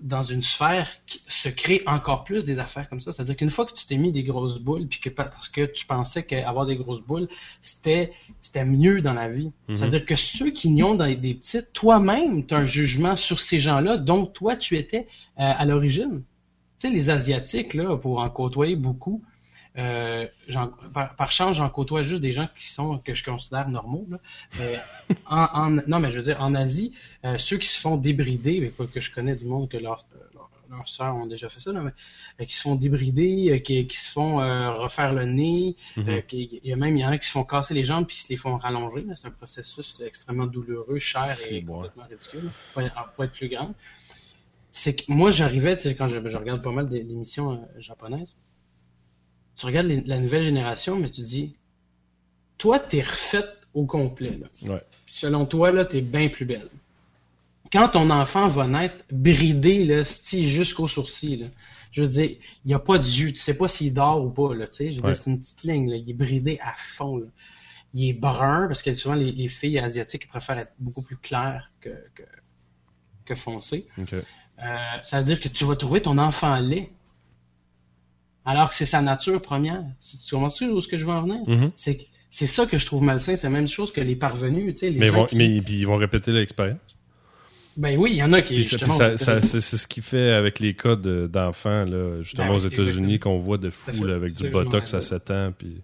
dans 0.00 0.22
une 0.22 0.42
sphère, 0.42 0.88
qui 1.06 1.22
se 1.28 1.48
crée 1.48 1.82
encore 1.86 2.24
plus 2.24 2.44
des 2.44 2.58
affaires 2.58 2.88
comme 2.88 2.98
ça. 2.98 3.12
C'est-à-dire 3.12 3.36
qu'une 3.36 3.50
fois 3.50 3.66
que 3.66 3.74
tu 3.74 3.86
t'es 3.86 3.96
mis 3.96 4.10
des 4.10 4.24
grosses 4.24 4.58
boules, 4.58 4.86
puis 4.88 4.98
que 4.98 5.08
pa- 5.10 5.24
parce 5.26 5.48
que 5.48 5.64
tu 5.66 5.86
pensais 5.86 6.24
qu'avoir 6.24 6.66
des 6.66 6.76
grosses 6.76 7.02
boules, 7.02 7.28
c'était 7.60 8.12
c'était 8.40 8.64
mieux 8.64 9.00
dans 9.00 9.12
la 9.14 9.28
vie. 9.28 9.52
C'est-à-dire 9.76 10.04
que 10.04 10.16
ceux 10.16 10.50
qui 10.50 10.70
n'y 10.70 10.82
ont 10.82 10.94
dans 10.96 11.06
des 11.06 11.34
petites, 11.34 11.72
toi-même, 11.72 12.46
tu 12.46 12.54
as 12.54 12.58
un 12.58 12.66
jugement 12.66 13.16
sur 13.16 13.38
ces 13.40 13.60
gens-là, 13.60 13.96
dont 13.98 14.26
toi, 14.26 14.56
tu 14.56 14.76
étais 14.76 15.06
euh, 15.06 15.06
à 15.36 15.64
l'origine. 15.66 16.22
Tu 16.78 16.88
sais, 16.88 16.90
les 16.90 17.10
Asiatiques, 17.10 17.74
là, 17.74 17.96
pour 17.96 18.18
en 18.20 18.28
côtoyer 18.30 18.74
beaucoup, 18.74 19.22
euh, 19.78 20.26
par, 20.92 21.14
par 21.16 21.32
chance, 21.32 21.56
j'en 21.56 21.68
côtoie 21.70 22.02
juste 22.02 22.20
des 22.20 22.32
gens 22.32 22.48
qui 22.56 22.68
sont 22.68 22.98
que 22.98 23.14
je 23.14 23.24
considère 23.24 23.68
normaux. 23.68 24.06
Là. 24.10 24.18
Euh, 24.60 24.76
en, 25.26 25.44
en- 25.54 25.70
non, 25.86 25.98
mais 26.00 26.10
je 26.10 26.18
veux 26.18 26.22
dire, 26.24 26.40
en 26.42 26.54
Asie, 26.54 26.94
euh, 27.24 27.38
ceux 27.38 27.56
qui 27.56 27.68
se 27.68 27.80
font 27.80 27.96
débrider, 27.96 28.60
mais 28.60 28.70
quoi, 28.70 28.86
que 28.86 29.00
je 29.00 29.12
connais 29.14 29.34
du 29.34 29.44
monde 29.46 29.68
que 29.70 29.78
leur, 29.78 30.04
leur, 30.34 30.50
leurs 30.70 30.88
sœurs 30.88 31.14
ont 31.16 31.26
déjà 31.26 31.48
fait 31.48 31.60
ça, 31.60 31.72
là, 31.72 31.82
mais, 32.38 32.46
qui 32.46 32.54
se 32.54 32.62
font 32.62 32.74
débrider, 32.74 33.62
qui, 33.62 33.86
qui 33.86 33.96
se 33.96 34.10
font 34.12 34.36
refaire 34.76 35.12
le 35.14 35.24
nez, 35.24 35.74
Mhm. 35.96 36.22
qui- 36.28 36.60
il 36.62 36.68
y 36.70 36.72
a 36.72 36.76
même 36.76 36.96
il 36.96 37.00
y 37.00 37.06
en 37.06 37.10
a 37.10 37.16
qui 37.18 37.26
se 37.26 37.32
font 37.32 37.44
casser 37.44 37.72
les 37.74 37.84
jambes 37.84 38.06
puis 38.06 38.16
qui 38.16 38.22
se 38.22 38.28
les 38.28 38.36
font 38.36 38.56
rallonger. 38.56 39.06
C'est 39.16 39.28
un 39.28 39.30
processus 39.30 40.00
extrêmement 40.04 40.46
douloureux, 40.46 40.98
cher 40.98 41.34
et 41.50 41.60
bon. 41.62 41.74
complètement 41.76 42.04
ridicule, 42.10 42.50
pour 42.74 42.82
être, 42.82 43.12
pour 43.14 43.24
être 43.24 43.32
plus 43.32 43.48
grand. 43.48 43.74
C'est 44.74 44.96
que 44.96 45.02
moi 45.08 45.30
j'arrivais, 45.30 45.76
quand 45.96 46.08
je, 46.08 46.26
je 46.28 46.36
regarde 46.38 46.62
pas 46.62 46.70
mal 46.72 46.88
d'émissions 46.88 47.66
japonaises, 47.78 48.34
tu 49.56 49.66
regardes 49.66 49.86
les- 49.86 50.00
la 50.02 50.18
nouvelle 50.18 50.44
génération, 50.44 50.96
mais 50.98 51.10
tu 51.10 51.22
dis, 51.22 51.54
toi 52.58 52.78
t'es 52.78 53.00
refaite 53.00 53.58
au 53.74 53.84
complet. 53.86 54.38
Là. 54.40 54.74
Ouais. 54.74 54.82
Selon 55.06 55.46
toi, 55.46 55.72
là, 55.72 55.84
t'es 55.84 56.00
bien 56.00 56.28
plus 56.28 56.44
belle. 56.44 56.68
Quand 57.72 57.88
ton 57.88 58.10
enfant 58.10 58.48
va 58.48 58.66
naître 58.66 59.04
bridé, 59.10 59.84
là, 59.84 60.04
style 60.04 60.46
jusqu'au 60.46 60.86
sourcil, 60.88 61.40
là, 61.40 61.46
je 61.90 62.02
veux 62.02 62.08
dire, 62.08 62.30
il 62.64 62.68
n'y 62.68 62.74
a 62.74 62.78
pas 62.78 62.98
d'yeux, 62.98 63.30
tu 63.32 63.38
sais 63.38 63.56
pas 63.56 63.68
s'il 63.68 63.94
dort 63.94 64.22
ou 64.24 64.28
pas, 64.30 64.54
là, 64.54 64.66
tu 64.66 64.74
sais. 64.74 64.92
Je 64.92 65.00
veux 65.00 65.06
Ouais. 65.06 65.12
dire, 65.14 65.22
c'est 65.22 65.30
une 65.30 65.38
petite 65.40 65.62
ligne, 65.62 65.90
là, 65.90 65.96
il 65.96 66.08
est 66.10 66.14
bridé 66.14 66.58
à 66.62 66.74
fond, 66.76 67.16
là. 67.18 67.26
Il 67.94 68.08
est 68.08 68.12
brun, 68.14 68.68
parce 68.68 68.82
que 68.82 68.94
souvent, 68.94 69.14
les, 69.14 69.30
les 69.30 69.48
filles 69.48 69.78
asiatiques 69.78 70.26
préfèrent 70.28 70.58
être 70.58 70.72
beaucoup 70.78 71.02
plus 71.02 71.16
claires 71.16 71.70
que, 71.80 71.90
que, 72.14 72.22
que 73.24 73.34
foncées. 73.34 73.86
Ok. 73.98 74.14
Euh, 74.14 74.76
ça 75.02 75.18
veut 75.18 75.24
dire 75.24 75.40
que 75.40 75.48
tu 75.48 75.64
vas 75.64 75.76
trouver 75.76 76.00
ton 76.02 76.16
enfant 76.18 76.56
laid. 76.56 76.90
Alors 78.44 78.70
que 78.70 78.74
c'est 78.74 78.86
sa 78.86 79.02
nature 79.02 79.40
première. 79.40 79.82
Tu 80.00 80.34
comprends 80.34 80.48
où 80.48 80.80
ce 80.80 80.88
que 80.88 80.96
je 80.96 81.04
veux 81.04 81.12
en 81.12 81.22
venir? 81.22 81.40
Mhm. 81.46 81.70
C'est 81.76 81.98
c'est 82.30 82.46
ça 82.46 82.64
que 82.66 82.78
je 82.78 82.86
trouve 82.86 83.02
malsain. 83.02 83.36
C'est 83.36 83.46
la 83.46 83.52
même 83.52 83.68
chose 83.68 83.92
que 83.92 84.00
les 84.00 84.16
parvenus, 84.16 84.72
tu 84.74 84.80
sais. 84.80 84.90
Les 84.90 84.98
Mais, 84.98 85.10
vont, 85.10 85.26
qui- 85.26 85.36
mais 85.36 85.60
puis 85.60 85.74
ils 85.80 85.86
vont 85.86 85.96
répéter 85.96 86.32
l'expérience. 86.32 86.78
Ben 87.76 87.96
oui, 87.98 88.10
il 88.12 88.16
y 88.16 88.22
en 88.22 88.32
a 88.32 88.42
qui, 88.42 88.54
Puis 88.54 88.64
ça- 88.64 88.70
justement... 88.70 88.94
puis 88.98 89.18
ça- 89.18 89.36
ont- 89.36 89.40
ça- 89.40 89.60
c'est 89.60 89.76
ce 89.76 89.86
qui 89.86 90.02
fait 90.02 90.32
avec 90.32 90.58
les 90.60 90.74
cas 90.74 90.96
de- 90.96 91.26
d'enfants, 91.26 91.84
là, 91.84 92.20
justement 92.20 92.48
Ben 92.48 92.54
aux 92.54 92.58
États-Unis, 92.58 93.18
qu'on 93.18 93.38
voit 93.38 93.58
de 93.58 93.70
fous 93.70 94.04
là, 94.04 94.14
avec 94.14 94.34
du 94.34 94.48
botox 94.50 94.92
à 94.94 94.98
disais. 94.98 95.08
7 95.10 95.30
ans. 95.30 95.52
Puis, 95.56 95.82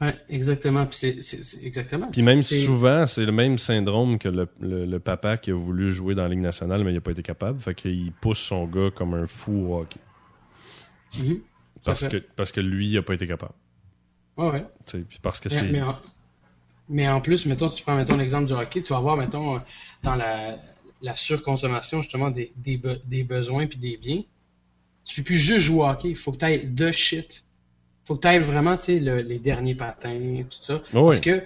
Ouais, 0.00 0.14
exactement. 0.28 0.84
Puis 0.86 0.96
c'est- 0.98 1.22
c'est 1.22 1.42
c'est- 1.44 1.64
exactement. 1.64 2.08
puis 2.10 2.20
même 2.22 2.42
souvent, 2.42 3.06
c'est 3.06 3.24
le 3.24 3.32
même 3.32 3.56
syndrome 3.58 4.18
que 4.18 4.28
le, 4.28 4.48
le- 4.60 4.84
le 4.86 4.98
papa 4.98 5.36
qui 5.38 5.50
a 5.52 5.54
voulu 5.54 5.92
jouer 5.92 6.14
dans 6.14 6.22
la 6.24 6.28
Ligue 6.28 6.40
nationale, 6.40 6.82
mais 6.84 6.90
il 6.90 6.94
n'a 6.94 7.00
pas 7.00 7.12
été 7.12 7.22
capable. 7.22 7.60
Fait 7.60 7.74
qu'il 7.74 8.12
pousse 8.12 8.38
son 8.40 8.66
gars 8.66 8.90
comme 8.94 9.14
un 9.14 9.26
fou 9.26 9.68
au 9.72 9.78
hockey. 9.80 10.00
Mhm. 11.18 11.40
Parce 11.84 12.04
que, 12.04 12.16
parce 12.16 12.52
que 12.52 12.60
lui, 12.60 12.88
il 12.88 12.94
n'a 12.94 13.02
pas 13.02 13.14
été 13.14 13.26
capable. 13.26 13.52
Ouais, 14.36 14.64
Puis 14.86 15.04
parce 15.22 15.38
que 15.40 15.48
Mais, 15.48 15.54
c'est. 15.54 15.68
mais 15.70 15.82
en, 15.82 15.98
mais 16.88 17.08
en 17.08 17.20
plus, 17.20 17.46
mettons, 17.46 17.68
si 17.68 17.76
tu 17.76 17.82
prends 17.82 17.94
mettons, 17.96 18.16
l'exemple 18.16 18.46
du 18.46 18.52
hockey, 18.52 18.82
tu 18.82 18.92
vas 18.92 19.00
voir, 19.00 19.16
mettons, 19.16 19.56
euh, 19.56 19.60
dans 20.02 20.16
la, 20.16 20.58
la 21.02 21.16
surconsommation, 21.16 22.02
justement, 22.02 22.30
des, 22.30 22.52
des, 22.56 22.76
be- 22.78 23.00
des 23.06 23.24
besoins 23.24 23.66
puis 23.66 23.78
des 23.78 23.96
biens, 23.96 24.22
tu 25.04 25.20
peux 25.20 25.24
plus 25.26 25.36
juste 25.36 25.60
jouer 25.60 25.80
au 25.80 25.86
hockey. 25.86 26.10
Il 26.10 26.16
faut 26.16 26.32
que 26.32 26.38
tu 26.38 26.44
ailles 26.46 26.66
de 26.68 26.90
shit. 26.92 27.44
faut 28.04 28.16
que 28.16 28.20
tu 28.22 28.28
ailles 28.28 28.38
vraiment, 28.40 28.76
tu 28.76 28.84
sais, 28.86 29.00
le- 29.00 29.20
les 29.22 29.38
derniers 29.38 29.74
patins, 29.74 30.42
tout 30.50 30.58
ça. 30.62 30.82
Oh 30.94 31.04
Parce 31.06 31.16
oui. 31.18 31.22
que, 31.22 31.42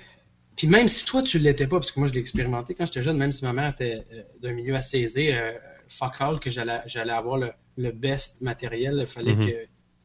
puis 0.57 0.66
même 0.66 0.89
si 0.89 1.05
toi, 1.07 1.23
tu 1.23 1.39
l'étais 1.39 1.66
pas, 1.69 1.79
parce 1.79 1.93
que 1.93 2.01
moi, 2.01 2.09
je 2.09 2.14
l'ai 2.14 2.21
expérimenté 2.21 2.75
quand 2.75 2.87
j'étais 2.87 3.03
jeune, 3.03 3.16
même 3.19 3.33
si 3.33 3.45
ma 3.45 3.53
mère 3.53 3.71
était 3.71 4.05
euh, 4.12 4.23
d'un 4.43 4.53
milieu 4.53 4.77
assez 4.77 4.99
aisé, 5.01 5.35
euh, 5.35 5.53
fuck 5.89 6.14
all, 6.21 6.41
que 6.41 6.51
j'allais 6.51 6.81
j'allais 6.87 7.12
avoir 7.12 7.37
le, 7.39 7.53
le 7.79 7.91
best 7.93 8.43
matériel, 8.43 8.97
il 9.01 9.07
fallait 9.07 9.35
Mhm. 9.35 9.47
que, 9.47 9.53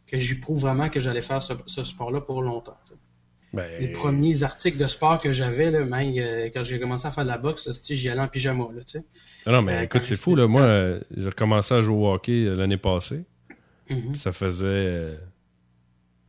que 0.08 0.20
j'y 0.20 0.40
prouve 0.40 0.62
vraiment 0.62 0.90
que 0.90 1.00
j'allais 1.02 1.22
faire 1.22 1.44
ce, 1.44 1.54
ce 1.68 1.84
sport-là 1.84 2.22
pour 2.22 2.42
longtemps. 2.42 2.78
Ben, 3.52 3.68
les 3.82 3.90
premiers 3.92 4.42
articles 4.44 4.78
de 4.78 4.88
sport 4.88 5.20
que 5.20 5.32
j'avais, 5.32 5.70
même, 5.72 6.14
euh, 6.18 6.50
quand 6.54 6.64
j'ai 6.64 6.80
commencé 6.80 7.06
à 7.08 7.12
faire 7.12 7.24
de 7.24 7.30
la 7.30 7.38
boxe, 7.38 7.72
c'était, 7.74 7.94
j'y 7.96 8.10
allais 8.10 8.22
en 8.22 8.28
pyjama, 8.28 8.66
là, 8.74 8.82
sais. 8.86 9.04
Non, 9.46 9.52
non, 9.54 9.62
mais 9.62 9.74
Euh, 9.78 9.82
écoute, 9.84 10.02
c'est 10.06 10.16
fou, 10.16 10.36
là. 10.36 10.48
Moi, 10.48 10.62
euh, 10.62 11.00
j'ai 11.16 11.28
recommencé 11.30 11.74
à 11.74 11.82
jouer 11.82 11.96
au 11.96 12.12
hockey 12.14 12.46
l'année 12.46 12.78
passée. 12.78 13.26
Mhm. 13.90 14.16
Ça 14.16 14.32
faisait. 14.32 15.18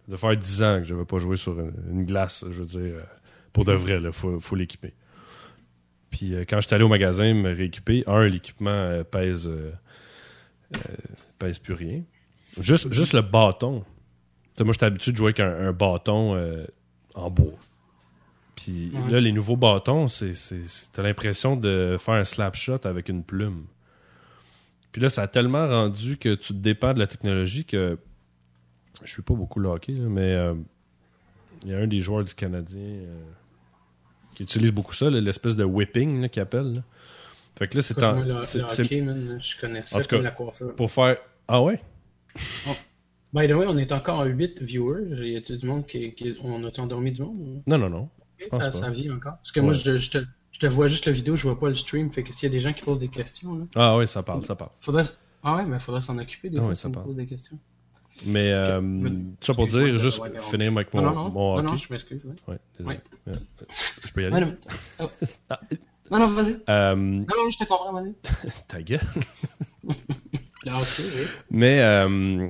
de 0.07 0.17
faire 0.17 0.37
10 0.37 0.63
ans 0.63 0.79
que 0.81 0.85
je 0.85 0.93
n'avais 0.93 1.07
pas 1.07 1.17
joué 1.19 1.37
sur 1.37 1.59
une, 1.59 1.73
une 1.91 2.05
glace, 2.05 2.45
je 2.51 2.63
veux 2.63 2.67
dire. 2.67 2.95
pour 3.55 3.65
de 3.65 3.73
vrai, 3.73 4.01
il 4.03 4.13
faut, 4.13 4.39
faut 4.39 4.55
l'équiper. 4.57 4.93
Puis 6.11 6.35
quand 6.49 6.61
j'étais 6.61 6.75
allé 6.75 6.85
au 6.85 6.89
magasin 6.89 7.33
me 7.33 7.55
rééquiper, 7.55 8.05
un, 8.07 8.27
l'équipement 8.27 9.03
pèse, 9.11 9.49
pèse 11.45 11.59
plus 11.59 11.75
rien. 11.75 12.03
Juste, 12.61 12.93
juste 12.93 13.13
le 13.13 13.23
bâton. 13.23 13.85
Moi, 14.61 14.73
j'étais 14.73 14.87
habitué 14.87 15.13
de 15.13 15.17
jouer 15.17 15.27
avec 15.27 15.41
un, 15.41 15.69
un 15.69 15.73
bâton 15.73 16.35
euh, 16.37 16.65
en 17.15 17.31
bois. 17.31 17.53
Puis 18.57 18.93
Ouais. 18.95 19.11
là, 19.13 19.21
les 19.21 19.33
nouveaux 19.33 19.57
bâtons, 19.57 20.07
c'est, 20.09 20.33
t'as 20.93 21.03
l'impression 21.03 21.57
de 21.57 21.97
faire 21.99 22.15
un 22.15 22.25
slap 22.25 22.55
shot 22.55 22.79
avec 22.85 23.09
une 23.09 23.25
plume. 23.25 23.67
Puis 24.93 25.03
là, 25.03 25.09
ça 25.09 25.23
a 25.23 25.27
tellement 25.27 25.67
rendu 25.67 26.17
que 26.19 26.37
tu 26.37 26.49
te 26.55 26.59
dépends 26.59 26.95
de 26.95 27.01
la 27.01 27.09
technologie 27.09 27.65
que 27.65 27.99
je 29.03 29.11
suis 29.11 29.23
pas 29.23 29.35
beaucoup 29.35 29.59
le 29.59 29.69
hockey, 29.69 29.93
là, 29.93 30.09
mais 30.09 30.33
euh, 30.35 30.55
il 31.65 31.73
y 31.73 31.75
a 31.75 31.79
un 31.79 31.89
des 31.89 31.99
joueurs 32.01 32.23
du 32.23 32.33
Canadien 32.33 32.81
euh, 32.81 33.23
qui 34.37 34.45
utilise 34.45 34.71
beaucoup 34.71 34.95
ça, 34.95 35.11
l'espèce 35.11 35.57
de 35.57 35.65
whipping 35.65 36.21
là, 36.23 36.29
qu'il 36.29 36.41
appelle. 36.43 36.75
là. 36.75 36.81
Fait 37.59 37.67
que 37.67 37.77
là, 37.77 37.83
c'est, 37.83 38.01
en- 38.05 38.15
moi, 38.15 38.25
le, 38.25 38.45
c'est- 38.45 38.61
le 38.61 38.69
c'est 38.69 38.83
hockey, 38.83 39.01
man, 39.01 39.39
je 39.43 39.61
connais 39.61 39.83
ça 39.83 39.99
En 39.99 40.01
tout 40.03 40.07
comme 40.09 40.19
cas, 40.21 40.25
la 40.25 40.31
coiffure. 40.31 40.75
pour 40.77 40.93
faire. 40.93 41.17
Ah 41.49 41.63
ouais? 41.63 41.81
By 43.33 43.49
the 43.49 43.53
way, 43.53 43.67
on 43.67 43.77
est 43.79 43.93
encore 43.93 44.21
à 44.21 44.27
8 44.27 44.63
viewers. 44.63 45.05
Y 45.29 45.37
a-t-il 45.37 45.59
du 45.59 45.67
monde 45.67 45.87
qui, 45.87 46.15
qui- 46.15 46.35
on 46.43 46.65
a-tu 46.65 46.81
endormi 46.81 47.13
du 47.13 47.23
monde? 47.23 47.63
Non, 47.67 47.79
non, 47.79 47.91
non. 47.91 48.09
Je 48.39 48.47
pense 48.47 48.65
ça, 48.65 48.71
pas. 48.71 48.79
ça 48.79 48.91
vit 48.91 49.11
encore. 49.11 49.37
Parce 49.39 49.53
que 49.53 49.61
moi, 49.61 49.73
je, 49.73 49.99
je 49.99 50.11
te, 50.11 50.19
je 50.53 50.59
te 50.61 50.67
vois 50.67 50.89
juste 50.89 51.07
la 51.07 51.13
vidéo, 51.13 51.37
je 51.37 51.49
vois 51.49 51.59
pas 51.59 51.69
le 51.69 51.75
stream. 51.75 52.13
Fait 52.13 52.23
que 52.23 52.33
s'il 52.33 52.49
y 52.49 52.53
a 52.53 52.53
des 52.53 52.61
gens 52.61 52.73
qui 52.73 52.83
posent 52.83 52.99
des 52.99 53.09
questions, 53.09 53.57
là, 53.59 53.65
Ah 53.75 53.97
ouais, 53.97 54.07
ça 54.07 54.23
parle, 54.23 54.45
ça 54.45 54.55
parle. 54.55 54.71
faudrait, 54.81 55.03
ah 55.43 55.57
ouais, 55.57 55.67
mais 55.67 55.79
faudrait 55.81 56.03
s'en 56.03 56.17
occuper 56.19 56.49
des 56.51 56.59
Ah 56.59 56.63
ouais, 56.67 56.77
ça 56.77 56.89
parle. 56.91 57.15
des 57.15 57.27
questions. 57.27 57.59
Mais 58.25 58.53
euh, 58.53 58.81
ça 59.41 59.55
pour 59.55 59.67
dire, 59.67 59.99
juste 59.99 60.23
finir 60.41 60.73
avec 60.73 60.95
mon, 60.95 61.03
non, 61.03 61.09
non, 61.11 61.15
non, 61.25 61.31
mon 61.31 61.41
non, 61.55 61.59
hockey. 61.59 61.67
non, 61.73 61.77
je 61.77 61.93
m'excuse. 61.93 62.21
Ouais. 62.47 62.59
Désolé. 62.79 63.01
Ouais. 63.27 63.35
Je 64.05 64.13
peux 64.13 64.23
y 64.23 64.27
aller? 64.27 64.41
non, 64.41 64.57
oh. 65.01 65.09
non, 66.13 66.19
non, 66.21 66.29
vas-y. 66.29 66.57
Euh, 66.69 66.95
Non, 66.95 67.25
non, 67.27 67.51
je 67.51 67.59
te 67.59 67.65
comprends, 67.65 67.93
vas-y. 67.93 68.15
ta 68.69 68.81
gueule. 68.83 69.01
Le 70.65 70.73
hockey, 70.73 71.03
oui. 71.03 71.27
Mais 71.51 71.81
euh, 71.83 72.49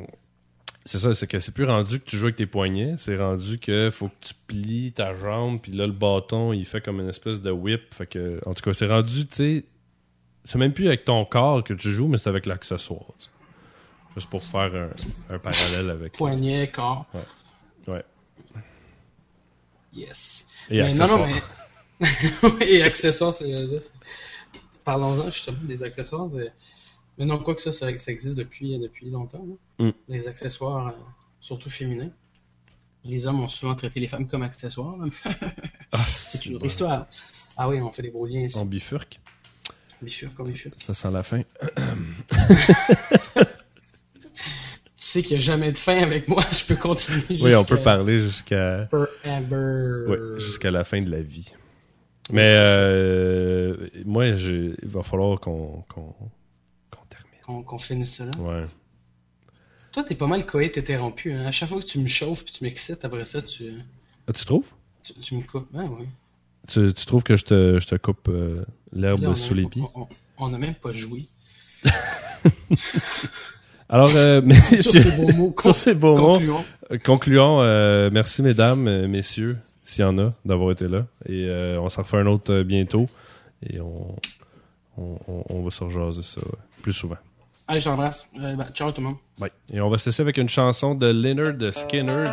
c'est 0.84 0.98
ça, 0.98 1.12
c'est 1.14 1.26
que 1.26 1.38
c'est 1.38 1.52
plus 1.52 1.64
rendu 1.64 1.98
que 2.00 2.04
tu 2.04 2.16
joues 2.16 2.26
avec 2.26 2.36
tes 2.36 2.46
poignets, 2.46 2.94
c'est 2.98 3.16
rendu 3.16 3.58
que 3.58 3.90
faut 3.90 4.08
que 4.08 4.14
tu 4.20 4.34
plies 4.46 4.92
ta 4.92 5.14
jambe, 5.16 5.60
puis 5.60 5.72
là 5.72 5.86
le 5.86 5.92
bâton 5.92 6.52
il 6.52 6.64
fait 6.66 6.80
comme 6.80 7.00
une 7.00 7.08
espèce 7.08 7.40
de 7.40 7.50
whip. 7.50 7.92
Fait 7.94 8.06
que, 8.06 8.40
en 8.46 8.54
tout 8.54 8.62
cas, 8.62 8.72
c'est 8.72 8.86
rendu, 8.86 9.26
tu 9.26 9.34
sais, 9.34 9.64
c'est 10.44 10.58
même 10.58 10.72
plus 10.72 10.86
avec 10.88 11.04
ton 11.04 11.24
corps 11.24 11.64
que 11.64 11.74
tu 11.74 11.90
joues, 11.90 12.06
mais 12.08 12.18
c'est 12.18 12.28
avec 12.28 12.46
l'accessoire. 12.46 13.04
Juste 14.14 14.30
pour 14.30 14.42
faire 14.44 14.72
un, 14.74 15.34
un 15.34 15.38
parallèle 15.38 15.90
avec. 15.90 16.12
Poignet, 16.12 16.68
corps. 16.70 17.06
Ouais. 17.88 18.04
Yes. 19.92 20.48
Et 20.70 20.82
mais 20.82 20.92
non, 20.94 21.06
non, 21.06 21.26
mais. 21.26 22.66
et 22.68 22.82
accessoires, 22.82 23.32
c'est. 23.32 23.44
c'est- 23.80 23.92
Parlons-en 24.84 25.30
justement 25.30 25.56
des 25.62 25.82
accessoires. 25.82 26.28
Mais 27.18 27.24
non, 27.24 27.38
quoi 27.38 27.54
que 27.54 27.62
ça, 27.62 27.72
ça, 27.72 27.96
ça 27.96 28.10
existe 28.12 28.36
depuis, 28.38 28.78
depuis 28.78 29.08
longtemps. 29.10 29.46
là. 29.78 29.86
Mm. 29.86 29.92
Les 30.08 30.26
accessoires, 30.28 30.88
euh, 30.88 30.92
surtout 31.40 31.70
féminins. 31.70 32.10
Les 33.04 33.26
hommes 33.26 33.40
ont 33.40 33.48
souvent 33.48 33.74
traité 33.74 34.00
les 34.00 34.08
femmes 34.08 34.26
comme 34.26 34.42
accessoires. 34.42 34.96
Ah, 35.96 36.04
C'est 36.08 36.44
une 36.46 36.56
autre 36.56 36.66
histoire. 36.66 37.06
Ah 37.56 37.68
oui, 37.68 37.80
on 37.80 37.92
fait 37.92 38.02
des 38.02 38.10
beaux 38.10 38.26
liens 38.26 38.40
ici. 38.40 38.58
On 38.58 38.64
bifurque. 38.64 39.20
Bifurque 40.02 40.34
comme 40.34 40.48
bifurque. 40.50 40.74
Ça 40.82 40.92
sent 40.92 41.10
la 41.12 41.22
fin. 41.22 41.42
Tu 44.96 45.10
sais 45.10 45.22
qu'il 45.22 45.36
n'y 45.36 45.42
a 45.42 45.44
jamais 45.46 45.70
de 45.70 45.76
fin 45.78 46.02
avec 46.02 46.28
moi. 46.28 46.42
Je 46.50 46.64
peux 46.64 46.76
continuer. 46.76 47.22
Oui, 47.42 47.54
on 47.54 47.64
peut 47.64 47.76
parler 47.80 48.20
jusqu'à. 48.20 48.86
Forever. 48.86 50.08
Ouais, 50.08 50.40
jusqu'à 50.40 50.70
la 50.70 50.82
fin 50.82 51.00
de 51.02 51.10
la 51.10 51.20
vie. 51.20 51.52
Mais 52.30 52.50
euh, 52.54 53.76
moi, 54.04 54.34
je- 54.34 54.74
il 54.82 54.88
va 54.88 55.02
falloir 55.02 55.38
qu'on 55.40 55.84
qu'on 55.88 56.14
qu'on 57.46 57.78
finisse 57.78 58.16
ça 58.16 58.24
là. 58.26 58.32
Ouais. 58.38 58.64
Toi, 59.92 60.02
t'es 60.04 60.14
pas 60.14 60.26
mal 60.26 60.44
coït 60.46 60.76
interrompu. 60.76 61.32
Hein? 61.32 61.44
À 61.46 61.52
chaque 61.52 61.68
fois 61.68 61.80
que 61.80 61.86
tu 61.86 61.98
me 62.00 62.08
chauffes 62.08 62.44
puis 62.44 62.52
tu 62.54 62.64
m'excites, 62.64 63.04
après 63.04 63.24
ça, 63.24 63.42
tu, 63.42 63.72
Ah, 64.26 64.32
tu 64.32 64.44
trouves? 64.44 64.70
tu, 65.04 65.12
tu 65.14 65.34
me 65.36 65.42
coupes. 65.42 65.68
Ah 65.74 65.84
oui. 65.84 66.06
Tu, 66.66 66.92
tu 66.94 67.06
trouves 67.06 67.22
que 67.22 67.36
je 67.36 67.44
te, 67.44 67.78
je 67.80 67.86
te 67.86 67.94
coupe 67.96 68.28
euh, 68.28 68.64
l'herbe 68.92 69.34
sous 69.34 69.54
les 69.54 69.66
pieds? 69.68 69.82
On, 69.94 70.02
on- 70.02 70.08
on 70.38 70.52
a 70.54 70.58
même 70.58 70.74
pas 70.74 70.90
joué. 70.92 71.26
Alors, 73.88 74.10
euh, 74.16 74.40
mais, 74.44 74.58
Sur 74.60 74.92
ces 74.92 75.10
beaux 75.12 75.32
mots. 75.32 75.54
ces 75.72 75.94
beaux 75.94 76.14
concluons. 76.16 76.64
concluons. 77.04 77.60
euh, 77.60 78.10
merci, 78.12 78.42
mesdames, 78.42 79.06
messieurs, 79.06 79.56
s'il 79.80 80.00
y 80.02 80.04
en 80.04 80.18
a, 80.18 80.30
d'avoir 80.44 80.72
été 80.72 80.88
là. 80.88 81.06
Et 81.28 81.48
on 81.78 81.88
s'en 81.88 82.02
refait 82.02 82.16
un 82.18 82.26
autre 82.26 82.62
bientôt. 82.62 83.06
Et 83.68 83.78
on, 83.80 84.16
on, 84.96 85.18
on- 85.28 85.44
on 85.50 85.62
va 85.62 85.70
se 85.70 85.84
rejaser 85.84 86.22
ça 86.22 86.40
plus 86.82 86.92
souvent. 86.92 87.18
Allez, 87.66 87.80
je 87.80 87.84
t'embrasse. 87.86 88.28
Euh, 88.38 88.56
ben, 88.56 88.66
ciao 88.74 88.92
tout 88.92 89.00
le 89.00 89.06
monde. 89.08 89.16
Et 89.72 89.80
on 89.80 89.88
va 89.88 89.98
se 89.98 90.06
laisser 90.06 90.22
avec 90.22 90.36
une 90.36 90.48
chanson 90.48 90.94
de 90.94 91.06
Leonard 91.06 91.72
Skinner, 91.72 92.28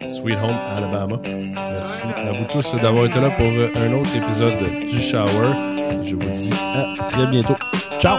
Sweet 0.00 0.36
Home 0.36 0.56
Alabama. 0.76 1.20
Merci 1.24 2.06
à 2.08 2.32
vous 2.32 2.44
tous 2.50 2.74
d'avoir 2.74 3.06
été 3.06 3.20
là 3.20 3.30
pour 3.30 3.46
euh, 3.46 3.70
un 3.76 3.92
autre 3.92 4.14
épisode 4.14 4.58
du 4.58 4.98
Shower. 4.98 6.02
Je 6.02 6.16
vous 6.16 6.30
dis 6.30 6.52
à 6.52 6.94
très 7.06 7.26
bientôt. 7.26 7.56
Ciao! 8.00 8.18